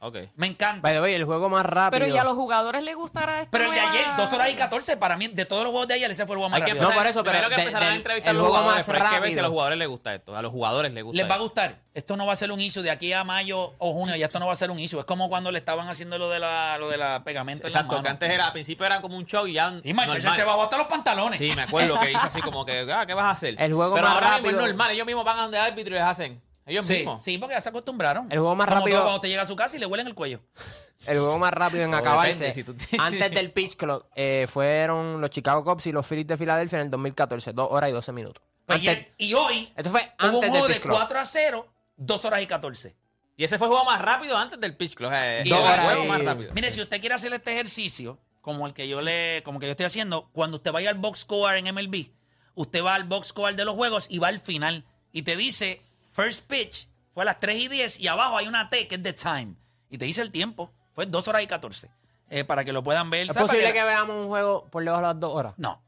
Ok. 0.00 0.16
me 0.36 0.46
encanta. 0.46 0.80
By 0.80 0.94
the 0.94 1.00
way, 1.00 1.14
el 1.14 1.24
juego 1.24 1.48
más 1.48 1.66
rápido. 1.66 1.90
Pero 2.00 2.14
¿y 2.14 2.16
a 2.16 2.22
los 2.22 2.34
jugadores 2.36 2.84
les 2.84 2.94
gustará 2.94 3.40
esto? 3.40 3.50
Pero 3.50 3.64
el 3.64 3.70
de 3.72 3.80
ayer, 3.80 4.06
dos 4.16 4.32
horas 4.32 4.48
y 4.50 4.54
catorce, 4.54 4.96
para 4.96 5.16
mí, 5.16 5.26
de 5.26 5.44
todos 5.44 5.64
los 5.64 5.72
juegos 5.72 5.88
de 5.88 5.94
ayer, 5.94 6.08
ese 6.10 6.24
fue 6.24 6.34
el 6.34 6.38
juego 6.38 6.50
más 6.50 6.60
Hay 6.60 6.66
que 6.66 6.74
rápido. 6.74 6.88
No, 6.90 6.94
por 6.96 7.06
eso, 7.08 7.24
pero 7.24 7.32
primero 7.32 7.48
que 7.50 7.56
de- 7.56 7.62
empezarán 7.62 7.88
a 7.92 7.94
entrevistar 7.96 8.28
a 8.28 8.30
el 8.30 8.36
los 8.36 8.46
juego 8.46 8.58
jugadores, 8.62 8.86
más 8.88 8.94
pero 8.94 9.04
hay 9.08 9.14
que 9.14 9.20
ver 9.20 9.32
si 9.32 9.38
a 9.38 9.42
rápido. 9.42 9.42
los 9.42 9.50
jugadores 9.52 9.78
les 9.78 9.88
gusta 9.88 10.14
esto. 10.14 10.36
A 10.36 10.42
los 10.42 10.52
jugadores 10.52 10.92
les 10.92 11.02
gusta 11.04 11.20
Les 11.22 11.30
va 11.30 11.34
a 11.34 11.38
gustar. 11.38 11.78
Esto 11.94 12.16
no 12.16 12.26
va 12.26 12.32
a 12.32 12.36
ser 12.36 12.52
un 12.52 12.60
issue 12.60 12.82
de 12.82 12.92
aquí 12.92 13.12
a 13.12 13.24
mayo 13.24 13.74
o 13.78 13.92
junio, 13.92 14.14
ya 14.14 14.26
esto 14.26 14.38
no 14.38 14.46
va 14.46 14.52
a 14.52 14.56
ser 14.56 14.70
un 14.70 14.78
issue. 14.78 15.00
Es 15.00 15.04
como 15.04 15.28
cuando 15.28 15.50
le 15.50 15.58
estaban 15.58 15.88
haciendo 15.88 16.16
lo 16.16 16.30
de 16.30 16.38
la, 16.38 16.78
lo 16.78 16.88
de 16.88 16.96
la 16.96 17.24
pegamento 17.24 17.66
en 17.66 17.72
Exacto, 17.72 18.00
que 18.00 18.08
antes 18.08 18.30
era, 18.30 18.46
al 18.46 18.52
principio 18.52 18.86
era 18.86 19.00
como 19.00 19.16
un 19.16 19.26
show 19.26 19.48
y 19.48 19.54
ya 19.54 19.72
Y 19.82 19.94
macho, 19.94 20.12
se 20.32 20.44
bajó 20.44 20.62
hasta 20.62 20.78
los 20.78 20.86
pantalones. 20.86 21.38
Sí, 21.40 21.50
me 21.56 21.62
acuerdo 21.62 21.98
que 21.98 22.12
hizo 22.12 22.20
así 22.22 22.40
como 22.40 22.64
que, 22.64 22.86
ah, 22.92 23.04
¿qué 23.04 23.14
vas 23.14 23.24
a 23.24 23.30
hacer? 23.30 23.56
El 23.60 23.74
juego 23.74 23.94
Pero 23.96 24.06
más 24.06 24.14
ahora 24.14 24.26
mismo 24.36 24.46
rápido- 24.50 24.60
es 24.60 24.66
normal, 24.68 24.90
ellos 24.92 25.06
mismos 25.06 25.24
van 25.24 25.38
a 25.38 25.42
donde 25.42 25.58
árbitro 25.58 25.94
y 25.94 25.98
les 25.98 26.04
hacen. 26.06 26.40
Ellos 26.68 26.86
sí, 26.86 26.94
mismos. 26.98 27.22
sí, 27.22 27.38
porque 27.38 27.54
ya 27.54 27.60
se 27.60 27.70
acostumbraron. 27.70 28.30
El 28.30 28.38
juego 28.38 28.54
más 28.54 28.68
Como 28.68 28.80
rápido- 28.80 28.96
todo 28.98 29.06
cuando 29.06 29.20
te 29.22 29.28
llega 29.28 29.42
a 29.42 29.46
su 29.46 29.56
casa 29.56 29.76
y 29.76 29.80
le 29.80 29.86
huelen 29.86 30.06
el 30.06 30.14
cuello. 30.14 30.40
El 31.06 31.18
juego 31.18 31.38
más 31.38 31.52
rápido 31.52 31.84
en 31.84 31.90
Todo 31.90 32.00
acabarse. 32.00 32.44
depende, 32.44 32.52
si 32.54 32.64
tú 32.64 32.74
tienes- 32.74 33.00
Antes 33.00 33.30
del 33.30 33.52
pitch 33.52 33.76
clock 33.76 34.06
eh, 34.16 34.46
fueron 34.50 35.20
los 35.20 35.30
Chicago 35.30 35.64
Cubs 35.64 35.86
y 35.86 35.92
los 35.92 36.04
Phillies 36.06 36.26
de 36.26 36.36
Filadelfia 36.36 36.78
en 36.80 36.84
el 36.86 36.90
2014. 36.90 37.52
Dos 37.52 37.68
horas 37.70 37.90
y 37.90 37.92
12 37.92 38.12
minutos. 38.12 38.42
Pues 38.66 38.78
Antes- 38.80 39.06
y, 39.16 39.26
y 39.28 39.34
hoy 39.34 39.72
esto 39.76 39.90
fue 39.90 40.02
hubo 40.02 40.10
antes 40.18 40.34
un 40.34 40.40
del 40.40 40.50
juego 40.50 40.68
de 40.68 40.74
pitch 40.74 40.82
clock. 40.82 40.96
4 40.98 41.18
a 41.20 41.24
0, 41.24 41.72
2 41.96 42.24
horas 42.24 42.42
y 42.42 42.46
14. 42.46 42.96
Y 43.36 43.44
ese 43.44 43.56
fue 43.58 43.68
el 43.68 43.70
juego 43.70 43.84
más 43.84 44.02
rápido 44.02 44.36
antes 44.36 44.58
del 44.60 44.76
pitch 44.76 44.94
clock. 44.94 45.12
eh, 45.14 45.42
Y 45.44 45.48
el 45.48 45.54
ahora 45.54 45.82
juego 45.84 46.02
es- 46.02 46.08
más 46.08 46.24
rápido. 46.24 46.52
Mire, 46.54 46.70
si 46.72 46.80
usted 46.82 47.00
quiere 47.00 47.14
hacer 47.14 47.32
este 47.32 47.52
ejercicio, 47.52 48.18
como 48.40 48.66
el 48.66 48.74
que 48.74 48.88
yo 48.88 49.00
le, 49.00 49.42
como 49.44 49.60
que 49.60 49.66
yo 49.66 49.70
estoy 49.70 49.86
haciendo, 49.86 50.28
cuando 50.32 50.56
usted 50.56 50.72
vaya 50.72 50.90
al 50.90 50.96
box 50.96 51.20
score 51.20 51.56
en 51.56 51.66
MLB, 51.72 52.10
usted 52.54 52.82
va 52.84 52.94
al 52.96 53.04
box 53.04 53.28
score 53.28 53.54
de 53.54 53.64
los 53.64 53.76
juegos 53.76 54.08
y 54.10 54.18
va 54.18 54.28
al 54.28 54.40
final 54.40 54.84
y 55.12 55.22
te 55.22 55.36
dice 55.36 55.82
first 56.20 56.46
pitch 56.46 56.88
fue 57.14 57.22
a 57.22 57.26
las 57.26 57.38
3 57.40 57.56
y 57.58 57.68
10 57.68 58.00
y 58.00 58.08
abajo 58.08 58.36
hay 58.38 58.46
una 58.48 58.68
T 58.70 58.88
que 58.88 58.96
es 58.96 59.02
the 59.02 59.12
time 59.12 59.54
y 59.90 59.98
te 59.98 60.04
dice 60.04 60.20
el 60.22 60.30
tiempo, 60.32 60.72
fue 60.94 61.06
2 61.06 61.28
horas 61.28 61.42
y 61.42 61.46
14. 61.46 61.90
Eh, 62.30 62.44
para 62.44 62.64
que 62.64 62.72
lo 62.72 62.82
puedan 62.82 63.08
ver. 63.08 63.30
¿Es 63.30 63.36
posible 63.36 63.62
Para 63.62 63.72
que 63.74 63.82
veamos 63.84 64.16
un 64.16 64.26
juego 64.28 64.66
por 64.70 64.82
debajo 64.84 65.00
de 65.02 65.08
las 65.08 65.20
dos 65.20 65.34
horas? 65.34 65.54
No. 65.56 65.82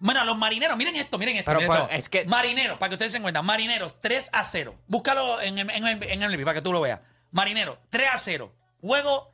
Bueno, 0.00 0.24
los 0.24 0.36
marineros, 0.36 0.76
miren 0.76 0.96
esto, 0.96 1.18
miren 1.18 1.36
esto. 1.36 1.50
Pero, 1.50 1.60
miren 1.60 1.72
pero, 1.72 1.84
esto. 1.84 1.94
es 1.96 2.08
que- 2.08 2.24
Marineros, 2.24 2.78
para 2.78 2.88
que 2.88 2.94
ustedes 2.96 3.12
se 3.12 3.18
encuentren, 3.18 3.44
marineros 3.44 4.00
3 4.00 4.30
a 4.32 4.42
0. 4.42 4.74
Búscalo 4.88 5.40
en, 5.40 5.58
en, 5.58 5.70
en, 5.70 6.02
en 6.02 6.18
MLB 6.20 6.42
para 6.44 6.54
que 6.54 6.62
tú 6.62 6.72
lo 6.72 6.80
veas. 6.80 7.00
Marineros 7.30 7.78
3 7.90 8.08
a 8.12 8.18
0. 8.18 8.52
Juego 8.80 9.32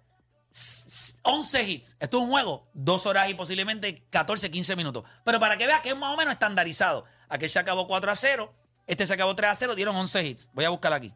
s- 0.52 0.86
s- 0.86 1.14
11 1.22 1.62
hits. 1.62 1.96
Esto 1.98 2.18
es 2.18 2.24
un 2.24 2.30
juego, 2.30 2.68
dos 2.74 3.06
horas 3.06 3.30
y 3.30 3.34
posiblemente 3.34 3.94
14, 4.10 4.50
15 4.50 4.76
minutos. 4.76 5.04
Pero 5.24 5.40
para 5.40 5.56
que 5.56 5.66
veas 5.66 5.80
que 5.80 5.88
es 5.90 5.96
más 5.96 6.12
o 6.12 6.16
menos 6.18 6.32
estandarizado. 6.34 7.04
Aquel 7.30 7.48
se 7.48 7.58
acabó 7.58 7.86
4 7.86 8.12
a 8.12 8.16
0, 8.16 8.52
este 8.86 9.06
se 9.06 9.14
acabó 9.14 9.34
3 9.34 9.50
a 9.50 9.54
0, 9.54 9.74
dieron 9.74 9.94
11 9.96 10.24
hits. 10.26 10.50
Voy 10.52 10.64
a 10.64 10.70
buscar 10.70 10.92
aquí. 10.92 11.12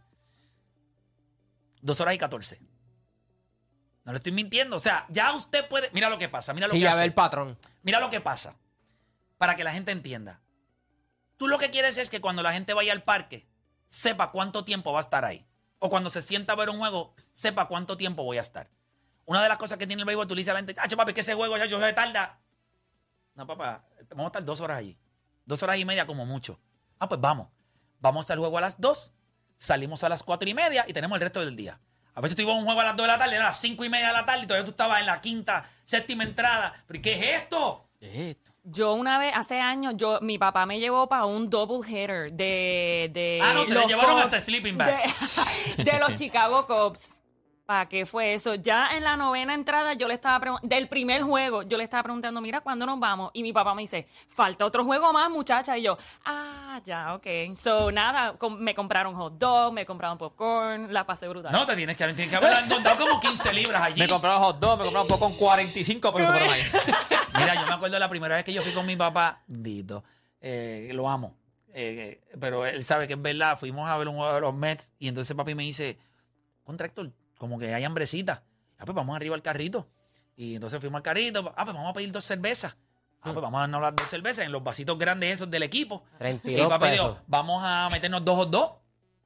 Dos 1.81 2.00
horas 2.00 2.14
y 2.14 2.18
14. 2.18 2.61
No 4.05 4.12
le 4.12 4.18
estoy 4.18 4.33
mintiendo. 4.33 4.77
O 4.77 4.81
sea, 4.81 5.07
ya 5.09 5.33
usted 5.35 5.66
puede. 5.68 5.90
Mira 5.92 6.09
lo 6.09 6.18
que 6.18 6.29
pasa. 6.29 6.53
Mira 6.53 6.66
lo 6.66 6.72
Sí, 6.72 6.79
que 6.79 6.85
ya 6.85 6.90
hace. 6.90 7.00
ve 7.00 7.05
el 7.07 7.14
patrón. 7.14 7.59
Mira 7.83 8.00
lo 8.00 8.11
que 8.11 8.20
pasa. 8.20 8.57
Para 9.38 9.57
que 9.57 9.64
la 9.64 9.72
gente 9.72 9.92
entienda. 9.92 10.40
Tú 11.37 11.48
lo 11.48 11.59
que 11.59 11.70
quieres 11.70 11.98
es 11.98 12.11
que 12.11 12.20
cuando 12.20 12.42
la 12.42 12.53
gente 12.53 12.74
vaya 12.74 12.92
al 12.92 13.03
parque, 13.03 13.46
sepa 13.88 14.31
cuánto 14.31 14.64
tiempo 14.64 14.92
va 14.92 15.00
a 15.00 15.03
estar 15.03 15.24
ahí. 15.24 15.44
O 15.81 15.90
cuando 15.90 16.09
se 16.11 16.22
sienta 16.22 16.53
a 16.53 16.57
ver 16.57 16.70
un 16.70 16.79
juego, 16.79 17.14
sepa 17.33 17.66
cuánto 17.66 17.96
tiempo 17.96 18.22
voy 18.22 18.38
a 18.38 18.42
estar. 18.42 18.70
Una 19.27 19.42
de 19.42 19.48
las 19.48 19.59
cosas 19.59 19.77
que 19.79 19.87
tiene 19.87 20.03
el 20.03 20.07
béisbol, 20.07 20.27
tú 20.29 20.35
le 20.35 20.40
dices 20.40 20.50
a 20.50 20.55
la 20.55 20.61
gente, 20.61 20.74
ah, 20.79 20.87
papi, 20.96 21.12
que 21.12 21.20
ese 21.20 21.35
juego 21.35 21.57
ya 21.59 21.64
yo 21.66 21.81
se 21.81 21.92
tarda. 21.92 22.38
No, 23.35 23.46
papá, 23.46 23.85
vamos 24.11 24.24
a 24.24 24.29
estar 24.29 24.44
dos 24.44 24.61
horas 24.61 24.79
allí. 24.79 24.96
Dos 25.44 25.62
horas 25.62 25.77
y 25.79 25.85
media 25.85 26.07
como 26.07 26.24
mucho. 26.24 26.61
Ah, 27.05 27.09
pues 27.09 27.21
vamos. 27.21 27.49
Vamos 28.01 28.31
al 28.31 28.38
juego 28.38 28.57
a 28.57 28.62
las 28.62 28.81
dos, 28.81 29.12
salimos 29.59 30.05
a 30.05 30.09
las 30.09 30.23
cuatro 30.23 30.49
y 30.49 30.55
media 30.55 30.87
y 30.88 30.95
tenemos 30.95 31.17
el 31.17 31.23
resto 31.23 31.45
del 31.45 31.55
día. 31.55 31.79
A 32.14 32.21
veces 32.23 32.35
tú 32.35 32.43
ibas 32.43 32.55
a 32.55 32.59
un 32.59 32.64
juego 32.64 32.81
a 32.81 32.85
las 32.85 32.97
dos 32.97 33.07
de 33.07 33.12
la 33.12 33.19
tarde, 33.19 33.35
era 33.35 33.45
a 33.45 33.49
las 33.49 33.61
cinco 33.61 33.85
y 33.85 33.90
media 33.90 34.07
de 34.09 34.12
la 34.14 34.25
tarde 34.25 34.45
y 34.45 34.47
todavía 34.47 34.64
tú 34.64 34.71
estabas 34.71 35.01
en 35.01 35.07
la 35.07 35.21
quinta, 35.21 35.69
séptima 35.85 36.25
entrada. 36.25 36.75
¿Pero 36.87 37.03
qué 37.03 37.12
es 37.12 37.43
esto? 37.43 37.87
Yo 38.62 38.95
una 38.95 39.19
vez, 39.19 39.35
hace 39.37 39.61
años, 39.61 39.95
yo, 39.99 40.19
mi 40.23 40.38
papá 40.38 40.64
me 40.64 40.81
llevó 40.81 41.09
para 41.11 41.27
un 41.27 41.51
double 41.51 41.87
hitter 41.87 42.33
de, 42.33 43.11
de 43.12 43.40
Ah, 43.43 43.53
no, 43.53 43.64
te 43.64 43.69
le 43.69 43.75
los 43.75 43.87
llevaron 43.87 44.14
Cubs, 44.14 44.25
hasta 44.25 44.40
sleeping 44.40 44.79
bags. 44.79 45.77
De, 45.77 45.85
de 45.85 45.99
los 45.99 46.14
Chicago 46.14 46.67
Cubs. 46.67 47.21
¿Para 47.66 47.88
qué 47.88 48.05
fue 48.05 48.35
eso? 48.35 48.57
Ya 48.57 48.94
en 48.94 49.05
la 49.05 49.16
novena 49.16 49.55
entrada 49.55 49.94
yo 49.94 50.07
le 50.07 50.12
estaba 50.14 50.38
preguntando, 50.38 50.68
del 50.74 50.87
primer 50.87 51.22
juego, 51.22 51.62
yo 51.62 51.79
le 51.79 51.85
estaba 51.85 52.03
preguntando, 52.03 52.42
mira, 52.42 52.61
¿cuándo 52.61 52.85
nos 52.85 53.00
vamos? 53.00 53.31
Y 53.33 53.42
mi 53.42 53.55
papá 53.55 53.74
me 53.74 53.81
dice, 53.81 54.07
falta 54.29 54.66
otro 54.66 54.85
juego 54.85 55.14
más, 55.14 55.31
muchacha. 55.31 55.79
Y 55.79 55.83
yo, 55.83 55.96
ah, 56.27 56.79
ya, 56.85 57.14
ok. 57.14 57.27
So, 57.57 57.90
nada, 57.90 58.37
com- 58.37 58.59
me 58.59 58.74
compraron 58.74 59.14
hot 59.14 59.38
dog, 59.38 59.72
me 59.72 59.87
compraron 59.87 60.18
popcorn, 60.18 60.92
la 60.92 61.07
pasé 61.07 61.27
brutal. 61.27 61.53
No, 61.53 61.64
te 61.64 61.74
tienes 61.74 61.96
que, 61.96 62.05
tienes 62.09 62.29
que 62.29 62.37
haber 62.37 62.53
engordado 62.64 62.98
como 62.98 63.18
15 63.18 63.55
libras 63.55 63.81
allí. 63.81 63.98
Me 64.00 64.09
compraron 64.09 64.42
hot 64.42 64.59
dog, 64.59 64.79
me 64.81 64.85
compraron 64.85 65.07
un 65.11 65.18
poco 65.18 65.29
con 65.31 65.37
45 65.38 66.12
pesos 66.12 66.33
por 66.33 66.42
ahí. 66.42 66.62
Mira, 67.38 67.55
yo 67.55 67.66
me 67.66 67.72
acuerdo 67.72 67.98
la 67.98 68.11
primera 68.11 68.37
vez 68.37 68.44
que 68.44 68.53
yo 68.53 68.62
fui 68.62 68.72
con 68.72 68.85
mi 68.85 68.96
papá, 68.96 69.42
Dito, 69.46 70.05
eh, 70.42 70.90
lo 70.92 71.09
amo, 71.09 71.35
eh, 71.72 72.20
eh, 72.31 72.37
pero 72.38 72.66
él 72.66 72.85
sabe 72.85 73.07
que 73.07 73.14
es 73.14 73.22
verdad, 73.22 73.59
fuimos 73.59 73.88
a 73.88 73.96
ver 73.96 74.07
un 74.09 74.16
juego 74.16 74.35
de 74.35 74.40
los 74.42 74.55
Mets 74.55 74.90
y 74.98 75.09
entonces 75.09 75.35
papi 75.35 75.55
me 75.55 75.62
dice, 75.62 75.98
contra 76.62 76.87
Héctor, 76.87 77.11
como 77.44 77.59
que 77.59 77.74
hay 77.74 77.85
hambrecita, 77.85 78.42
ah, 78.78 78.87
pues 78.87 78.96
vamos 78.96 79.14
arriba 79.14 79.35
al 79.35 79.42
carrito. 79.42 79.87
Y 80.35 80.54
entonces 80.54 80.80
fuimos 80.80 80.98
al 80.98 81.02
carrito, 81.02 81.52
ah, 81.54 81.64
pues 81.64 81.76
vamos 81.76 81.90
a 81.90 81.92
pedir 81.92 82.11
dos 82.11 82.24
cervezas. 82.24 82.74
Ah, 83.20 83.33
pues 83.33 83.42
vamos 83.42 83.59
a 83.59 83.61
darnos 83.61 83.83
las 83.83 83.94
dos 83.94 84.09
cervezas 84.09 84.46
en 84.46 84.52
los 84.52 84.64
vasitos 84.64 84.98
grandes 84.98 85.35
esos 85.35 85.50
del 85.50 85.62
equipo. 85.62 86.04
32 86.18 86.66
y 86.66 86.68
papi 86.68 86.85
pesos. 86.87 87.09
dijo, 87.09 87.18
vamos 87.26 87.62
a 87.62 87.90
meternos 87.92 88.24
dos 88.24 88.38
o 88.38 88.46
dos. 88.46 88.70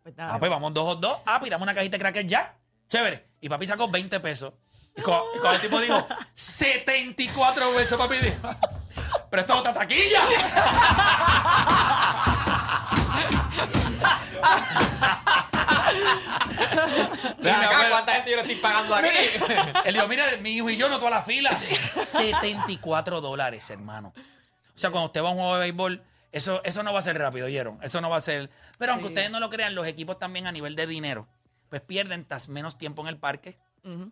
Pues. 0.02 0.16
Ah, 0.18 0.36
pues 0.40 0.50
vamos 0.50 0.74
dos 0.74 0.96
o 0.96 0.96
dos. 0.96 1.18
Ah, 1.26 1.40
piramos 1.40 1.64
una 1.64 1.74
cajita 1.74 1.96
de 1.96 2.00
cracker 2.00 2.26
jack. 2.26 2.56
Chévere. 2.88 3.28
Y 3.40 3.48
papi 3.48 3.66
sacó 3.66 3.88
20 3.88 4.18
pesos. 4.18 4.54
Y 4.96 5.02
cuando, 5.02 5.26
y 5.36 5.38
cuando 5.38 5.56
el 5.56 5.60
tipo 5.62 5.80
dijo, 5.80 6.08
74 6.34 7.72
pesos, 7.76 7.96
papi 7.96 8.16
dijo, 8.16 8.36
pero 9.30 9.40
esto 9.42 9.54
es 9.54 9.60
otra 9.60 9.74
taquilla. 9.74 10.22
Ven 17.38 17.54
acá, 17.54 17.88
¿cuánta 17.90 18.14
gente 18.14 18.30
yo 18.30 18.36
le 18.36 18.42
estoy 18.42 18.56
pagando 18.56 18.94
aquí? 18.94 19.08
Él 19.84 19.94
dijo, 19.94 20.08
mira, 20.08 20.24
mi 20.40 20.50
hijo 20.50 20.70
y 20.70 20.76
yo 20.76 20.88
no 20.88 20.98
toda 20.98 21.10
la 21.10 21.22
fila. 21.22 21.50
74 21.58 23.20
dólares, 23.20 23.68
hermano. 23.70 24.12
O 24.16 24.78
sea, 24.78 24.90
cuando 24.90 25.06
usted 25.06 25.22
va 25.22 25.28
a 25.28 25.32
un 25.32 25.38
juego 25.38 25.54
de 25.54 25.60
béisbol, 25.60 26.02
eso, 26.32 26.62
eso 26.64 26.82
no 26.82 26.92
va 26.92 27.00
a 27.00 27.02
ser 27.02 27.18
rápido, 27.18 27.46
¿oyeron? 27.46 27.78
Eso 27.82 28.00
no 28.00 28.10
va 28.10 28.16
a 28.16 28.20
ser... 28.20 28.50
Pero 28.78 28.92
aunque 28.92 29.08
Sí. 29.08 29.12
ustedes 29.12 29.30
no 29.30 29.40
lo 29.40 29.48
crean, 29.50 29.74
los 29.74 29.86
equipos 29.86 30.18
también 30.18 30.46
a 30.46 30.52
nivel 30.52 30.76
de 30.76 30.86
dinero, 30.86 31.28
pues 31.68 31.80
pierden 31.80 32.26
tas- 32.26 32.48
menos 32.48 32.78
tiempo 32.78 33.02
en 33.02 33.08
el 33.08 33.18
parque, 33.18 33.58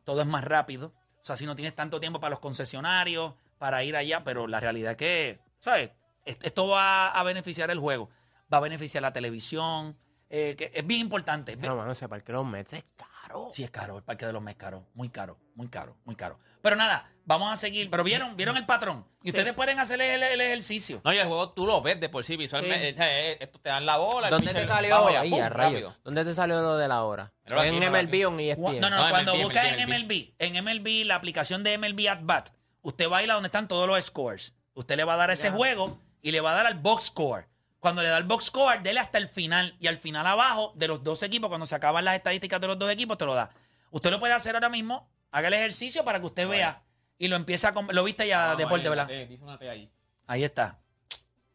todo 0.04 0.22
es 0.22 0.26
más 0.26 0.42
rápido. 0.44 0.94
O 1.20 1.24
sea, 1.26 1.36
si 1.36 1.44
no 1.44 1.54
tienes 1.56 1.74
tanto 1.74 2.00
tiempo 2.00 2.18
para 2.20 2.30
los 2.30 2.38
concesionarios, 2.40 3.34
para 3.58 3.82
ir 3.84 3.96
allá, 3.96 4.24
pero 4.24 4.46
la 4.46 4.60
realidad 4.60 4.92
es 4.92 4.96
que, 4.96 5.40
¿sabes? 5.60 5.90
Es- 6.24 6.38
Esto 6.42 6.66
va 6.68 7.08
a 7.08 7.22
beneficiar 7.22 7.70
el 7.70 7.78
juego, 7.78 8.08
va 8.52 8.58
a 8.58 8.60
beneficiar 8.60 9.02
la 9.02 9.12
televisión, 9.12 9.96
eh, 10.30 10.54
que 10.56 10.70
es 10.74 10.86
bien 10.86 11.00
importante. 11.00 11.52
es 11.52 11.58
No, 11.58 11.76
mano, 11.76 11.92
ese 11.92 12.08
parque 12.08 12.32
de 12.32 12.38
los 12.38 12.46
Mets 12.46 12.72
es 12.72 12.84
caro. 12.96 13.50
Sí, 13.52 13.64
es 13.64 13.70
caro, 13.70 13.96
el 13.96 14.02
parque 14.04 14.26
de 14.26 14.32
los 14.32 14.42
Mets 14.42 14.58
caro, 14.58 14.86
muy 14.94 15.08
caro, 15.08 15.38
muy 15.54 15.68
caro, 15.68 15.96
muy 16.04 16.16
caro. 16.16 16.38
Pero 16.62 16.74
nada, 16.74 17.08
vamos 17.24 17.52
a 17.52 17.56
seguir. 17.56 17.90
Pero 17.90 18.02
vieron, 18.02 18.36
vieron 18.36 18.56
el 18.56 18.66
patrón. 18.66 19.06
Y 19.22 19.30
ustedes 19.30 19.52
pueden 19.54 19.78
hacer 19.78 20.00
el, 20.00 20.22
el 20.22 20.40
ejercicio. 20.40 21.00
No, 21.04 21.12
y 21.12 21.18
el 21.18 21.26
juego 21.26 21.50
tú 21.50 21.66
lo 21.66 21.80
ves 21.82 22.00
de 22.00 22.08
por 22.08 22.24
sí 22.24 22.36
visualmente. 22.36 22.92
Sí. 22.92 22.98
Eh, 23.00 23.36
esto 23.40 23.60
te 23.60 23.68
dan 23.68 23.86
la 23.86 23.98
bola. 23.98 24.30
¿Dónde 24.30 24.52
te 24.52 24.66
salió? 24.66 25.06
Ahí, 25.06 25.32
a. 25.34 25.94
¿Dónde 26.02 26.24
te 26.24 26.34
salió 26.34 26.62
lo 26.62 26.76
de 26.76 26.88
la 26.88 27.04
hora? 27.04 27.32
En 27.46 27.76
MLB 27.76 28.26
o 28.26 28.32
en 28.32 28.40
ESPN. 28.40 28.80
No, 28.80 28.90
no, 28.90 28.90
no, 28.90 29.04
No, 29.04 29.10
cuando 29.10 29.34
MLB, 29.34 29.42
buscas 29.42 29.64
en 29.66 29.88
MLB. 29.88 30.34
En 30.38 30.64
MLB, 30.64 31.06
la 31.06 31.14
aplicación 31.16 31.62
de 31.62 31.78
MLB 31.78 32.08
At 32.08 32.20
Bat, 32.22 32.50
usted 32.82 33.10
va 33.10 33.18
a 33.18 33.22
ir 33.22 33.30
a 33.30 33.34
donde 33.34 33.48
están 33.48 33.68
todos 33.68 33.86
los 33.86 34.04
scores. 34.04 34.54
Usted 34.74 34.96
le 34.96 35.04
va 35.04 35.14
a 35.14 35.16
dar 35.16 35.30
ese 35.30 35.50
juego 35.50 36.00
y 36.20 36.32
le 36.32 36.40
va 36.40 36.52
a 36.52 36.54
dar 36.54 36.66
al 36.66 36.74
box 36.74 37.04
score. 37.04 37.46
Cuando 37.86 38.02
le 38.02 38.08
da 38.08 38.18
el 38.18 38.24
box 38.24 38.46
score, 38.46 38.82
dele 38.82 38.98
hasta 38.98 39.16
el 39.18 39.28
final. 39.28 39.76
Y 39.78 39.86
al 39.86 39.98
final 39.98 40.26
abajo, 40.26 40.72
de 40.74 40.88
los 40.88 41.04
dos 41.04 41.22
equipos, 41.22 41.48
cuando 41.48 41.68
se 41.68 41.76
acaban 41.76 42.04
las 42.04 42.16
estadísticas 42.16 42.60
de 42.60 42.66
los 42.66 42.76
dos 42.76 42.90
equipos, 42.90 43.16
te 43.16 43.24
lo 43.24 43.32
da. 43.32 43.48
Usted 43.92 44.10
lo 44.10 44.18
puede 44.18 44.32
hacer 44.32 44.56
ahora 44.56 44.68
mismo. 44.68 45.08
Haga 45.30 45.46
el 45.46 45.54
ejercicio 45.54 46.04
para 46.04 46.18
que 46.18 46.26
usted 46.26 46.48
vea. 46.48 46.82
Y 47.16 47.28
lo 47.28 47.36
empieza 47.36 47.68
a... 47.68 47.92
Lo 47.92 48.02
viste 48.02 48.26
ya, 48.26 48.40
Vamos 48.40 48.58
deporte, 48.58 48.88
¿verdad? 48.88 49.04
una 49.04 49.14
T, 49.14 49.26
dice 49.26 49.44
una 49.44 49.56
T 49.56 49.70
ahí. 49.70 49.88
Ahí 50.26 50.42
está. 50.42 50.80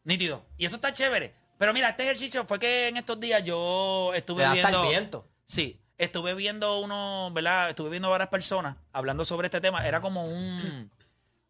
Nítido. 0.04 0.42
Y 0.56 0.64
eso 0.64 0.76
está 0.76 0.90
chévere. 0.90 1.34
Pero 1.58 1.74
mira, 1.74 1.90
este 1.90 2.04
ejercicio 2.04 2.46
fue 2.46 2.58
que 2.58 2.88
en 2.88 2.96
estos 2.96 3.20
días 3.20 3.44
yo 3.44 4.14
estuve 4.14 4.42
da 4.42 4.52
hasta 4.52 4.70
viendo. 4.70 4.84
el 4.84 4.88
viento. 4.88 5.28
Sí, 5.44 5.82
estuve 5.98 6.34
viendo 6.34 6.78
uno, 6.78 7.30
¿verdad? 7.34 7.68
Estuve 7.68 7.90
viendo 7.90 8.08
varias 8.08 8.30
personas 8.30 8.76
hablando 8.94 9.26
sobre 9.26 9.48
este 9.48 9.60
tema. 9.60 9.86
Era 9.86 10.00
como 10.00 10.24
un. 10.24 10.90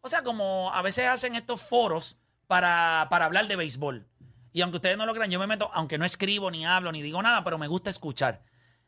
O 0.01 0.09
sea, 0.09 0.23
como 0.23 0.73
a 0.73 0.81
veces 0.81 1.07
hacen 1.07 1.37
estos 1.37 1.61
foros 1.61 2.17
para, 2.47 3.07
para 3.09 3.23
hablar 3.23 3.47
de 3.47 3.55
béisbol. 3.55 4.05
Y 4.53 4.61
aunque 4.61 4.77
ustedes 4.77 4.97
no 4.97 5.05
lo 5.05 5.13
crean, 5.13 5.29
yo 5.31 5.39
me 5.39 5.47
meto, 5.47 5.69
aunque 5.73 5.97
no 5.97 6.05
escribo, 6.05 6.49
ni 6.51 6.65
hablo, 6.65 6.91
ni 6.91 7.01
digo 7.01 7.21
nada, 7.21 7.43
pero 7.43 7.57
me 7.57 7.67
gusta 7.67 7.89
escuchar. 7.89 8.43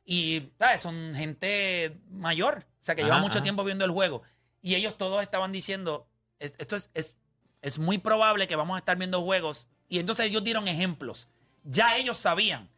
Y, 0.06 0.52
¿sabes? 0.60 0.82
Son 0.82 1.14
gente 1.16 2.00
mayor, 2.12 2.66
o 2.80 2.84
sea, 2.84 2.94
que 2.96 3.04
lleva 3.04 3.18
mucho 3.18 3.40
ajá. 3.40 3.44
tiempo 3.44 3.64
viendo 3.64 3.84
el 3.84 3.92
juego. 3.92 4.22
Y 4.62 4.76
ellos 4.76 4.96
todos 4.98 5.22
estaban 5.24 5.52
diciendo, 5.52 6.08
es- 6.40 6.54
esto 6.60 6.76
es, 6.76 6.90
es, 6.94 7.18
es 7.62 7.80
muy 7.80 7.98
probable 7.98 8.48
que 8.48 8.56
vamos 8.56 8.76
a 8.76 8.80
estar 8.80 8.96
viendo 8.98 9.22
juegos. 9.24 9.68
Y 9.90 9.98
entonces 10.00 10.28
ellos 10.28 10.44
dieron 10.44 10.68
ejemplos. 10.68 11.28
Ya 11.64 11.98
ellos 11.98 12.18
sabían 12.20 12.70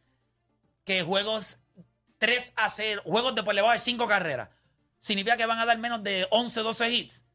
que 0.85 1.03
juegos 1.03 1.57
3 2.19 2.53
a 2.55 2.69
0, 2.69 3.01
juegos 3.05 3.35
de 3.35 3.43
por 3.43 3.53
debajo 3.53 3.73
de 3.73 3.79
5 3.79 4.07
carreras, 4.07 4.49
significa 4.99 5.35
que 5.35 5.45
van 5.45 5.59
a 5.59 5.65
dar 5.65 5.77
menos 5.77 6.01
de 6.03 6.25
11, 6.31 6.61
12 6.61 6.89
hits. 6.89 7.25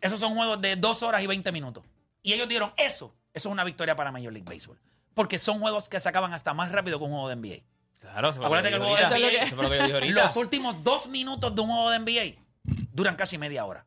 Esos 0.00 0.18
son 0.18 0.34
juegos 0.34 0.60
de 0.60 0.74
2 0.74 1.02
horas 1.04 1.22
y 1.22 1.26
20 1.28 1.52
minutos. 1.52 1.84
Y 2.22 2.32
ellos 2.32 2.48
dieron 2.48 2.72
eso. 2.76 3.14
Eso 3.32 3.48
es 3.48 3.52
una 3.52 3.64
victoria 3.64 3.94
para 3.94 4.10
Major 4.10 4.32
League 4.32 4.48
Baseball. 4.48 4.78
Porque 5.16 5.38
son 5.38 5.58
juegos 5.60 5.88
que 5.88 5.98
se 5.98 6.08
acaban 6.08 6.32
hasta 6.34 6.52
más 6.54 6.70
rápido 6.70 6.98
que 6.98 7.04
un 7.06 7.10
juego 7.10 7.28
de 7.30 7.36
NBA. 7.36 7.64
Claro, 7.98 8.28
eso 8.28 8.44
Acuérdate 8.44 8.68
que 8.68 8.74
el 8.76 8.82
juego 8.82 8.96
de 8.96 9.02
NBA, 9.02 9.14
ahorita. 9.16 9.42
Eso 9.44 9.56
fue 9.56 9.64
lo 9.64 9.70
que 9.70 9.76
yo 9.78 9.82
dije 9.84 9.94
ahorita. 9.94 10.22
los 10.24 10.36
últimos 10.36 10.84
dos 10.84 11.08
minutos 11.08 11.54
de 11.54 11.60
un 11.62 11.68
juego 11.68 11.90
de 11.90 11.98
NBA 11.98 12.38
duran 12.92 13.16
casi 13.16 13.38
media 13.38 13.64
hora. 13.64 13.86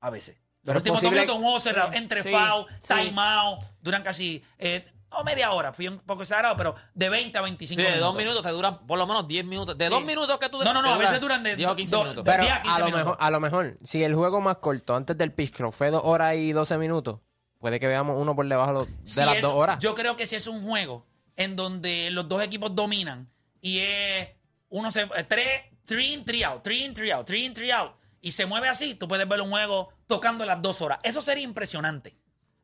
A 0.00 0.08
veces. 0.10 0.36
Los 0.62 0.72
Pero 0.72 0.78
últimos 0.78 1.02
dos 1.02 1.10
minutos 1.10 1.34
de 1.34 1.36
un 1.38 1.42
juego 1.44 1.60
cerrado, 1.60 1.92
entre 1.92 2.22
Sí, 2.22 2.30
foul, 2.30 2.66
sí. 2.80 2.94
timeout, 2.94 3.60
duran 3.80 4.02
casi, 4.02 4.42
eh, 4.58 4.86
no 5.10 5.22
media 5.24 5.50
hora, 5.52 5.72
fui 5.72 5.88
un 5.88 5.98
poco 5.98 6.22
exagerado, 6.22 6.56
pero 6.56 6.74
de 6.94 7.08
20 7.08 7.36
a 7.38 7.42
25 7.42 7.78
Sí, 7.80 7.82
de 7.84 7.92
minutos. 7.94 8.08
dos 8.08 8.16
minutos 8.16 8.42
te 8.42 8.50
duran 8.50 8.86
por 8.86 8.98
lo 8.98 9.06
menos 9.06 9.26
10 9.28 9.44
minutos. 9.44 9.76
De 9.76 9.88
dos 9.88 10.02
minutos 10.04 10.38
que 10.38 10.48
tú 10.48 10.62
No, 10.62 10.72
no, 10.72 10.80
no, 10.82 10.94
a 10.94 10.98
veces 10.98 11.20
duran 11.20 11.42
de 11.42 11.56
10 11.56 11.68
o 11.70 11.76
15 11.76 11.94
do- 11.96 12.02
minutos. 12.02 12.24
de- 12.24 12.30
Pero 12.30 12.42
10 12.44 12.54
a 12.54 12.62
15 12.62 12.76
a 12.76 12.78
lo, 12.78 12.84
minutos. 12.86 13.04
mejor, 13.06 13.16
a 13.20 13.30
lo 13.30 13.40
mejor, 13.40 13.78
si 13.82 14.04
el 14.04 14.14
juego 14.14 14.40
más 14.40 14.56
corto 14.58 14.94
antes 14.96 15.16
del 15.18 15.32
pitch 15.32 15.56
fue 15.72 15.90
2 15.90 16.02
horas 16.04 16.34
y 16.36 16.52
12 16.52 16.78
minutos, 16.78 17.20
puede 17.58 17.80
que 17.80 17.86
veamos 17.86 18.16
uno 18.20 18.34
por 18.36 18.46
debajo 18.48 18.84
de 18.84 18.92
Si 19.04 19.20
las 19.20 19.36
es- 19.36 19.42
2 19.42 19.52
horas. 19.52 19.78
Yo 19.80 19.94
creo 19.94 20.16
que 20.16 20.26
si 20.26 20.36
es 20.36 20.46
un 20.46 20.62
juego 20.64 21.06
en 21.36 21.56
donde 21.56 22.10
los 22.10 22.28
dos 22.28 22.42
equipos 22.42 22.74
dominan 22.74 23.30
y 23.60 23.78
es 23.80 24.28
uno 24.68 24.90
se 24.90 25.02
eh, 25.02 25.24
tres, 25.28 25.62
three 25.84 26.12
in, 26.14 26.24
three 26.24 26.42
out, 26.44 26.62
three 26.62 26.84
in, 26.84 26.94
three 26.94 27.10
out, 27.12 27.26
three 27.26 27.44
in, 27.44 27.54
three 27.54 27.70
out, 27.70 27.92
y 28.20 28.32
se 28.32 28.46
mueve 28.46 28.68
así, 28.68 28.94
tú 28.94 29.06
puedes 29.08 29.28
ver 29.28 29.40
un 29.40 29.50
juego 29.50 29.90
tocando 30.06 30.44
las 30.44 30.60
dos 30.60 30.82
horas. 30.82 30.98
Eso 31.02 31.20
sería 31.22 31.44
impresionante. 31.44 32.16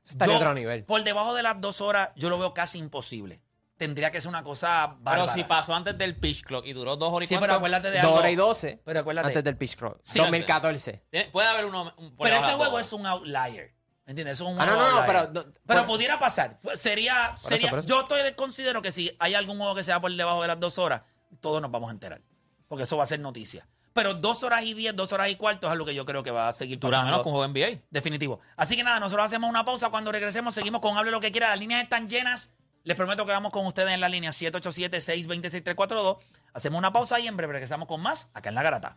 Estaría 0.09 0.35
Yo, 0.35 0.38
otro 0.40 0.55
nivel. 0.55 0.85
Por 0.85 1.05
debajo 1.05 1.33
de 1.35 1.42
las 1.44 1.61
dos 1.61 1.81
horas, 1.81 2.11
yo 2.16 2.28
lo 2.28 2.38
veo 2.38 2.52
casi 2.55 2.78
imposible. 2.78 3.40
Tendría 3.77 4.10
que 4.10 4.21
ser 4.21 4.29
una 4.29 4.42
cosa 4.42 4.96
bárbara. 5.00 5.25
Pero 5.25 5.35
si 5.35 5.44
pasó 5.44 5.75
antes 5.75 5.96
del 5.96 6.17
pitch 6.17 6.42
clock 6.42 6.67
y 6.67 6.73
duró 6.73 6.96
dos 6.96 7.12
horas 7.12 7.31
y 7.31 7.35
Sí, 7.35 7.40
pero 7.40 7.54
acuérdate 7.54 7.90
de 7.90 7.98
2 7.98 8.04
algo. 8.04 8.17
horas 8.19 8.33
y 8.33 8.37
12 8.37 8.81
Pero 8.85 9.00
acuérdate. 9.00 9.29
antes 9.29 9.44
del 9.44 9.56
pitch 9.56 9.77
clock. 9.77 9.98
Sí, 10.02 10.19
2014. 10.19 11.04
tiene- 11.10 11.29
puede 11.31 11.48
haber 11.48 11.64
uno 11.67 11.92
un- 11.96 12.17
por 12.17 12.27
Pero 12.29 12.40
ese 12.40 12.52
juego 12.54 12.79
es 12.79 12.90
dos. 12.90 13.00
un 13.00 13.06
outlier. 13.06 13.75
¿Entiendes? 14.07 14.35
Eso 14.35 14.46
es 14.48 14.55
un 14.55 14.61
Ah, 14.61 14.67
no, 14.67 14.77
no, 14.77 14.90
no, 15.00 15.07
pero- 15.07 15.23
no, 15.33 15.44
Pero 15.67 15.81
por- 15.81 15.87
pudiera 15.87 16.19
pasar. 16.19 16.59
Sería. 16.75 17.35
Por 17.40 17.48
sería 17.50 17.57
eso, 17.67 17.69
por 17.71 17.79
eso. 17.79 17.88
Yo 17.88 18.00
estoy, 18.03 18.33
considero 18.35 18.83
que 18.83 18.90
si 18.92 19.15
hay 19.21 19.35
algún 19.35 19.59
juego 19.59 19.75
que 19.75 19.83
sea 19.85 20.00
por 20.00 20.11
debajo 20.13 20.42
de 20.42 20.48
las 20.48 20.59
dos 20.61 20.79
horas, 20.79 21.03
todos 21.40 21.63
nos 21.63 21.71
vamos 21.71 21.88
a 21.88 21.92
enterar. 21.92 22.21
Porque 22.69 22.83
eso 22.85 22.96
va 22.96 23.05
a 23.05 23.07
ser 23.07 23.21
noticia. 23.21 23.67
Pero 23.92 24.15
dos 24.15 24.42
horas 24.42 24.63
y 24.65 24.73
diez, 24.75 24.96
dos 24.96 25.13
horas 25.13 25.29
y 25.29 25.37
cuarto 25.37 25.67
es 25.67 25.73
algo 25.73 25.85
que 25.85 25.94
yo 25.94 26.05
creo 26.07 26.23
que 26.23 26.31
va 26.31 26.48
a 26.48 26.53
seguir 26.53 26.81
pasando. 26.81 27.05
menos 27.07 27.23
con 27.23 27.33
un 27.33 27.38
juego 27.38 27.53
NBA. 27.53 27.83
Definitivo. 27.90 28.40
Así 28.57 28.75
que 28.75 28.83
nada, 28.83 28.98
nosotros 28.98 29.27
hacemos 29.27 29.48
una 29.50 29.65
pausa. 29.65 29.90
Cuando 29.90 30.11
regresemos, 30.11 30.55
seguimos 30.55 30.81
con 30.81 30.96
Hable 30.96 31.11
lo 31.11 31.21
que 31.21 31.31
quiera. 31.31 31.50
Las 31.50 31.59
líneas 31.61 31.83
están 31.83 32.09
llenas. 32.09 32.50
Les 32.85 32.96
prometo 32.96 33.25
que 33.27 33.31
vamos 33.33 33.53
con 33.53 33.65
ustedes 33.67 33.92
en 33.92 34.00
la 34.00 34.09
línea 34.09 34.31
787-626-342. 34.33 36.17
Hacemos 36.55 36.79
una 36.79 36.92
pausa 36.92 37.21
y 37.21 37.29
en 37.29 37.37
breve 37.37 37.53
regresamos 37.53 37.87
con 37.87 38.00
más 38.00 38.31
acá 38.35 38.48
en 38.48 38.55
La 38.57 38.63
Garata. 38.63 38.96